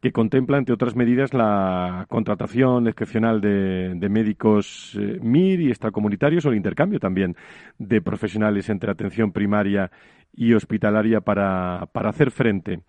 que 0.00 0.12
contempla, 0.12 0.56
entre 0.56 0.74
otras 0.74 0.96
medidas, 0.96 1.34
la 1.34 2.06
contratación 2.08 2.88
excepcional 2.88 3.40
de, 3.40 3.94
de 3.94 4.08
médicos 4.08 4.96
eh, 4.98 5.18
MIR 5.20 5.60
y 5.60 5.68
extracomunitarios 5.68 6.46
o 6.46 6.48
el 6.48 6.56
intercambio 6.56 6.98
también 6.98 7.36
de 7.78 8.00
profesionales 8.00 8.70
entre 8.70 8.90
atención 8.90 9.30
primaria 9.32 9.90
y 10.32 10.54
hospitalaria 10.54 11.20
para, 11.20 11.86
para 11.92 12.10
hacer 12.10 12.30
frente 12.30 12.80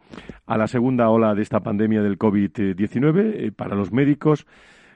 a 0.45 0.57
la 0.57 0.67
segunda 0.67 1.09
ola 1.09 1.35
de 1.35 1.41
esta 1.41 1.59
pandemia 1.59 2.01
del 2.01 2.17
COVID-19. 2.17 3.33
Eh, 3.35 3.51
para 3.51 3.75
los 3.75 3.91
médicos 3.91 4.47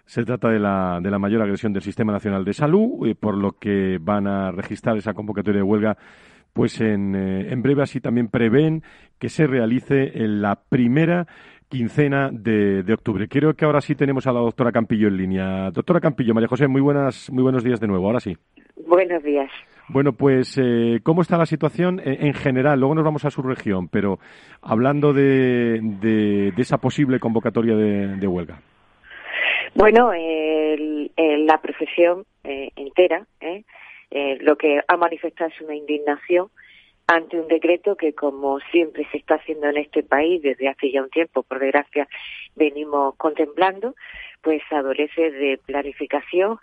se 0.05 0.24
trata 0.24 0.49
de 0.49 0.59
la, 0.59 0.99
de 1.01 1.11
la 1.11 1.20
mayor 1.20 1.41
agresión 1.41 1.74
del 1.74 1.82
Sistema 1.82 2.13
Nacional 2.13 2.45
de 2.45 2.53
Salud, 2.53 3.07
eh, 3.07 3.16
por 3.16 3.36
lo 3.36 3.57
que 3.59 3.97
van 3.99 4.28
a 4.28 4.51
registrar 4.51 4.95
esa 4.95 5.13
convocatoria 5.13 5.59
de 5.59 5.63
huelga 5.63 5.97
pues 6.53 6.80
en, 6.80 7.16
en 7.16 7.61
breve 7.61 7.84
así 7.84 7.99
también 7.99 8.30
prevén 8.30 8.82
que 9.20 9.28
se 9.28 9.45
realice 9.45 10.24
en 10.24 10.41
la 10.41 10.55
primera 10.70 11.28
quincena 11.76 12.30
de, 12.32 12.84
de, 12.84 12.94
octubre. 12.94 13.28
Creo 13.28 13.54
que 13.54 13.66
ahora 13.66 13.82
sí 13.82 13.96
tenemos 13.96 14.26
a 14.28 14.32
la 14.32 14.40
doctora 14.40 14.72
Campillo 14.72 15.10
en 15.10 15.18
línea. 15.18 15.72
Doctora 15.72 16.00
Campillo, 16.00 16.34
María 16.34 16.48
José, 16.48 16.68
muy 16.68 16.82
buenas, 16.82 17.30
muy 17.32 17.44
buenos 17.44 17.64
días 17.64 17.82
de 17.82 17.88
nuevo. 17.88 18.06
Ahora 18.08 18.22
sí. 18.22 18.38
Buenos 18.88 19.22
días. 19.24 19.52
Bueno, 19.90 20.14
pues, 20.14 20.58
eh, 20.58 21.00
¿cómo 21.04 21.22
está 21.22 21.38
la 21.38 21.46
situación 21.46 22.02
en, 22.04 22.34
general? 22.34 22.80
Luego 22.80 22.96
nos 22.96 23.04
vamos 23.04 23.26
a 23.26 23.30
su 23.30 23.42
región, 23.42 23.88
pero 23.90 24.20
hablando 24.62 25.14
de, 25.14 25.80
de, 26.02 26.54
esa 26.58 26.78
posible 26.78 27.20
convocatoria 27.20 27.76
de, 27.76 28.28
huelga. 28.28 28.62
Bueno, 29.76 30.12
la 30.14 31.62
profesión 31.62 32.26
eh, 32.44 32.72
entera 32.76 33.28
¿eh? 33.42 33.64
eh, 34.12 34.38
lo 34.42 34.56
que 34.56 34.80
ha 34.88 34.98
manifestado 34.98 35.52
es 35.54 35.62
una 35.62 35.76
indignación 35.76 36.48
ante 37.08 37.39
un 37.39 37.47
decreto 37.47 37.95
que, 37.95 38.14
como 38.14 38.60
siempre 38.72 39.08
se 39.12 39.18
está 39.18 39.36
haciendo 39.36 39.68
en 39.68 39.78
este 39.78 40.03
país 40.03 40.41
desde 40.41 40.68
hace 40.68 40.91
ya 40.91 41.03
un 41.03 41.10
tiempo, 41.10 41.43
por 41.43 41.60
desgracia, 41.60 42.08
venimos 42.56 43.16
contemplando, 43.18 43.95
pues 44.41 44.62
adolece 44.72 45.32
de 45.32 45.58
planificación, 45.58 46.60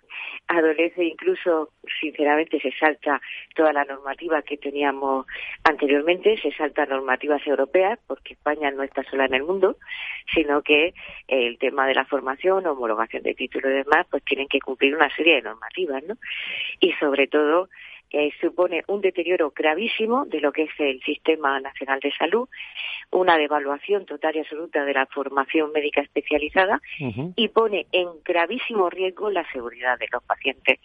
adolece 0.49 1.05
incluso, 1.05 1.70
sinceramente, 2.01 2.61
se 2.61 2.72
salta 2.72 3.20
toda 3.55 3.72
la 3.72 3.84
normativa 3.84 4.43
que 4.43 4.57
teníamos 4.57 5.26
anteriormente, 5.64 6.40
se 6.40 6.53
salta 6.53 6.86
normativas 6.86 7.45
europeas, 7.47 7.99
porque 8.07 8.34
España 8.34 8.70
no 8.70 8.82
está 8.82 9.03
sola 9.05 9.26
en 9.26 9.34
el 9.34 9.43
mundo, 9.43 9.76
sino 10.32 10.62
que 10.62 10.95
el 11.26 11.59
tema 11.59 11.86
de 11.86 11.95
la 11.95 12.05
formación, 12.05 12.66
homologación 12.66 13.22
de 13.24 13.34
títulos 13.34 13.70
y 13.70 13.74
demás, 13.74 14.07
pues 14.11 14.24
tienen 14.24 14.49
que 14.49 14.61
cumplir 14.61 14.95
una 14.95 15.14
serie 15.14 15.36
de 15.36 15.43
normativas, 15.43 16.03
¿no? 16.05 16.16
Y 16.80 16.93
sobre 16.95 17.26
todo, 17.26 17.68
eh, 18.13 18.31
supone 18.41 18.85
un 18.89 19.01
deterioro 19.01 19.53
gravísimo 19.57 20.27
de 20.27 20.41
lo 20.41 20.53
que 20.53 20.65
es 20.65 20.71
el 20.79 21.01
Sistema 21.03 21.59
Nacional 21.61 22.01
de 22.01 22.13
Salud, 22.13 22.49
una 23.11 23.37
devaluación 23.37 24.07
total 24.07 24.37
y 24.37 24.41
absoluta 24.41 24.85
de 24.85 24.95
la 24.95 25.07
formación 25.07 25.73
médica 25.73 26.01
especializada 26.01 26.81
y 27.37 27.49
pone 27.49 27.87
en 27.93 28.09
gravísimo 28.25 28.91
riesgo 28.91 29.31
la 29.31 29.51
seguridad 29.53 29.99
de 29.99 30.09
los 30.13 30.23
pacientes. 30.25 30.79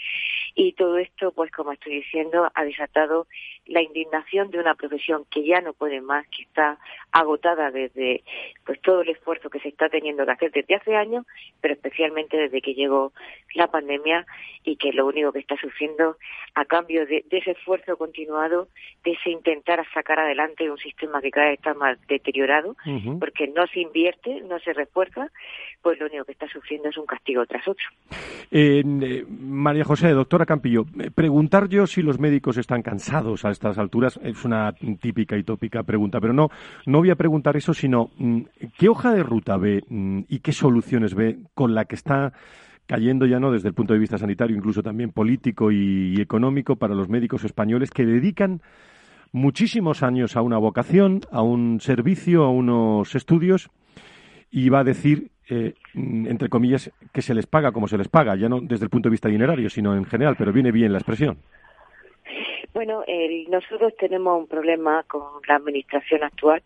Y 0.56 0.74
todo 0.74 0.98
esto, 0.98 1.32
pues 1.32 1.52
como 1.52 1.72
estoy 1.72 1.96
diciendo, 1.96 2.50
ha 2.54 2.64
desatado 2.64 3.28
la 3.66 3.82
indignación 3.82 4.50
de 4.50 4.60
una 4.60 4.76
profesión 4.76 5.26
que 5.30 5.46
ya 5.46 5.62
no 5.62 5.74
puede 5.74 6.02
más, 6.02 6.26
que 6.28 6.44
está 6.44 6.80
agotada 7.12 7.72
desde 7.72 8.24
pues 8.66 8.82
todo 8.82 9.02
el 9.02 9.10
esfuerzo 9.10 9.50
que 9.50 9.60
se 9.60 9.70
está 9.70 9.90
teniendo 9.90 10.26
que 10.26 10.32
hacer 10.32 10.52
desde 10.52 10.76
hace 10.76 10.96
años, 10.96 11.26
pero 11.62 11.74
especialmente 11.74 12.38
desde 12.38 12.62
que 12.62 12.74
llegó 12.74 13.12
la 13.54 13.68
pandemia 13.68 14.26
y 14.64 14.78
que 14.78 14.92
lo 14.94 15.06
único 15.06 15.32
que 15.32 15.40
está 15.40 15.56
sufriendo 15.58 16.18
a 16.56 16.66
cambio 16.66 17.06
de, 17.06 17.17
ese 17.30 17.52
esfuerzo 17.52 17.98
continuado, 17.98 18.68
de 19.04 19.12
ese 19.12 19.30
intentar 19.30 19.86
sacar 19.94 20.20
adelante 20.20 20.70
un 20.70 20.78
sistema 20.78 21.22
que 21.22 21.32
cada 21.32 21.48
vez 21.48 21.60
está 21.60 21.74
más 21.74 21.98
deteriorado, 22.08 22.76
porque 23.20 23.48
no 23.48 23.68
se 23.68 23.82
invierte, 23.82 24.42
no 24.42 24.60
se 24.60 24.74
refuerza, 24.74 25.30
pues 25.82 26.00
lo 26.00 26.08
único 26.08 26.26
que 26.26 26.32
está 26.34 26.48
sufriendo 26.48 26.90
es 26.90 26.98
un 26.98 27.06
castigo 27.06 27.46
tras 27.46 27.68
otro. 27.68 27.86
Eh, 28.52 28.84
María 29.28 29.84
José, 29.84 30.10
doctora 30.10 30.46
Campillo, 30.46 30.86
eh, 31.00 31.12
preguntar 31.12 31.68
yo 31.70 31.88
si 31.88 32.02
los 32.02 32.20
médicos 32.20 32.58
están 32.58 32.82
cansados 32.82 33.46
a 33.46 33.52
estas 33.52 33.78
alturas 33.78 34.20
es 34.24 34.44
una 34.46 34.74
típica 35.02 35.38
y 35.38 35.44
tópica 35.44 35.84
pregunta, 35.84 36.20
pero 36.20 36.34
no, 36.34 36.50
no 36.86 37.00
voy 37.00 37.10
a 37.10 37.16
preguntar 37.16 37.58
eso, 37.58 37.74
sino 37.74 38.10
mm, 38.18 38.42
qué 38.78 38.90
hoja 38.90 39.14
de 39.14 39.24
ruta 39.24 39.58
ve 39.58 39.84
mm, 39.88 40.22
y 40.30 40.40
qué 40.40 40.52
soluciones 40.52 41.16
ve 41.16 41.38
con 41.54 41.76
la 41.76 41.86
que 41.86 41.96
está 41.96 42.34
cayendo 42.88 43.26
ya 43.26 43.40
no 43.40 43.52
desde 43.52 43.68
el 43.68 43.74
punto 43.76 43.94
de 43.94 44.00
vista 44.00 44.18
sanitario, 44.18 44.56
incluso 44.56 44.82
también 44.82 45.12
político 45.12 45.72
y, 45.72 46.20
económico 46.20 46.78
para 46.78 46.96
los 46.96 47.10
médicos 47.10 47.44
españoles 47.44 47.92
que 47.92 48.06
dedican 48.06 48.62
muchísimos 49.34 50.04
años 50.04 50.38
a 50.38 50.42
una 50.42 50.58
vocación, 50.58 51.22
a 51.32 51.42
un 51.42 51.80
servicio, 51.82 52.44
a 52.44 52.50
unos 52.50 53.14
estudios 53.14 53.70
y 54.50 54.70
va 54.70 54.80
a 54.80 54.84
decir, 54.86 55.28
eh, 55.50 55.74
entre 55.94 56.48
comillas, 56.48 56.92
que 57.14 57.22
se 57.22 57.34
les 57.34 57.46
paga 57.46 57.74
como 57.74 57.90
se 57.90 57.98
les 57.98 58.08
paga, 58.08 58.36
ya 58.38 58.48
no 58.48 58.62
desde 58.62 58.86
el 58.86 58.90
punto 58.90 59.10
de 59.10 59.12
vista 59.12 59.28
dinerario, 59.28 59.70
sino 59.70 59.94
en 59.94 60.06
general, 60.06 60.36
pero 60.38 60.54
viene 60.54 60.72
bien 60.72 60.94
la 60.94 61.00
expresión. 61.00 61.38
Bueno, 62.74 63.04
nosotros 63.50 63.94
tenemos 64.00 64.40
un 64.40 64.48
problema 64.48 65.04
con 65.04 65.24
la 65.48 65.56
administración 65.56 66.24
actual 66.24 66.62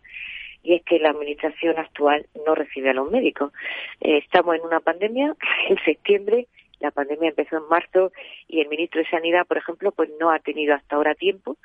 y 0.62 0.74
es 0.74 0.82
que 0.84 0.98
la 0.98 1.10
administración 1.10 1.78
actual 1.78 2.26
no 2.46 2.54
recibe 2.54 2.90
a 2.90 2.94
los 2.94 3.10
médicos. 3.10 3.52
Eh, 4.00 4.18
estamos 4.18 4.56
en 4.56 4.62
una 4.62 4.80
pandemia, 4.80 5.34
en 5.68 5.78
septiembre, 5.84 6.46
la 6.80 6.90
pandemia 6.90 7.28
empezó 7.28 7.58
en 7.58 7.68
marzo 7.68 8.12
y 8.48 8.60
el 8.60 8.68
ministro 8.68 9.00
de 9.00 9.08
Sanidad, 9.08 9.46
por 9.46 9.56
ejemplo, 9.56 9.92
pues 9.92 10.10
no 10.18 10.30
ha 10.30 10.40
tenido 10.40 10.74
hasta 10.74 10.96
ahora 10.96 11.14
tiempo 11.14 11.56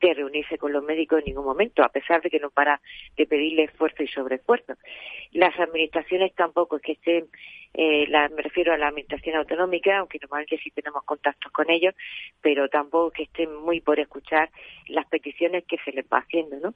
de 0.00 0.14
reunirse 0.14 0.58
con 0.58 0.72
los 0.72 0.84
médicos 0.84 1.20
en 1.20 1.26
ningún 1.26 1.44
momento, 1.44 1.82
a 1.82 1.88
pesar 1.88 2.20
de 2.22 2.30
que 2.30 2.38
no 2.38 2.50
para 2.50 2.80
de 3.16 3.26
pedirle 3.26 3.64
esfuerzo 3.64 4.02
y 4.02 4.08
sobreesfuerzo. 4.08 4.74
Las 5.32 5.58
administraciones 5.58 6.34
tampoco 6.34 6.76
es 6.76 6.82
que 6.82 6.92
estén 6.92 7.28
eh, 7.78 8.06
la, 8.08 8.30
me 8.30 8.40
refiero 8.40 8.72
a 8.72 8.78
la 8.78 8.88
administración 8.88 9.36
autonómica, 9.36 9.98
aunque 9.98 10.18
normalmente 10.18 10.56
sí 10.56 10.70
tenemos 10.70 11.04
contactos 11.04 11.52
con 11.52 11.68
ellos, 11.68 11.94
pero 12.40 12.70
tampoco 12.70 13.10
que 13.10 13.24
estén 13.24 13.54
muy 13.54 13.82
por 13.82 14.00
escuchar 14.00 14.50
las 14.88 15.04
peticiones 15.06 15.64
que 15.64 15.76
se 15.84 15.92
les 15.92 16.06
va 16.06 16.20
haciendo. 16.20 16.56
¿no? 16.56 16.74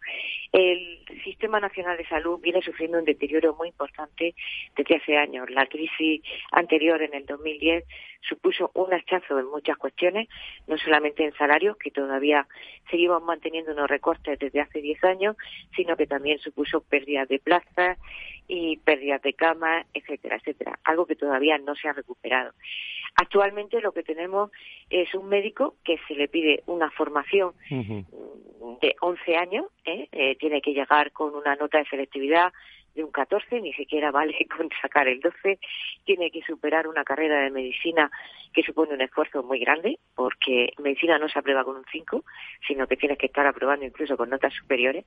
El 0.53 1.01
Sistema 1.25 1.59
Nacional 1.59 1.97
de 1.97 2.07
Salud 2.07 2.39
viene 2.41 2.61
sufriendo 2.61 2.99
un 2.99 3.07
deterioro 3.07 3.55
muy 3.55 3.69
importante 3.69 4.35
desde 4.77 4.97
hace 4.97 5.17
años. 5.17 5.49
La 5.49 5.65
crisis 5.67 6.21
anterior, 6.53 7.01
en 7.01 7.15
el 7.15 7.25
2010, 7.25 7.85
supuso 8.21 8.71
un 8.75 8.93
hachazo 8.93 9.39
en 9.39 9.47
muchas 9.47 9.79
cuestiones, 9.79 10.29
no 10.67 10.77
solamente 10.77 11.25
en 11.25 11.33
salarios, 11.33 11.79
que 11.79 11.91
todavía 11.91 12.47
seguimos 12.91 13.10
manteniendo 13.19 13.73
unos 13.73 13.89
recortes 13.89 14.39
desde 14.39 14.61
hace 14.61 14.81
10 14.81 15.03
años, 15.05 15.37
sino 15.75 15.97
que 15.97 16.07
también 16.07 16.39
supuso 16.39 16.81
pérdidas 16.83 17.29
de 17.29 17.39
plazas 17.41 17.99
y 18.47 18.77
pérdidas 18.79 19.23
de 19.23 19.33
camas, 19.33 19.87
etcétera, 19.95 20.37
etcétera, 20.37 20.79
algo 20.85 21.07
que 21.07 21.17
todavía 21.17 21.59
no 21.59 21.75
se 21.75 21.89
ha 21.89 21.93
recuperado. 21.93 22.53
Actualmente 23.17 23.81
lo 23.81 23.93
que 23.93 24.03
tenemos 24.03 24.51
es 24.89 25.15
un 25.15 25.29
médico 25.29 25.77
que 25.85 25.99
se 26.07 26.15
le 26.15 26.29
pide 26.29 26.63
una 26.67 26.91
formación 26.91 27.53
de 28.81 28.97
11 29.01 29.37
años, 29.37 29.67
¿eh? 29.85 30.09
Eh, 30.13 30.37
tiene 30.37 30.61
que 30.61 30.73
llegar 30.73 31.13
con 31.13 31.35
una 31.35 31.57
nota 31.57 31.79
de 31.79 31.87
selectividad 31.87 32.53
de 32.95 33.05
un 33.05 33.11
14, 33.11 33.61
ni 33.61 33.73
siquiera 33.73 34.11
vale 34.13 34.47
con 34.57 34.69
sacar 34.81 35.09
el 35.09 35.21
12, 35.21 35.59
tiene 36.05 36.31
que 36.31 36.43
superar 36.43 36.87
una 36.87 37.05
carrera 37.05 37.43
de 37.43 37.51
medicina 37.51 38.11
que 38.53 38.63
supone 38.63 38.95
un 38.95 39.01
esfuerzo 39.01 39.43
muy 39.43 39.61
grande, 39.61 39.99
porque 40.15 40.73
medicina 40.79 41.19
no 41.19 41.29
se 41.29 41.39
aprueba 41.39 41.65
con 41.65 41.77
un 41.77 41.85
5, 41.91 42.25
sino 42.67 42.87
que 42.87 42.97
tienes 42.97 43.19
que 43.19 43.27
estar 43.27 43.47
aprobando 43.47 43.85
incluso 43.85 44.17
con 44.17 44.31
notas 44.31 44.53
superiores. 44.55 45.05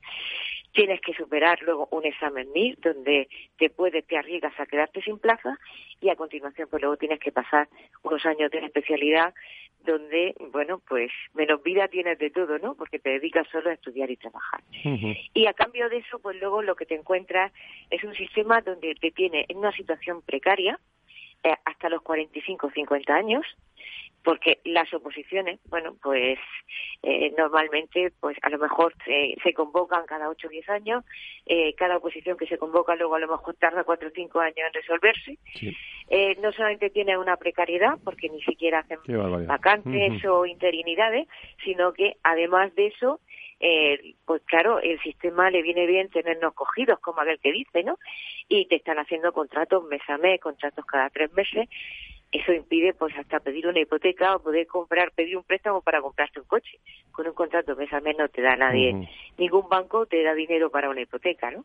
Tienes 0.71 1.01
que 1.01 1.13
superar 1.13 1.61
luego 1.61 1.87
un 1.91 2.05
examen 2.05 2.51
MIR, 2.53 2.79
donde 2.79 3.27
te 3.57 3.69
puedes, 3.69 4.05
te 4.07 4.17
arriesgas 4.17 4.57
a 4.59 4.65
quedarte 4.65 5.01
sin 5.01 5.19
plaza, 5.19 5.57
y 5.99 6.09
a 6.09 6.15
continuación 6.15 6.67
pues 6.69 6.81
luego 6.81 6.97
tienes 6.97 7.19
que 7.19 7.31
pasar 7.31 7.67
unos 8.03 8.25
años 8.25 8.49
de 8.49 8.59
especialidad 8.59 9.33
donde, 9.85 10.33
bueno, 10.51 10.81
pues 10.87 11.11
menos 11.33 11.61
vida 11.61 11.87
tienes 11.87 12.17
de 12.17 12.29
todo, 12.29 12.57
¿no? 12.59 12.75
Porque 12.75 12.99
te 12.99 13.11
dedicas 13.11 13.47
solo 13.51 13.69
a 13.69 13.73
estudiar 13.73 14.09
y 14.09 14.17
trabajar. 14.17 14.61
Y 15.33 15.45
a 15.45 15.53
cambio 15.53 15.89
de 15.89 15.97
eso, 15.97 16.19
pues 16.19 16.39
luego 16.39 16.61
lo 16.61 16.75
que 16.75 16.85
te 16.85 16.95
encuentras 16.95 17.51
es 17.89 18.03
un 18.03 18.13
sistema 18.13 18.61
donde 18.61 18.95
te 18.95 19.11
tiene 19.11 19.45
en 19.47 19.57
una 19.57 19.71
situación 19.71 20.21
precaria 20.21 20.79
eh, 21.43 21.53
hasta 21.65 21.89
los 21.89 22.01
45 22.01 22.67
o 22.67 22.71
50 22.71 23.13
años, 23.13 23.45
porque 24.23 24.59
las 24.63 24.91
oposiciones, 24.93 25.59
bueno, 25.69 25.95
pues 26.01 26.39
eh, 27.01 27.33
normalmente, 27.37 28.13
pues 28.19 28.37
a 28.41 28.49
lo 28.49 28.57
mejor 28.57 28.93
se 29.05 29.53
convocan 29.53 30.05
cada 30.05 30.29
8 30.29 30.47
o 30.47 30.49
10 30.49 30.69
años, 30.69 31.03
eh, 31.45 31.73
cada 31.75 31.97
oposición 31.97 32.37
que 32.37 32.47
se 32.47 32.57
convoca 32.57 32.95
luego 32.95 33.15
a 33.15 33.19
lo 33.19 33.27
mejor 33.27 33.55
tarda 33.55 33.83
4 33.83 34.07
o 34.07 34.11
5 34.11 34.39
años 34.39 34.57
en 34.57 34.73
resolverse. 34.73 35.37
Eh, 36.09 36.37
no 36.41 36.51
solamente 36.53 36.89
tiene 36.89 37.17
una 37.17 37.35
precariedad, 37.37 37.97
porque 38.03 38.29
ni 38.29 38.41
siquiera 38.43 38.79
hacen 38.79 38.99
vacantes 39.47 40.23
o 40.25 40.45
interinidades, 40.45 41.27
sino 41.63 41.91
que 41.93 42.15
además 42.23 42.73
de 42.75 42.87
eso, 42.87 43.19
eh, 43.65 44.15
pues 44.25 44.41
claro, 44.43 44.79
el 44.79 44.99
sistema 44.99 45.49
le 45.49 45.61
viene 45.61 45.87
bien 45.87 46.09
tenernos 46.09 46.53
cogidos, 46.53 46.99
como 46.99 47.21
aquel 47.21 47.39
que 47.39 47.53
dice, 47.53 47.81
¿no? 47.81 47.97
Y 48.49 48.67
te 48.67 48.75
están 48.75 48.99
haciendo 48.99 49.31
contratos 49.31 49.85
mes 49.85 50.01
a 50.09 50.17
mes, 50.17 50.41
contratos 50.41 50.85
cada 50.85 51.09
tres 51.09 51.31
meses, 51.31 51.69
eso 52.29 52.51
impide 52.51 52.93
pues 52.93 53.17
hasta 53.17 53.39
pedir 53.39 53.65
una 53.67 53.79
hipoteca 53.79 54.35
o 54.35 54.39
poder 54.39 54.67
comprar, 54.67 55.11
pedir 55.11 55.37
un 55.37 55.43
préstamo 55.43 55.81
para 55.81 56.01
comprarte 56.01 56.41
un 56.41 56.45
coche. 56.45 56.79
Con 57.13 57.25
un 57.25 57.33
contrato 57.33 57.77
mes 57.77 57.93
a 57.93 58.01
mes 58.01 58.17
no 58.17 58.27
te 58.27 58.41
da 58.41 58.57
nadie, 58.57 59.07
ningún 59.37 59.69
banco 59.69 60.07
te 60.07 60.21
da 60.23 60.33
dinero 60.33 60.69
para 60.69 60.89
una 60.89 60.99
hipoteca, 60.99 61.49
¿no? 61.51 61.63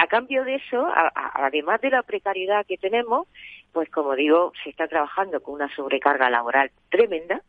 A 0.00 0.06
cambio 0.06 0.44
de 0.44 0.56
eso, 0.56 0.86
además 1.34 1.80
de 1.80 1.90
la 1.90 2.04
precariedad 2.04 2.64
que 2.66 2.76
tenemos, 2.76 3.26
pues 3.72 3.90
como 3.90 4.14
digo, 4.14 4.52
se 4.62 4.70
está 4.70 4.86
trabajando 4.86 5.42
con 5.42 5.54
una 5.54 5.74
sobrecarga 5.74 6.30
laboral 6.30 6.70
tremenda, 6.88 7.42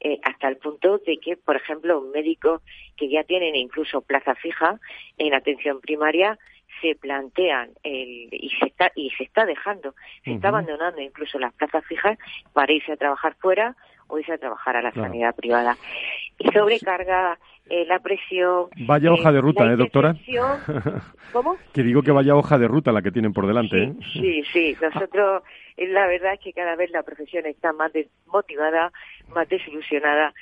eh, 0.00 0.18
hasta 0.22 0.48
el 0.48 0.56
punto 0.56 0.98
de 0.98 1.18
que, 1.18 1.36
por 1.36 1.56
ejemplo, 1.56 2.00
médicos 2.00 2.62
que 2.96 3.08
ya 3.08 3.24
tienen 3.24 3.54
incluso 3.54 4.00
plaza 4.00 4.34
fija 4.34 4.80
en 5.18 5.34
atención 5.34 5.80
primaria 5.80 6.38
se 6.80 6.94
plantean 6.94 7.70
el, 7.82 8.28
y 8.32 8.50
se 8.58 8.66
está 8.66 8.90
y 8.94 9.10
se 9.10 9.24
está 9.24 9.44
dejando, 9.44 9.94
se 10.24 10.32
está 10.32 10.48
abandonando 10.48 11.00
incluso 11.00 11.38
las 11.38 11.52
plazas 11.52 11.84
fijas 11.84 12.18
para 12.52 12.72
irse 12.72 12.92
a 12.92 12.96
trabajar 12.96 13.34
fuera 13.38 13.76
o 14.08 14.18
irse 14.18 14.32
a 14.32 14.38
trabajar 14.38 14.76
a 14.76 14.82
la 14.82 14.92
sanidad 14.92 15.34
privada. 15.34 15.76
Y 16.38 16.50
sobrecarga 16.52 17.38
eh, 17.68 17.84
la 17.86 18.00
presión. 18.00 18.66
Vaya 18.86 19.12
hoja 19.12 19.30
de 19.30 19.40
ruta, 19.40 19.64
¿eh, 19.64 19.76
doctora? 19.76 20.16
¿Cómo? 21.32 21.56
que 21.72 21.82
digo 21.82 22.02
que 22.02 22.10
vaya 22.10 22.34
hoja 22.34 22.58
de 22.58 22.66
ruta 22.66 22.90
la 22.90 23.02
que 23.02 23.12
tienen 23.12 23.32
por 23.32 23.46
delante, 23.46 23.84
¿eh? 23.84 23.92
Sí, 24.12 24.42
sí, 24.52 24.76
nosotros, 24.82 25.44
la 25.76 26.06
verdad 26.06 26.34
es 26.34 26.40
que 26.40 26.52
cada 26.52 26.76
vez 26.76 26.90
la 26.90 27.02
profesión 27.02 27.46
está 27.46 27.72
más 27.72 27.92
desmotivada, 27.92 28.92
más 29.28 29.48
desilusionada 29.48 30.32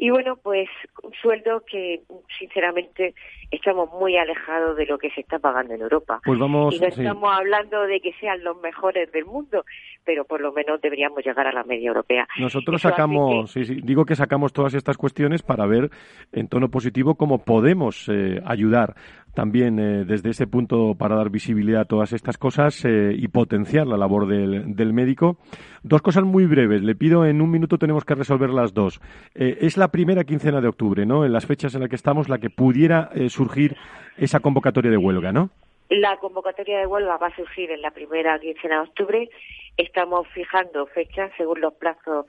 y 0.00 0.08
bueno, 0.08 0.36
pues 0.42 0.66
un 1.02 1.12
sueldo 1.20 1.62
que 1.70 2.00
sinceramente 2.38 3.14
estamos 3.50 3.90
muy 3.90 4.16
alejados 4.16 4.74
de 4.78 4.86
lo 4.86 4.96
que 4.96 5.10
se 5.10 5.20
está 5.20 5.38
pagando 5.38 5.74
en 5.74 5.82
Europa. 5.82 6.22
Pues 6.24 6.38
vamos, 6.38 6.74
y 6.74 6.80
no 6.80 6.86
estamos 6.86 7.30
hablando 7.30 7.82
de 7.82 8.00
que 8.00 8.14
sean 8.14 8.42
los 8.42 8.58
mejores 8.62 9.12
del 9.12 9.26
mundo, 9.26 9.62
pero 10.02 10.24
por 10.24 10.40
lo 10.40 10.52
menos 10.52 10.80
deberíamos 10.80 11.22
llegar 11.22 11.46
a 11.46 11.52
la 11.52 11.64
media 11.64 11.88
europea. 11.88 12.26
Nosotros 12.38 12.80
sacamos, 12.80 13.50
sí, 13.50 13.66
sí, 13.66 13.80
digo 13.82 14.06
que 14.06 14.14
sacamos 14.16 14.54
todas 14.54 14.72
estas 14.72 14.96
cuestiones 14.96 15.42
para 15.42 15.66
ver 15.66 15.90
en 16.32 16.48
tono 16.48 16.70
positivo 16.70 17.16
cómo 17.16 17.44
podemos 17.44 18.08
eh, 18.08 18.40
ayudar 18.46 18.94
también 19.34 19.78
eh, 19.78 20.04
desde 20.04 20.30
ese 20.30 20.46
punto 20.46 20.94
para 20.98 21.16
dar 21.16 21.30
visibilidad 21.30 21.82
a 21.82 21.84
todas 21.84 22.12
estas 22.12 22.38
cosas 22.38 22.84
eh, 22.84 23.12
y 23.16 23.28
potenciar 23.28 23.86
la 23.86 23.96
labor 23.96 24.26
del, 24.26 24.74
del, 24.74 24.92
médico. 24.92 25.36
Dos 25.82 26.02
cosas 26.02 26.24
muy 26.24 26.46
breves. 26.46 26.82
Le 26.82 26.94
pido 26.94 27.24
en 27.24 27.40
un 27.40 27.50
minuto 27.50 27.78
tenemos 27.78 28.04
que 28.04 28.14
resolver 28.14 28.50
las 28.50 28.74
dos. 28.74 29.00
Eh, 29.34 29.58
es 29.60 29.76
la 29.76 29.88
primera 29.88 30.24
quincena 30.24 30.60
de 30.60 30.68
octubre, 30.68 31.06
¿no? 31.06 31.24
En 31.24 31.32
las 31.32 31.46
fechas 31.46 31.74
en 31.74 31.80
las 31.80 31.90
que 31.90 31.96
estamos, 31.96 32.28
la 32.28 32.38
que 32.38 32.50
pudiera 32.50 33.10
surgir 33.28 33.76
esa 34.16 34.40
convocatoria 34.40 34.90
de 34.90 34.96
huelga, 34.96 35.32
¿no? 35.32 35.50
La 35.88 36.16
convocatoria 36.18 36.78
de 36.78 36.86
huelga 36.86 37.16
va 37.16 37.28
a 37.28 37.36
surgir 37.36 37.70
en 37.70 37.82
la 37.82 37.90
primera 37.90 38.38
quincena 38.38 38.76
de 38.76 38.82
octubre 38.82 39.30
Estamos 39.76 40.28
fijando 40.28 40.86
fechas 40.86 41.30
según 41.36 41.60
los 41.60 41.74
plazos 41.74 42.26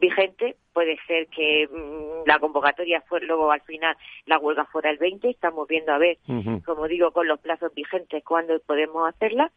vigentes. 0.00 0.56
Puede 0.72 0.98
ser 1.06 1.26
que 1.28 1.68
mm, 1.68 2.26
la 2.26 2.38
convocatoria 2.38 3.02
fue 3.02 3.20
luego 3.20 3.50
al 3.50 3.60
final 3.62 3.96
la 4.26 4.38
huelga 4.38 4.64
fuera 4.66 4.90
el 4.90 4.98
20. 4.98 5.28
Estamos 5.28 5.68
viendo 5.68 5.92
a 5.92 5.98
ver, 5.98 6.18
como 6.64 6.88
digo, 6.88 7.10
con 7.12 7.28
los 7.28 7.40
plazos 7.40 7.74
vigentes 7.74 8.24
cuándo 8.24 8.58
podemos 8.60 9.08
hacerla. 9.08 9.50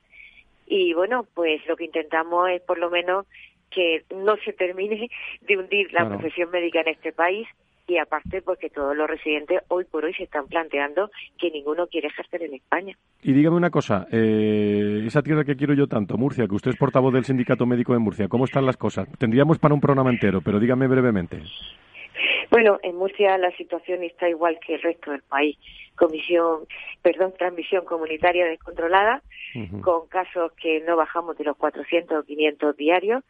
Y 0.66 0.94
bueno, 0.94 1.26
pues 1.34 1.66
lo 1.68 1.78
que 1.78 1.86
intentamos 1.86 2.50
es 2.50 2.62
por 2.62 2.78
lo 2.78 2.90
menos 2.90 3.26
que 3.70 4.04
no 4.14 4.38
se 4.38 4.54
termine 4.54 5.10
de 5.42 5.58
hundir 5.58 5.92
la 5.94 6.08
profesión 6.08 6.52
médica 6.52 6.82
en 6.82 6.90
este 6.90 7.12
país 7.12 7.48
y 7.88 7.98
aparte 7.98 8.42
porque 8.42 8.70
todos 8.70 8.96
los 8.96 9.10
residentes 9.10 9.62
hoy 9.70 9.86
por 9.86 10.04
hoy 10.04 10.14
se 10.14 10.24
están 10.24 10.48
planteando 10.48 11.10
que 11.40 11.50
ninguno 11.50 11.88
quiere 11.88 12.10
ejercer 12.10 12.44
en 12.44 12.56
España. 12.56 12.98
Y 13.24 13.32
dígame 13.32 13.56
una 13.56 13.70
cosa, 13.70 14.08
eh, 14.12 15.04
esa 15.08 15.22
tierra 15.22 15.46
que 15.46 15.56
quiero 15.56 15.74
yo 15.74 15.88
tanto, 15.88 16.18
Murcia, 16.18 16.48
que 16.48 16.56
usted 16.56 16.72
es 16.72 16.78
portavoz 16.78 17.14
del 17.14 17.24
Sindicato 17.24 17.66
Médico 17.66 17.94
de 17.94 18.00
Murcia, 18.00 18.28
¿cómo 18.28 18.46
están 18.46 18.66
las 18.66 18.78
cosas? 18.78 19.08
Tendríamos 19.18 19.58
para 19.58 19.74
un 19.74 19.82
programa 19.82 20.10
entero, 20.10 20.42
pero 20.42 20.60
dígame 20.60 20.88
brevemente. 20.88 21.42
Bueno, 22.50 22.80
en 22.84 22.96
Murcia 22.96 23.38
la 23.38 23.52
situación 23.52 24.04
está 24.04 24.30
igual 24.30 24.60
que 24.66 24.76
el 24.76 24.82
resto 24.82 25.12
del 25.12 25.22
país. 25.22 25.58
Comisión, 25.96 26.66
perdón, 27.02 27.34
transmisión 27.38 27.86
comunitaria 27.86 28.46
descontrolada, 28.46 29.22
con 29.82 30.08
casos 30.08 30.52
que 30.54 30.82
no 30.82 30.96
bajamos 30.96 31.36
de 31.38 31.46
los 31.46 31.58
400 31.58 32.20
o 32.20 32.24
500 32.24 32.78
diarios, 32.78 33.24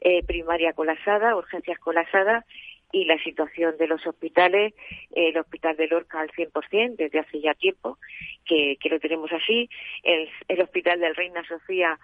eh, 0.00 0.24
primaria 0.24 0.72
colapsada, 0.72 1.36
urgencias 1.36 1.78
colapsadas 1.78 2.44
y 2.92 3.04
la 3.04 3.18
situación 3.22 3.76
de 3.76 3.86
los 3.86 4.06
hospitales, 4.06 4.74
el 5.14 5.36
Hospital 5.36 5.76
de 5.76 5.88
Lorca 5.88 6.20
al 6.20 6.30
100% 6.30 6.96
desde 6.96 7.18
hace 7.18 7.40
ya 7.40 7.54
tiempo 7.54 7.98
que, 8.44 8.76
que 8.80 8.88
lo 8.88 8.98
tenemos 8.98 9.30
así, 9.32 9.68
el, 10.02 10.28
el 10.48 10.62
Hospital 10.62 11.00
del 11.00 11.14
Reina 11.14 11.44
Sofía 11.46 11.98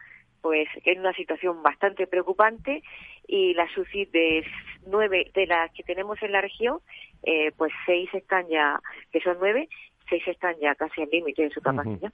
pues 0.45 0.69
en 0.85 1.01
una 1.01 1.15
situación 1.15 1.63
bastante 1.63 2.07
preocupante 2.07 2.83
y 3.27 3.55
las 3.55 3.75
UCI 3.79 4.05
de 4.05 4.45
nueve 4.87 5.31
de 5.35 5.47
las 5.47 5.73
que 5.73 5.83
tenemos 5.83 6.23
en 6.23 6.33
la 6.33 6.43
región, 6.43 6.81
eh, 7.23 7.51
pues 7.57 7.73
seis 7.87 8.11
están 8.13 8.47
ya, 8.49 8.79
que 9.11 9.21
son 9.21 9.39
nueve, 9.41 9.71
seis 10.07 10.23
están 10.29 10.55
ya 10.61 10.75
casi 10.75 11.01
al 11.01 11.09
límite 11.11 11.45
de 11.45 11.51
su 11.51 11.63
capacidad. 11.63 12.13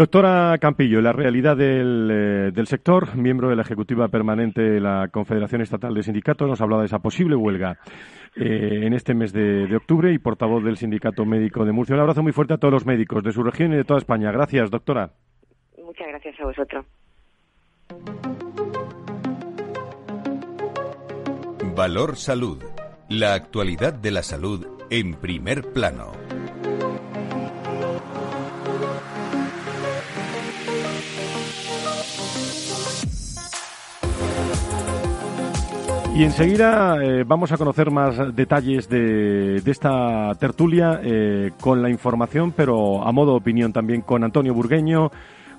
Doctora 0.00 0.56
Campillo, 0.58 1.02
la 1.02 1.12
realidad 1.12 1.58
del, 1.58 2.08
eh, 2.10 2.50
del, 2.54 2.66
sector, 2.66 3.14
miembro 3.16 3.50
de 3.50 3.56
la 3.56 3.60
Ejecutiva 3.60 4.08
Permanente 4.08 4.62
de 4.62 4.80
la 4.80 5.08
Confederación 5.08 5.60
Estatal 5.60 5.92
de 5.92 6.02
Sindicatos, 6.02 6.48
nos 6.48 6.62
hablado 6.62 6.80
de 6.80 6.86
esa 6.86 7.00
posible 7.00 7.36
huelga 7.36 7.76
eh, 8.34 8.80
en 8.84 8.94
este 8.94 9.12
mes 9.12 9.30
de, 9.34 9.66
de, 9.66 9.76
octubre 9.76 10.10
y 10.10 10.16
portavoz 10.16 10.64
del 10.64 10.78
Sindicato 10.78 11.26
Médico 11.26 11.66
de 11.66 11.72
Murcia. 11.72 11.96
Un 11.96 12.00
abrazo 12.00 12.22
muy 12.22 12.32
fuerte 12.32 12.54
a 12.54 12.56
todos 12.56 12.72
los 12.72 12.86
médicos 12.86 13.22
de 13.22 13.32
su 13.32 13.42
región 13.42 13.74
y 13.74 13.76
de 13.76 13.84
toda 13.84 13.98
España. 13.98 14.32
Gracias, 14.32 14.70
doctora. 14.70 15.10
Muchas 15.76 16.08
gracias 16.08 16.40
a 16.40 16.44
vosotros. 16.44 16.86
Valor 21.76 22.16
Salud. 22.16 22.64
La 23.10 23.34
actualidad 23.34 23.92
de 23.92 24.12
la 24.12 24.22
salud 24.22 24.66
en 24.88 25.12
primer 25.12 25.74
plano. 25.74 26.29
Y 36.20 36.24
enseguida 36.24 37.02
eh, 37.02 37.24
vamos 37.26 37.50
a 37.50 37.56
conocer 37.56 37.90
más 37.90 38.36
detalles 38.36 38.90
de, 38.90 39.56
esta 39.64 40.34
tertulia 40.38 41.00
eh, 41.02 41.52
con 41.58 41.80
la 41.80 41.88
información, 41.88 42.52
pero 42.52 43.02
a 43.02 43.10
modo 43.10 43.34
opinión 43.34 43.72
también 43.72 44.02
con 44.02 44.22
Antonio 44.22 44.52
Burgueño, 44.52 45.10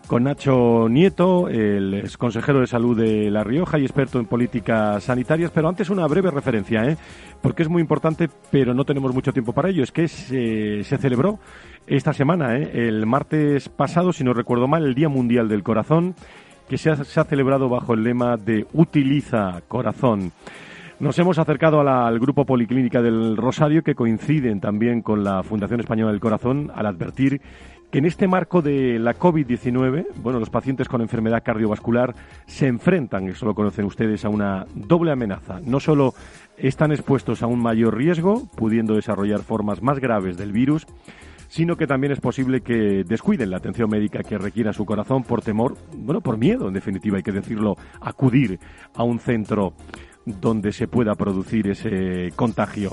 con 0.05 0.26
Nacho 0.26 0.88
Nieto, 0.88 1.47
el 1.47 2.07
consejero 2.16 2.59
de 2.59 2.68
salud 2.68 2.95
de 2.95 3.32
La 3.32 3.43
Rioja 3.43 3.80
y 3.80 3.86
experto 3.86 4.20
en 4.20 4.28
políticas 4.28 5.03
sanitarias. 5.03 5.49
Pero 5.49 5.68
antes 5.68 5.89
una 5.89 6.05
breve 6.05 6.30
referencia, 6.30 6.86
¿eh? 6.86 6.95
porque 7.41 7.64
es 7.64 7.70
muy 7.70 7.82
importante, 7.82 8.30
pero 8.51 8.76
no 8.76 8.86
tenemos 8.86 9.16
mucho 9.16 9.34
tiempo 9.34 9.53
para 9.53 9.70
ello. 9.70 9.82
Es 9.82 9.91
que 9.91 10.07
se, 10.07 10.84
se 10.84 10.97
celebró 10.99 11.39
esta 11.88 12.14
semana, 12.14 12.55
¿eh? 12.57 12.88
el 12.88 13.07
martes 13.07 13.68
pasado, 13.68 14.14
si 14.14 14.24
no 14.24 14.32
recuerdo 14.36 14.68
mal, 14.68 14.86
el 14.86 14.93
Día 14.93 15.09
Mundial 15.09 15.49
del 15.49 15.64
Corazón 15.64 16.14
que 16.72 16.78
se 16.78 16.89
ha, 16.89 17.26
celebrado 17.26 17.67
bajo 17.67 17.93
el 17.93 18.01
lema 18.01 18.38
de 18.38 18.65
Utiliza 18.72 19.61
Corazón. 19.67 20.32
Nos 21.01 21.19
hemos 21.19 21.38
acercado 21.38 21.82
al 21.82 22.17
Grupo 22.17 22.45
Policlínica 22.45 23.01
del 23.01 23.36
Rosario, 23.36 23.84
que 23.84 23.93
coinciden 23.93 24.61
también 24.61 25.01
con 25.01 25.22
la 25.22 25.43
Fundación 25.43 25.82
Española 25.82 26.13
del 26.13 26.22
Corazón, 26.22 26.72
al 26.74 26.86
advertir 26.86 27.41
que 27.91 27.97
en 27.97 28.05
este 28.05 28.26
marco 28.26 28.61
de 28.61 28.99
la 28.99 29.19
COVID-19, 29.19 30.05
bueno, 30.24 30.39
los 30.39 30.49
pacientes 30.49 30.88
con 30.88 31.01
enfermedad 31.01 31.43
cardiovascular 31.43 32.15
se 32.45 32.67
enfrentan, 32.67 33.28
eso 33.28 33.45
lo 33.45 33.53
conocen 33.53 33.84
ustedes, 33.84 34.24
a 34.24 34.30
una 34.30 34.65
doble 34.74 35.11
amenaza. 35.11 35.59
No 35.65 35.82
solo 35.82 36.13
están 36.55 36.93
expuestos 36.93 37.43
a 37.43 37.47
un 37.47 37.61
mayor 37.61 37.97
riesgo, 37.97 38.47
pudiendo 38.55 38.95
desarrollar 38.95 39.41
formas 39.41 39.84
más 39.84 39.99
graves 39.99 40.38
del 40.38 40.53
virus, 40.53 40.88
sino 41.52 41.76
que 41.76 41.86
también 41.86 42.14
es 42.14 42.22
posible 42.22 42.62
que 42.62 43.04
descuiden 43.06 43.52
la 43.52 43.58
atención 43.58 43.89
médica 43.89 44.24
que 44.24 44.38
requiera 44.38 44.72
su 44.72 44.86
corazón 44.86 45.24
por 45.24 45.41
temor, 45.41 45.76
bueno, 45.93 46.22
por 46.22 46.38
miedo, 46.38 46.70
en 46.70 46.74
definitiva, 46.74 47.18
hay 47.18 47.24
que 47.24 47.34
decirlo, 47.34 47.76
acudir 47.99 48.58
a 48.95 49.04
un 49.04 49.20
centro 49.20 49.74
donde 50.26 50.72
se 50.72 50.88
pueda 50.88 51.14
producir 51.16 51.68
ese 51.68 52.32
contagio. 52.38 52.91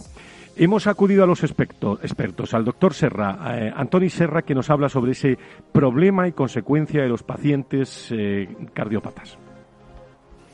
Hemos 0.57 0.89
acudido 0.89 1.23
a 1.23 1.27
los 1.29 1.45
expertos, 1.45 2.53
al 2.53 2.65
doctor 2.65 2.95
Serra, 2.95 3.39
eh, 3.55 3.73
Antoni 3.77 4.11
Serra, 4.11 4.43
que 4.43 4.57
nos 4.57 4.71
habla 4.71 4.89
sobre 4.89 5.13
ese 5.13 5.39
problema 5.71 6.27
y 6.27 6.33
consecuencia 6.33 7.01
de 7.03 7.09
los 7.09 7.23
pacientes 7.23 8.09
eh, 8.11 8.49
cardiópatas. 8.75 9.39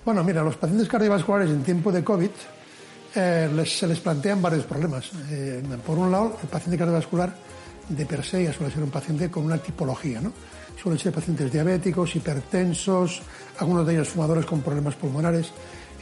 Bueno, 0.04 0.22
mira, 0.22 0.44
los 0.44 0.58
pacientes 0.58 0.88
cardiovasculares 0.88 1.48
en 1.48 1.62
tiempo 1.62 1.90
de 1.90 2.04
COVID 2.04 2.30
eh, 3.14 3.64
se 3.64 3.86
les 3.86 4.00
plantean 4.00 4.42
varios 4.42 4.64
problemas. 4.64 5.10
por 5.86 5.96
un 5.96 6.12
lado, 6.12 6.36
el 6.42 6.48
paciente 6.50 6.76
cardiovascular 6.76 7.53
de 7.88 8.06
per 8.06 8.24
se 8.24 8.52
suele 8.52 8.72
ser 8.72 8.82
un 8.82 8.90
paciente 8.90 9.30
con 9.30 9.44
una 9.44 9.58
tipología, 9.58 10.20
¿no? 10.20 10.32
Suelen 10.80 10.98
ser 10.98 11.12
pacientes 11.12 11.52
diabéticos, 11.52 12.16
hipertensos, 12.16 13.22
algunos 13.58 13.86
de 13.86 13.94
ellos 13.94 14.08
fumadores 14.08 14.46
con 14.46 14.60
problemas 14.60 14.94
pulmonares. 14.94 15.52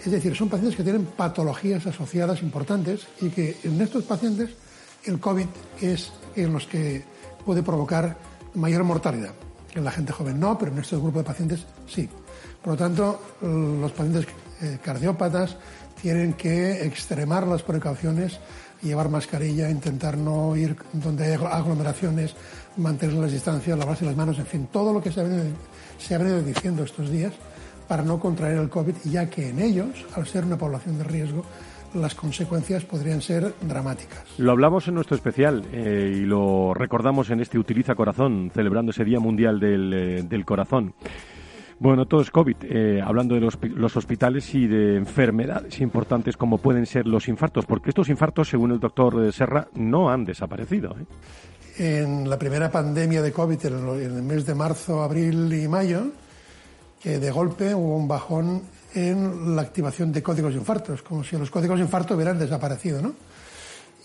Es 0.05 0.11
decir, 0.11 0.35
son 0.35 0.49
pacientes 0.49 0.77
que 0.77 0.83
tienen 0.83 1.07
patologías 1.07 1.87
asociadas 1.87 2.43
importantes 2.43 3.07
y 3.21 3.31
que 3.31 3.59
en 3.63 3.81
estos 3.81 4.05
pacientes 4.05 4.51
el 5.05 5.21
COVID 5.21 5.47
es 5.81 6.13
en 6.35 6.53
los 6.53 6.67
que 6.67 7.05
puede 7.45 7.63
provocar 7.63 8.17
mayor 8.55 8.85
mortalidad. 8.85 9.35
En 9.75 9.85
la 9.85 9.91
gente 9.91 10.13
joven 10.13 10.39
no, 10.39 10.59
pero 10.59 10.73
en 10.73 10.79
estos 10.79 11.01
grupos 11.01 11.23
de 11.23 11.27
pacientes 11.27 11.67
sí. 11.87 12.09
Por 12.63 12.75
lo 12.75 12.77
tanto, 12.77 13.21
los 13.41 13.91
pacientes 13.93 14.27
eh, 14.61 14.79
cardiópatas 14.83 15.57
tienen 16.01 16.35
que 16.35 16.85
extremar 16.85 17.47
las 17.47 17.63
precauciones 17.63 18.39
llevar 18.83 19.09
mascarilla, 19.09 19.71
intentar 19.71 20.17
no 20.17 20.57
ir 20.57 20.77
donde 20.93 21.25
hay 21.25 21.33
aglomeraciones, 21.33 22.35
mantener 22.77 23.17
las 23.17 23.33
distancias, 23.33 23.79
lavarse 23.79 24.05
las 24.05 24.17
manos, 24.17 24.39
en 24.39 24.47
fin, 24.47 24.69
todo 24.73 24.93
lo 24.93 25.03
que 25.03 25.13
se 25.13 25.21
ha, 25.21 25.25
venido, 25.25 25.45
se 25.99 26.15
ha 26.15 26.19
venido 26.19 26.43
diciendo 26.43 26.85
estos 26.85 27.11
días 27.11 27.33
para 27.89 28.03
no 28.03 28.19
contraer 28.19 28.59
el 28.59 28.69
COVID, 28.69 28.95
ya 29.05 29.29
que 29.29 29.51
en 29.51 29.59
ellos, 29.59 30.07
al 30.15 30.27
ser 30.27 30.45
una 30.45 30.57
población 30.57 30.99
de 30.99 31.05
riesgo, 31.05 31.45
las 31.95 32.15
consecuencias 32.15 32.85
podrían 32.85 33.21
ser 33.21 33.55
dramáticas. 33.61 34.25
Lo 34.39 34.53
hablamos 34.53 34.89
en 34.89 34.95
nuestro 34.95 35.17
especial 35.17 35.65
eh, 35.73 36.11
y 36.15 36.21
lo 36.21 36.73
recordamos 36.75 37.31
en 37.31 37.41
este 37.41 37.59
Utiliza 37.59 37.95
Corazón, 37.95 38.51
celebrando 38.55 38.91
ese 38.93 39.05
Día 39.05 39.21
Mundial 39.21 39.61
del, 39.61 39.93
eh, 39.93 40.23
del 40.23 40.45
Corazón. 40.45 40.95
Bueno, 41.83 42.07
todo 42.07 42.21
es 42.21 42.31
COVID. 42.31 42.59
Eh, 42.63 43.03
hablando 43.05 43.35
de 43.35 43.41
los, 43.41 43.97
hospitales 43.97 44.55
y 44.55 44.69
de 44.69 44.95
enfermedades 44.95 45.81
importantes 45.81 46.37
como 46.37 46.59
pueden 46.59 46.87
ser 46.87 47.09
los 47.09 47.27
infartos, 47.27 47.67
porque 47.67 47.91
estos 47.91 48.09
infartos, 48.09 48.49
según 48.49 48.71
el 48.71 48.79
doctor 48.79 49.33
Serra, 49.33 49.67
no 49.75 50.09
han 50.09 50.25
desaparecido. 50.25 50.95
¿eh? 50.97 52.05
En 52.05 52.31
la 52.31 52.39
primera 52.39 52.71
pandemia 52.71 53.21
de 53.21 53.33
COVID, 53.33 53.67
en 53.67 54.17
el 54.17 54.23
mes 54.23 54.47
de 54.47 54.55
marzo, 54.55 55.03
abril 55.03 55.53
y 55.53 55.67
mayo, 55.67 56.05
que 57.03 57.19
de 57.19 57.31
golpe 57.33 57.75
hubo 57.75 57.97
un 57.97 58.07
bajón 58.07 58.63
en 58.95 59.57
la 59.57 59.63
activación 59.63 60.13
de 60.13 60.23
códigos 60.23 60.53
de 60.53 60.61
infartos, 60.61 61.03
como 61.03 61.25
si 61.25 61.37
los 61.37 61.51
códigos 61.51 61.81
de 61.81 61.85
infarto 61.87 62.15
hubieran 62.15 62.39
desaparecido. 62.39 63.03
¿no? 63.03 63.13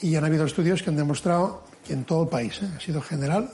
Y 0.01 0.15
han 0.15 0.25
habido 0.25 0.45
estudios 0.45 0.81
que 0.81 0.89
han 0.89 0.95
demostrado 0.95 1.61
que 1.85 1.93
en 1.93 2.05
todo 2.05 2.23
el 2.23 2.29
país, 2.29 2.59
¿eh? 2.63 2.69
ha 2.75 2.79
sido 2.79 3.01
general, 3.01 3.51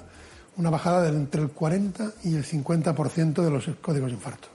una 0.57 0.69
bajada 0.69 1.03
de 1.03 1.09
entre 1.09 1.41
el 1.41 1.49
40 1.49 2.11
y 2.23 2.35
el 2.35 2.45
50% 2.45 3.43
de 3.43 3.49
los 3.49 3.65
códigos 3.81 4.09
de 4.09 4.15
infarto. 4.15 4.47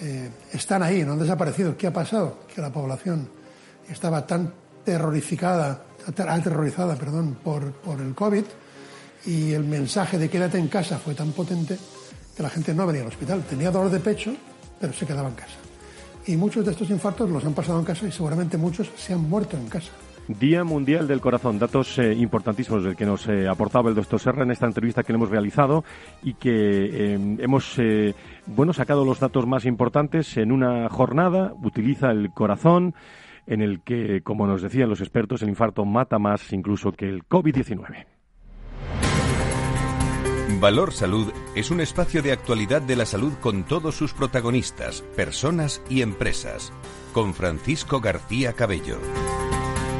Eh, 0.00 0.30
están 0.52 0.82
ahí, 0.82 1.04
no 1.04 1.12
han 1.12 1.18
desaparecido. 1.18 1.76
¿Qué 1.76 1.86
ha 1.88 1.92
pasado? 1.92 2.40
Que 2.54 2.60
la 2.60 2.72
población 2.72 3.28
estaba 3.88 4.26
tan 4.26 4.52
terrorizada, 4.84 5.82
aterrorizada 6.06 6.94
perdón, 6.94 7.38
por, 7.42 7.72
por 7.72 8.00
el 8.00 8.14
COVID 8.14 8.44
y 9.26 9.52
el 9.52 9.64
mensaje 9.64 10.18
de 10.18 10.30
quédate 10.30 10.58
en 10.58 10.68
casa 10.68 10.98
fue 10.98 11.14
tan 11.14 11.32
potente 11.32 11.76
que 12.36 12.42
la 12.42 12.50
gente 12.50 12.72
no 12.72 12.86
venía 12.86 13.02
al 13.02 13.08
hospital. 13.08 13.42
Tenía 13.42 13.70
dolor 13.70 13.90
de 13.90 13.98
pecho, 13.98 14.32
pero 14.80 14.92
se 14.92 15.04
quedaba 15.04 15.28
en 15.28 15.34
casa. 15.34 15.56
Y 16.26 16.36
muchos 16.36 16.64
de 16.64 16.72
estos 16.72 16.90
infartos 16.90 17.28
los 17.28 17.44
han 17.44 17.54
pasado 17.54 17.78
en 17.78 17.84
casa 17.84 18.06
y 18.06 18.12
seguramente 18.12 18.56
muchos 18.56 18.88
se 18.96 19.14
han 19.14 19.28
muerto 19.28 19.56
en 19.56 19.68
casa. 19.68 19.90
Día 20.28 20.62
Mundial 20.62 21.08
del 21.08 21.22
Corazón, 21.22 21.58
datos 21.58 21.98
eh, 21.98 22.12
importantísimos 22.12 22.84
del 22.84 22.96
que 22.96 23.06
nos 23.06 23.26
eh, 23.28 23.48
aportaba 23.48 23.88
el 23.88 23.94
doctor 23.94 24.20
Serra 24.20 24.42
en 24.42 24.50
esta 24.50 24.66
entrevista 24.66 25.02
que 25.02 25.12
le 25.12 25.16
hemos 25.16 25.30
realizado 25.30 25.84
y 26.22 26.34
que 26.34 26.50
eh, 26.52 27.36
hemos 27.38 27.80
bueno 28.46 28.74
sacado 28.74 29.06
los 29.06 29.20
datos 29.20 29.46
más 29.46 29.64
importantes 29.64 30.36
en 30.36 30.52
una 30.52 30.88
jornada, 30.90 31.54
utiliza 31.62 32.10
el 32.10 32.30
corazón 32.32 32.94
en 33.46 33.62
el 33.62 33.80
que, 33.80 34.20
como 34.22 34.46
nos 34.46 34.60
decían 34.60 34.90
los 34.90 35.00
expertos, 35.00 35.40
el 35.40 35.48
infarto 35.48 35.86
mata 35.86 36.18
más 36.18 36.52
incluso 36.52 36.92
que 36.92 37.08
el 37.08 37.26
COVID-19. 37.26 38.04
Valor 40.60 40.92
Salud 40.92 41.32
es 41.54 41.70
un 41.70 41.80
espacio 41.80 42.20
de 42.20 42.32
actualidad 42.32 42.82
de 42.82 42.96
la 42.96 43.06
salud 43.06 43.32
con 43.40 43.64
todos 43.64 43.94
sus 43.94 44.12
protagonistas, 44.12 45.02
personas 45.16 45.82
y 45.88 46.02
empresas, 46.02 46.72
con 47.14 47.32
Francisco 47.32 48.00
García 48.00 48.52
Cabello. 48.52 48.98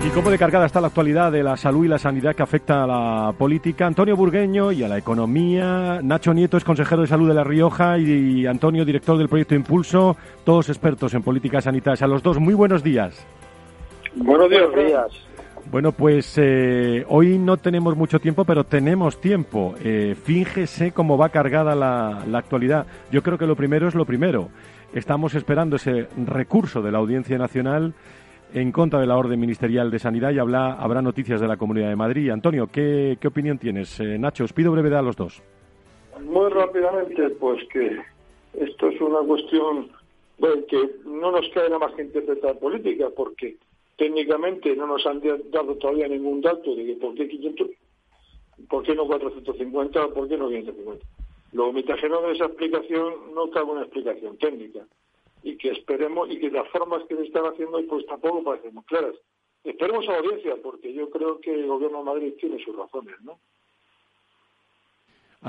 ¿Y 0.06 0.10
cómo 0.10 0.30
de 0.30 0.38
cargada 0.38 0.66
está 0.66 0.80
la 0.80 0.86
actualidad 0.86 1.32
de 1.32 1.42
la 1.42 1.56
salud 1.56 1.84
y 1.84 1.88
la 1.88 1.98
sanidad 1.98 2.34
que 2.34 2.42
afecta 2.42 2.84
a 2.84 2.86
la 2.86 3.32
política? 3.32 3.86
Antonio 3.86 4.16
Burgueño 4.16 4.70
y 4.70 4.82
a 4.84 4.88
la 4.88 4.96
economía. 4.96 6.00
Nacho 6.02 6.32
Nieto 6.32 6.56
es 6.56 6.64
consejero 6.64 7.02
de 7.02 7.08
salud 7.08 7.26
de 7.28 7.34
La 7.34 7.44
Rioja 7.44 7.98
y 7.98 8.46
Antonio, 8.46 8.84
director 8.84 9.18
del 9.18 9.28
proyecto 9.28 9.56
Impulso, 9.56 10.16
todos 10.44 10.68
expertos 10.68 11.14
en 11.14 11.22
políticas 11.22 11.64
sanitarias. 11.64 12.02
A 12.02 12.06
los 12.06 12.22
dos, 12.22 12.38
muy 12.38 12.54
buenos 12.54 12.82
días. 12.82 13.26
Buenos 14.14 14.48
días. 14.48 15.28
Bueno, 15.70 15.92
pues 15.92 16.38
eh, 16.38 17.04
hoy 17.08 17.36
no 17.36 17.56
tenemos 17.56 17.96
mucho 17.96 18.20
tiempo, 18.20 18.44
pero 18.44 18.64
tenemos 18.64 19.20
tiempo. 19.20 19.74
Eh, 19.82 20.14
fíjese 20.14 20.92
cómo 20.92 21.18
va 21.18 21.28
cargada 21.28 21.74
la, 21.74 22.22
la 22.26 22.38
actualidad. 22.38 22.86
Yo 23.10 23.22
creo 23.22 23.36
que 23.36 23.46
lo 23.46 23.56
primero 23.56 23.88
es 23.88 23.94
lo 23.94 24.06
primero. 24.06 24.48
Estamos 24.94 25.34
esperando 25.34 25.76
ese 25.76 26.08
recurso 26.24 26.80
de 26.80 26.92
la 26.92 26.98
Audiencia 26.98 27.36
Nacional 27.36 27.94
en 28.54 28.72
contra 28.72 29.00
de 29.00 29.06
la 29.06 29.16
orden 29.16 29.38
ministerial 29.38 29.90
de 29.90 29.98
sanidad 29.98 30.30
y 30.32 30.38
habla, 30.38 30.74
habrá 30.74 31.02
noticias 31.02 31.40
de 31.40 31.48
la 31.48 31.56
Comunidad 31.56 31.88
de 31.88 31.96
Madrid. 31.96 32.30
Antonio, 32.30 32.68
¿qué, 32.72 33.18
qué 33.20 33.28
opinión 33.28 33.58
tienes? 33.58 34.00
Eh, 34.00 34.18
Nacho, 34.18 34.44
os 34.44 34.52
pido 34.52 34.72
brevedad 34.72 35.00
a 35.00 35.02
los 35.02 35.16
dos. 35.16 35.42
Muy 36.22 36.50
rápidamente, 36.50 37.30
pues 37.30 37.62
que 37.72 37.98
esto 38.54 38.88
es 38.88 39.00
una 39.00 39.20
cuestión 39.20 39.90
que 40.68 40.90
no 41.04 41.32
nos 41.32 41.48
queda 41.50 41.64
nada 41.64 41.78
más 41.80 41.94
que 41.94 42.02
interpretar 42.02 42.58
política, 42.58 43.08
porque 43.14 43.56
técnicamente 43.96 44.74
no 44.76 44.86
nos 44.86 45.04
han 45.06 45.20
dado 45.50 45.74
todavía 45.76 46.08
ningún 46.08 46.40
dato 46.40 46.74
de 46.74 46.86
que 46.86 46.94
por 46.94 47.14
qué 47.14 47.28
500, 47.28 47.68
por 48.68 48.82
qué 48.84 48.94
no 48.94 49.06
450, 49.06 50.08
por 50.08 50.28
qué 50.28 50.36
no 50.36 50.48
550. 50.48 51.04
Luego, 51.52 51.72
mientras 51.72 52.00
que 52.00 52.08
no 52.08 52.22
de 52.22 52.32
esa 52.32 52.46
explicación, 52.46 53.14
no 53.34 53.50
cabe 53.50 53.72
una 53.72 53.82
explicación 53.82 54.36
técnica 54.38 54.80
y 55.42 55.56
que 55.56 55.70
esperemos 55.70 56.30
y 56.30 56.38
que 56.38 56.50
las 56.50 56.68
formas 56.68 57.02
que 57.08 57.16
se 57.16 57.24
están 57.24 57.44
haciendo 57.44 57.80
pues 57.88 58.06
tampoco 58.06 58.42
parecen 58.42 58.74
muy 58.74 58.84
claras. 58.84 59.14
Esperemos 59.64 60.08
a 60.08 60.12
la 60.12 60.18
audiencia 60.18 60.56
porque 60.62 60.92
yo 60.92 61.10
creo 61.10 61.40
que 61.40 61.52
el 61.52 61.66
gobierno 61.66 61.98
de 61.98 62.04
Madrid 62.04 62.32
tiene 62.38 62.62
sus 62.64 62.76
razones, 62.76 63.14
¿no? 63.22 63.38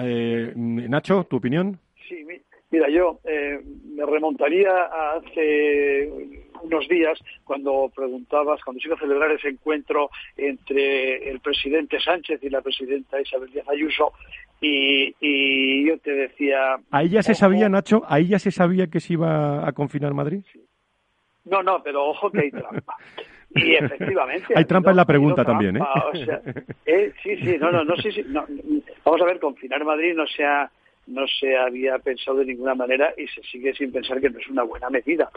Eh, 0.02 0.54
Nacho, 0.56 1.26
¿tu 1.26 1.38
opinión? 1.38 1.80
Sí, 2.08 2.26
mira, 2.70 2.90
yo 2.90 3.20
eh, 3.24 3.62
me 3.64 4.06
remontaría 4.06 4.72
a 4.72 5.16
hace 5.16 6.40
unos 6.62 6.88
días 6.88 7.18
cuando 7.44 7.92
preguntabas, 7.96 8.64
cuando 8.64 8.82
se 8.82 8.88
iba 8.88 8.96
a 8.96 9.00
celebrar 9.00 9.32
ese 9.32 9.50
encuentro 9.50 10.10
entre 10.38 11.30
el 11.30 11.40
presidente 11.40 12.00
Sánchez 12.00 12.44
y 12.44 12.50
la 12.50 12.62
presidenta 12.62 13.22
Isabel 13.22 13.52
Díaz 13.52 13.68
Ayuso, 13.70 14.14
y, 14.62 15.88
yo 15.88 15.98
te 16.00 16.12
decía... 16.12 16.78
¿Ahí 16.92 17.10
ya 17.10 17.24
se 17.24 17.34
sabía, 17.34 17.70
Nacho? 17.70 18.04
¿Ahí 18.08 18.28
ya 18.28 18.40
se 18.40 18.52
sabía 18.52 18.88
que 18.88 19.00
se 19.00 19.14
iba 19.14 19.68
a 19.68 19.72
confinar 19.72 20.14
Madrid? 20.14 20.44
No, 21.46 21.64
no, 21.64 21.82
pero 21.82 22.06
ojo 22.06 22.30
que 22.32 22.42
hay 22.42 22.52
trampa. 22.52 22.96
Y 23.56 23.76
efectivamente. 23.76 24.54
hay 24.56 24.66
trampa 24.66 24.92
en 24.92 24.98
la 24.98 25.06
pregunta 25.06 25.44
también, 25.44 25.78
¿eh? 25.78 25.84
¿eh? 26.86 27.14
Sí, 27.24 27.38
sí, 27.38 27.58
no, 27.60 27.72
no, 27.72 27.84
no, 27.84 27.96
sí, 27.98 28.12
sí, 28.12 28.24
no, 28.28 28.46
Vamos 29.04 29.22
a 29.22 29.26
ver, 29.26 29.40
confinar 29.40 29.84
Madrid 29.84 30.14
no 30.16 30.28
se, 30.28 30.44
ha, 30.44 30.70
no 31.08 31.26
se 31.28 31.58
había 31.58 31.98
pensado 32.00 32.38
de 32.38 32.46
ninguna 32.46 32.76
manera 32.76 33.14
y 33.18 33.28
se 33.28 33.42
sigue 33.44 33.74
sin 33.74 33.92
pensar 33.92 34.22
que 34.22 34.30
no 34.30 34.40
es 34.40 34.48
una 34.48 34.64
buena 34.64 34.90
medida. 34.90 35.30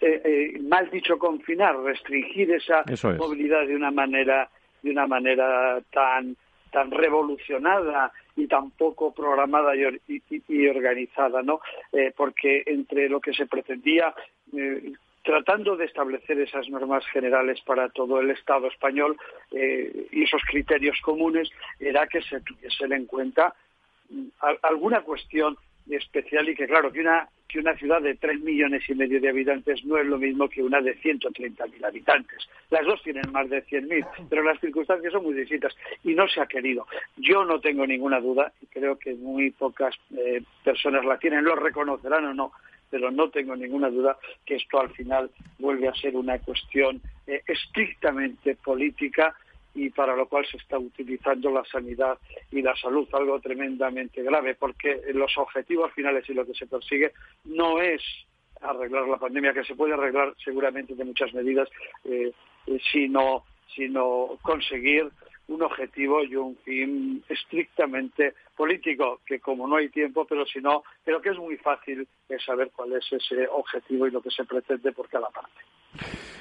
Eh, 0.00 0.20
eh, 0.24 0.60
mal 0.60 0.90
dicho 0.90 1.18
confinar, 1.18 1.74
restringir 1.78 2.50
esa 2.50 2.84
movilidad 3.16 3.66
de 3.66 3.76
una 3.76 3.90
manera 3.90 4.50
de 4.82 4.90
una 4.90 5.06
manera 5.06 5.80
tan 5.90 6.36
tan 6.70 6.90
revolucionada 6.90 8.12
y 8.36 8.46
tan 8.46 8.70
poco 8.72 9.12
programada 9.12 9.72
y, 9.74 10.68
organizada, 10.68 11.42
¿no? 11.42 11.60
Eh, 11.92 12.12
porque 12.16 12.62
entre 12.66 13.08
lo 13.08 13.20
que 13.20 13.32
se 13.32 13.46
pretendía 13.46 14.14
tratando 15.24 15.76
de 15.76 15.86
establecer 15.86 16.38
esas 16.40 16.68
normas 16.68 17.04
generales 17.06 17.60
para 17.62 17.88
todo 17.88 18.20
el 18.20 18.30
Estado 18.30 18.68
español 18.68 19.18
y 19.50 20.22
esos 20.22 20.40
criterios 20.48 21.00
comunes, 21.02 21.50
era 21.80 22.06
que 22.06 22.22
se 22.22 22.40
tuviesen 22.42 22.92
en 22.92 23.06
cuenta 23.06 23.52
mm, 24.08 24.26
alguna 24.62 25.00
cuestión 25.00 25.58
especial 25.90 26.48
y 26.48 26.54
que 26.54 26.66
claro 26.66 26.90
que 26.92 27.00
una 27.00 27.28
que 27.48 27.60
una 27.60 27.76
ciudad 27.76 28.02
de 28.02 28.16
tres 28.16 28.40
millones 28.40 28.82
y 28.88 28.94
medio 28.94 29.20
de 29.20 29.28
habitantes 29.28 29.84
no 29.84 29.96
es 29.98 30.06
lo 30.06 30.18
mismo 30.18 30.48
que 30.48 30.62
una 30.62 30.80
de 30.80 30.98
130.000 31.00 31.84
habitantes. 31.84 32.48
Las 32.70 32.84
dos 32.84 33.00
tienen 33.02 33.30
más 33.30 33.48
de 33.48 33.64
100.000, 33.64 34.04
pero 34.28 34.42
las 34.42 34.58
circunstancias 34.60 35.12
son 35.12 35.22
muy 35.22 35.34
distintas 35.34 35.74
y 36.02 36.14
no 36.14 36.26
se 36.26 36.40
ha 36.40 36.46
querido. 36.46 36.86
Yo 37.16 37.44
no 37.44 37.60
tengo 37.60 37.86
ninguna 37.86 38.20
duda 38.20 38.52
y 38.60 38.66
creo 38.66 38.98
que 38.98 39.14
muy 39.14 39.52
pocas 39.52 39.94
eh, 40.16 40.42
personas 40.64 41.04
la 41.04 41.18
tienen, 41.18 41.44
lo 41.44 41.54
reconocerán 41.54 42.24
o 42.24 42.34
no, 42.34 42.52
pero 42.90 43.10
no 43.10 43.30
tengo 43.30 43.54
ninguna 43.54 43.90
duda 43.90 44.16
que 44.44 44.56
esto 44.56 44.80
al 44.80 44.90
final 44.90 45.30
vuelve 45.58 45.88
a 45.88 45.94
ser 45.94 46.16
una 46.16 46.38
cuestión 46.40 47.00
eh, 47.26 47.42
estrictamente 47.46 48.56
política 48.56 49.36
y 49.76 49.90
para 49.90 50.16
lo 50.16 50.26
cual 50.26 50.46
se 50.46 50.56
está 50.56 50.78
utilizando 50.78 51.50
la 51.50 51.62
sanidad 51.64 52.18
y 52.50 52.62
la 52.62 52.74
salud, 52.76 53.06
algo 53.12 53.38
tremendamente 53.40 54.22
grave, 54.22 54.54
porque 54.54 55.02
los 55.12 55.36
objetivos 55.36 55.92
finales 55.92 56.28
y 56.28 56.34
lo 56.34 56.46
que 56.46 56.54
se 56.54 56.66
persigue 56.66 57.12
no 57.44 57.80
es 57.80 58.02
arreglar 58.62 59.06
la 59.06 59.18
pandemia, 59.18 59.52
que 59.52 59.64
se 59.64 59.74
puede 59.74 59.92
arreglar 59.92 60.34
seguramente 60.42 60.94
de 60.94 61.04
muchas 61.04 61.32
medidas, 61.34 61.68
eh, 62.04 62.32
eh, 62.66 62.78
sino, 62.90 63.44
sino 63.74 64.38
conseguir 64.40 65.10
un 65.48 65.62
objetivo 65.62 66.24
y 66.24 66.34
un 66.36 66.56
fin 66.64 67.22
estrictamente 67.28 68.34
político, 68.56 69.20
que 69.26 69.38
como 69.40 69.68
no 69.68 69.76
hay 69.76 69.90
tiempo, 69.90 70.24
pero 70.24 70.46
si 70.46 70.60
no, 70.60 70.82
pero 71.04 71.20
que 71.20 71.28
es 71.28 71.38
muy 71.38 71.56
fácil 71.58 72.08
saber 72.44 72.70
cuál 72.74 72.94
es 72.94 73.04
ese 73.12 73.46
objetivo 73.48 74.06
y 74.06 74.10
lo 74.10 74.22
que 74.22 74.30
se 74.30 74.44
pretende 74.44 74.92
por 74.92 75.08
cada 75.08 75.28
parte. 75.28 75.60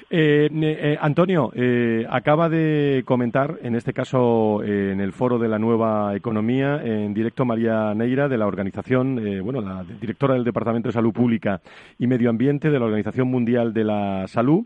Eh, 0.09 0.49
eh, 0.51 0.97
Antonio, 1.01 1.51
eh, 1.55 2.05
acaba 2.09 2.47
de 2.47 3.03
comentar, 3.05 3.57
en 3.63 3.75
este 3.75 3.91
caso 3.91 4.63
en 4.63 5.01
el 5.01 5.11
foro 5.13 5.39
de 5.39 5.47
la 5.47 5.57
nueva 5.57 6.15
economía, 6.15 6.79
en 6.83 7.13
directo 7.13 7.43
María 7.43 7.93
Neira, 7.95 8.27
de 8.27 8.37
la 8.37 8.45
organización, 8.45 9.19
bueno, 9.43 9.61
la 9.61 9.83
directora 9.99 10.35
del 10.35 10.43
Departamento 10.43 10.89
de 10.89 10.93
Salud 10.93 11.11
Pública 11.11 11.59
y 11.97 12.05
Medio 12.07 12.29
Ambiente 12.29 12.69
de 12.69 12.79
la 12.79 12.85
Organización 12.85 13.29
Mundial 13.29 13.73
de 13.73 13.83
la 13.83 14.27
Salud. 14.27 14.65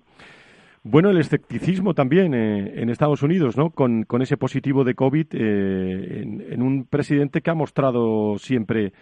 Bueno, 0.84 1.10
el 1.10 1.18
escepticismo 1.18 1.94
también 1.94 2.34
en 2.34 2.90
Estados 2.90 3.22
Unidos, 3.22 3.58
¿no? 3.58 3.70
Con, 3.70 4.06
ese 4.22 4.38
positivo 4.38 4.84
de 4.84 4.96
COVID 4.96 5.28
en, 5.32 6.62
un 6.62 6.86
presidente 6.86 7.42
que 7.42 7.50
ha 7.50 7.56
mostrado 7.56 8.38
siempre 8.40 8.94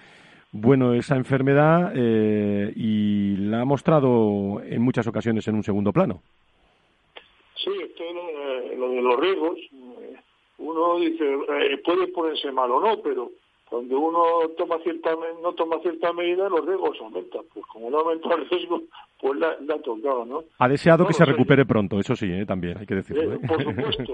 bueno 0.51 0.93
esa 0.93 1.15
enfermedad 1.15 1.93
eh, 1.95 2.71
y 2.75 3.37
la 3.37 3.61
ha 3.61 3.65
mostrado 3.65 4.61
en 4.63 4.81
muchas 4.81 5.07
ocasiones 5.07 5.47
en 5.47 5.55
un 5.55 5.63
segundo 5.63 5.91
plano. 5.91 6.21
Sí, 7.55 7.71
esto 7.81 8.03
lo, 8.13 8.75
lo 8.75 8.89
de 8.89 9.01
los 9.01 9.19
riesgos. 9.19 9.57
Eh, 9.57 10.15
uno 10.59 10.99
dice, 10.99 11.25
eh, 11.25 11.77
puede 11.83 12.07
ponerse 12.07 12.51
mal 12.51 12.71
o 12.71 12.79
no, 12.79 13.01
pero 13.01 13.31
cuando 13.69 13.99
uno 13.99 14.49
toma 14.57 14.77
cierta, 14.79 15.11
no 15.41 15.53
toma 15.53 15.79
cierta 15.81 16.13
medida, 16.13 16.47
los 16.49 16.65
riesgos 16.65 16.97
aumentan. 17.01 17.41
Pues 17.53 17.65
como 17.65 17.89
no 17.89 17.99
aumenta 17.99 18.33
el 18.33 18.49
riesgo, 18.49 18.81
pues 19.19 19.39
la, 19.39 19.49
ha 19.49 19.81
tocado, 19.81 20.25
¿no? 20.25 20.43
Ha 20.57 20.69
deseado 20.69 21.05
que 21.05 21.13
se 21.13 21.25
recupere 21.25 21.65
pronto, 21.65 21.99
eso 21.99 22.15
sí, 22.15 22.29
también 22.45 22.77
hay 22.77 22.85
que 22.85 22.95
decirlo. 22.95 23.39
por 23.41 23.63
supuesto, 23.63 24.13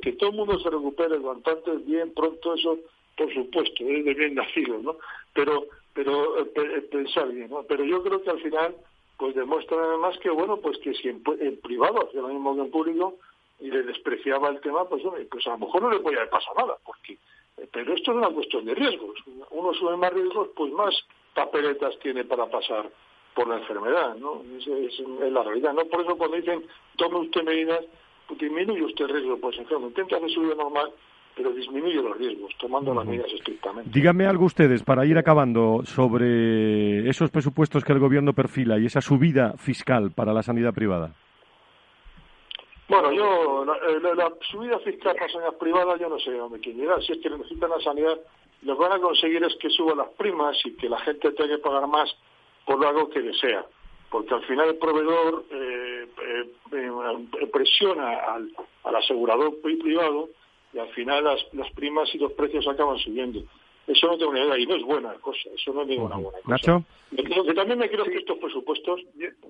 que 0.00 0.12
todo 0.12 0.30
el 0.30 0.36
mundo 0.36 0.58
se 0.60 0.70
recupere 0.70 1.18
cuanto 1.18 1.50
antes, 1.50 1.84
bien, 1.84 2.12
pronto, 2.14 2.54
eso 2.54 2.78
por 3.16 3.32
supuesto, 3.32 3.84
es 3.84 4.04
de 4.04 4.14
bien 4.14 4.34
nacido, 4.34 4.78
¿no? 4.78 4.96
Pero, 5.34 5.66
pero 5.94 6.38
eh, 6.38 6.52
eh, 6.54 6.80
pensar 6.90 7.28
bien, 7.28 7.50
¿no? 7.50 7.62
Pero 7.64 7.84
yo 7.84 8.02
creo 8.02 8.22
que 8.22 8.30
al 8.30 8.40
final, 8.40 8.76
pues 9.18 9.34
demuestra 9.34 9.76
además 9.76 10.18
que, 10.18 10.30
bueno, 10.30 10.58
pues 10.58 10.78
que 10.78 10.94
si 10.94 11.08
en, 11.08 11.22
privado 11.62 12.06
hacía 12.06 12.22
lo 12.22 12.28
mismo 12.28 12.54
que 12.54 12.62
en 12.62 12.70
público 12.70 13.16
y 13.60 13.70
le 13.70 13.82
despreciaba 13.82 14.48
el 14.48 14.60
tema, 14.60 14.88
pues, 14.88 15.02
pues 15.30 15.46
a 15.46 15.50
lo 15.50 15.58
mejor 15.58 15.82
no 15.82 15.90
le 15.90 16.00
podía 16.00 16.28
pasar 16.30 16.56
nada, 16.56 16.76
porque, 16.84 17.14
eh, 17.58 17.68
pero 17.70 17.94
esto 17.94 18.12
es 18.12 18.16
una 18.16 18.30
cuestión 18.30 18.64
de 18.64 18.74
riesgos. 18.74 19.18
Uno 19.50 19.74
sube 19.74 19.96
más 19.96 20.12
riesgos, 20.12 20.48
pues 20.56 20.72
más 20.72 20.94
papeletas 21.34 21.98
tiene 22.00 22.24
para 22.24 22.46
pasar 22.46 22.90
por 23.34 23.48
la 23.48 23.58
enfermedad, 23.58 24.16
¿no? 24.16 24.42
Es, 24.58 24.66
es, 24.66 25.00
la 25.00 25.42
realidad, 25.42 25.72
¿no? 25.72 25.84
Por 25.86 26.02
eso 26.02 26.16
cuando 26.16 26.36
dicen, 26.36 26.66
tome 26.96 27.18
usted 27.18 27.42
medidas, 27.44 27.84
pues 28.26 28.40
disminuye 28.40 28.84
usted 28.84 29.06
el 29.06 29.12
riesgo, 29.12 29.38
pues 29.38 29.58
enfermo, 29.58 29.86
intenta 29.86 30.16
hacer 30.16 30.30
su 30.30 30.40
vida 30.40 30.54
normal 30.54 30.92
pero 31.36 31.52
disminuye 31.52 31.94
los 31.94 32.16
riesgos, 32.16 32.52
tomando 32.58 32.94
las 32.94 33.06
medidas 33.06 33.32
estrictamente. 33.32 33.90
Díganme 33.92 34.26
algo 34.26 34.44
ustedes, 34.44 34.82
para 34.82 35.06
ir 35.06 35.16
acabando, 35.16 35.82
sobre 35.84 37.08
esos 37.08 37.30
presupuestos 37.30 37.84
que 37.84 37.92
el 37.92 37.98
Gobierno 37.98 38.32
perfila 38.32 38.78
y 38.78 38.86
esa 38.86 39.00
subida 39.00 39.54
fiscal 39.56 40.12
para 40.14 40.32
la 40.32 40.42
sanidad 40.42 40.74
privada. 40.74 41.14
Bueno, 42.88 43.12
yo, 43.12 43.64
la, 43.64 43.74
eh, 43.74 44.30
subida 44.50 44.78
fiscal 44.80 45.14
para 45.14 45.26
la 45.26 45.32
sanidad 45.32 45.58
privada, 45.58 45.96
yo 45.96 46.08
no 46.08 46.18
sé 46.18 46.32
dónde 46.32 46.60
quiere 46.60 46.80
llegar. 46.80 47.02
Si 47.02 47.12
es 47.12 47.18
que 47.18 47.30
necesitan 47.30 47.70
la 47.70 47.80
sanidad, 47.80 48.18
lo 48.62 48.76
que 48.76 48.82
van 48.82 48.92
a 48.92 49.00
conseguir 49.00 49.42
es 49.42 49.56
que 49.56 49.70
suban 49.70 49.96
las 49.96 50.10
primas 50.10 50.56
y 50.64 50.72
que 50.76 50.88
la 50.88 50.98
gente 51.00 51.30
tenga 51.32 51.56
que 51.56 51.62
pagar 51.62 51.86
más 51.86 52.14
por 52.66 52.84
algo 52.84 53.08
que 53.08 53.22
desea. 53.22 53.64
Porque 54.10 54.34
al 54.34 54.44
final 54.44 54.68
el 54.68 54.76
proveedor 54.76 55.44
eh, 55.50 56.06
eh, 56.70 57.48
presiona 57.50 58.10
al, 58.34 58.50
al 58.84 58.96
asegurador 58.96 59.58
privado 59.62 60.28
y 60.72 60.78
al 60.78 60.88
final 60.90 61.24
las, 61.24 61.40
las 61.52 61.70
primas 61.72 62.14
y 62.14 62.18
los 62.18 62.32
precios 62.32 62.66
acaban 62.66 62.98
subiendo. 62.98 63.42
Eso 63.86 64.06
no 64.06 64.16
tengo 64.16 64.32
ni 64.32 64.40
idea 64.40 64.58
y 64.58 64.66
no 64.66 64.76
es 64.76 64.82
buena 64.82 65.12
cosa, 65.14 65.50
eso 65.54 65.72
no 65.72 65.82
es 65.82 65.88
ninguna 65.88 66.16
buena 66.16 66.38
cosa. 66.38 66.50
¿Nacho? 66.50 66.84
Que 67.16 67.54
también 67.54 67.78
me 67.78 67.90
creo 67.90 68.04
que 68.04 68.18
estos 68.18 68.38
presupuestos 68.38 69.00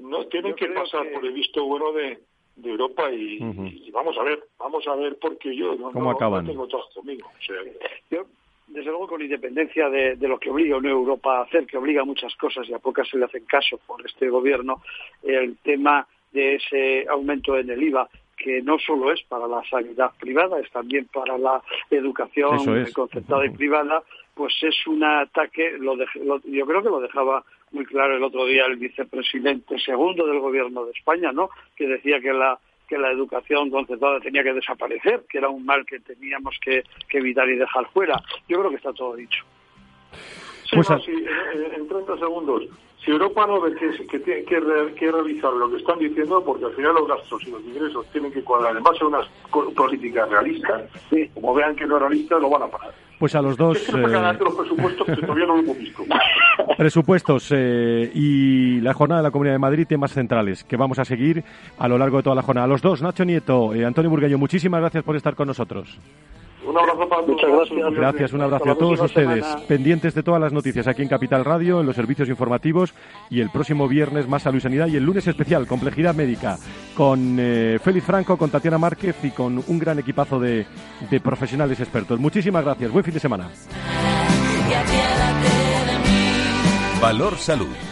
no 0.01 0.27
tienen 0.27 0.55
que 0.55 0.69
pasar 0.69 1.11
por 1.13 1.25
el 1.25 1.33
visto 1.33 1.65
bueno 1.65 1.93
de, 1.93 2.19
de 2.57 2.71
Europa 2.71 3.11
y, 3.13 3.91
vamos 3.93 4.17
a 4.19 4.23
ver, 4.23 4.43
vamos 4.59 4.87
a 4.87 4.97
ver 4.97 5.19
porque 5.21 5.55
yo 5.55 5.75
no, 5.75 5.93
¿Cómo 5.93 6.11
acaban? 6.11 6.47
tengo 6.47 6.67
todo 6.67 6.89
conmigo. 6.95 7.31
yo, 8.11 8.25
desde 8.69 8.91
luego, 8.91 9.07
con 9.07 9.21
independencia 9.21 9.91
de, 9.91 10.17
de, 10.17 10.29
lo 10.29 10.39
que 10.39 10.49
obliga 10.49 10.79
una 10.79 10.91
Europa 10.91 11.39
a 11.39 11.43
hacer, 11.43 11.67
que 11.67 11.77
obliga 11.77 12.05
muchas 12.05 12.35
cosas 12.37 12.67
y 12.69 12.73
a 12.73 12.79
pocas 12.79 13.07
se 13.09 13.19
le 13.19 13.27
hacen 13.27 13.45
caso 13.45 13.79
por 13.87 14.05
este 14.07 14.31
gobierno, 14.31 14.83
el 15.23 15.59
tema 15.59 16.07
de 16.33 16.55
ese 16.55 17.07
aumento 17.09 17.59
en 17.59 17.69
el 17.69 17.83
IVA 17.83 18.09
que 18.43 18.63
no 18.63 18.79
solo 18.79 19.13
es 19.13 19.23
para 19.25 19.47
la 19.47 19.63
sanidad 19.69 20.11
privada, 20.19 20.59
es 20.61 20.71
también 20.71 21.07
para 21.13 21.39
la 21.39 21.63
educación 21.91 22.59
concertada 22.93 23.47
y 23.47 23.51
privada, 23.51 24.03
pues 24.35 24.55
es 24.63 24.87
un 24.87 25.05
ataque, 25.05 25.77
lo, 25.79 25.97
yo 25.97 26.67
creo 26.67 26.83
que 26.83 26.89
lo 26.89 27.01
dejaba 27.01 27.45
muy 27.71 27.85
claro 27.87 28.17
el 28.17 28.23
otro 28.23 28.47
día 28.47 28.67
el 28.67 28.77
vicepresidente 28.77 29.79
segundo 29.79 30.27
del 30.27 30.41
gobierno 30.41 30.85
de 30.85 30.93
España, 30.93 31.33
¿no? 31.33 31.51
que 31.77 31.87
decía 31.87 32.21
que 32.21 32.33
la 32.33 32.59
que 32.93 32.99
la 32.99 33.11
educación 33.11 33.71
concertada 33.71 34.21
tenía 34.21 34.43
que 34.43 34.53
desaparecer, 34.53 35.25
que 35.27 35.39
era 35.39 35.49
un 35.49 35.65
mal 35.65 35.87
que 35.87 35.99
teníamos 36.01 36.55
que, 36.63 36.85
evitar 37.11 37.49
y 37.49 37.57
dejar 37.57 37.87
fuera. 37.91 38.21
Yo 38.47 38.59
creo 38.59 38.69
que 38.69 38.77
está 38.77 38.93
todo 38.93 39.17
dicho. 39.17 39.43
Sí, 40.73 40.79
pues 40.79 41.75
en 41.75 41.89
30 41.89 42.19
segundos 42.19 42.63
si 43.05 43.11
Europa 43.11 43.47
no 43.47 43.61
ve 43.61 43.75
que, 43.75 44.07
que 44.07 44.19
tiene 44.21 44.45
que, 44.45 44.61
realizar 45.11 45.53
lo 45.53 45.71
que 45.71 45.79
están 45.79 45.99
diciendo, 45.99 46.43
porque 46.45 46.67
al 46.67 46.73
final 46.73 46.95
los 46.95 47.09
gastos 47.09 47.43
y 47.47 47.51
los 47.51 47.61
ingresos 47.63 48.07
tienen 48.13 48.33
que 48.33 48.43
cuadrar 48.43 48.77
en 48.77 48.83
base 48.83 49.03
a 49.03 49.07
unas 49.07 49.27
políticas 49.75 50.29
realistas, 50.29 50.83
como 51.35 51.55
vean 51.55 51.75
que 51.75 51.85
no 51.87 51.97
es 51.97 52.03
realista, 52.03 52.39
lo 52.39 52.51
van 52.51 52.63
a 52.63 52.67
pagar. 52.69 52.93
Pues 53.19 53.35
a 53.35 53.43
los 53.43 53.57
dos. 53.57 53.89
Eh, 53.89 53.93
los 53.97 54.55
presupuestos 54.55 55.07
que 55.07 55.17
todavía 55.17 55.47
no 55.47 55.57
lo 55.57 55.63
hemos 55.63 55.79
visto. 55.79 56.03
Presupuestos 56.77 57.53
eh, 57.55 58.11
y 58.15 58.81
la 58.81 58.95
jornada 58.95 59.21
de 59.21 59.29
la 59.29 59.31
Comunidad 59.31 59.55
de 59.55 59.61
Madrid, 59.61 59.87
temas 59.89 60.13
centrales 60.13 60.65
que 60.65 60.77
vamos 60.77 60.99
a 60.99 61.05
seguir 61.05 61.45
a 61.79 61.89
lo 61.89 61.99
largo 61.99 62.17
de 62.17 62.23
toda 62.25 62.37
la 62.37 62.43
jornada. 62.43 62.65
A 62.65 62.69
los 62.69 62.83
dos, 62.83 63.01
Nacho 63.01 63.25
Nieto, 63.25 63.75
eh, 63.75 63.85
Antonio 63.85 64.11
Burgallo, 64.11 64.39
muchísimas 64.39 64.81
gracias 64.81 65.05
por 65.05 65.17
estar 65.17 65.37
con 65.37 65.47
nosotros. 65.47 65.99
Un 66.65 66.79
abrazo 66.79 67.09
para 67.09 67.23
Muchas 67.23 67.51
gracias. 67.51 67.95
Gracias, 67.95 68.33
un 68.33 68.43
abrazo 68.43 68.71
a 68.71 68.75
todos 68.75 69.01
ustedes. 69.01 69.45
Pendientes 69.67 70.15
de 70.15 70.23
todas 70.23 70.41
las 70.41 70.53
noticias 70.53 70.87
aquí 70.87 71.03
en 71.03 71.09
Capital 71.09 71.45
Radio, 71.45 71.81
en 71.81 71.87
los 71.87 71.97
servicios 71.97 72.29
informativos 72.29 72.95
y 73.31 73.41
el 73.41 73.51
próximo 73.51 73.89
viernes 73.89 74.29
más 74.29 74.43
salud 74.43 74.59
y 74.59 74.61
sanidad 74.61 74.87
y 74.87 74.97
el 74.97 75.05
lunes 75.05 75.27
especial, 75.27 75.67
complejidad 75.67 76.15
médica, 76.15 76.59
con 76.97 77.37
eh, 77.39 77.79
Félix 77.83 78.07
Franco, 78.07 78.37
con 78.37 78.51
Tatiana 78.51 78.79
Márquez 78.79 79.17
y 79.25 79.31
con 79.31 79.63
un 79.67 79.79
gran 79.79 79.99
equipazo 79.99 80.39
de, 80.39 80.67
de 81.11 81.21
profesionales 81.21 81.81
expertos. 81.81 82.21
Muchísimas 82.21 82.65
gracias. 82.65 82.91
Buen 82.93 83.05
fin 83.05 83.15
de 83.15 83.21
semana. 83.21 83.49
Valor 87.01 87.37
Salud. 87.37 87.92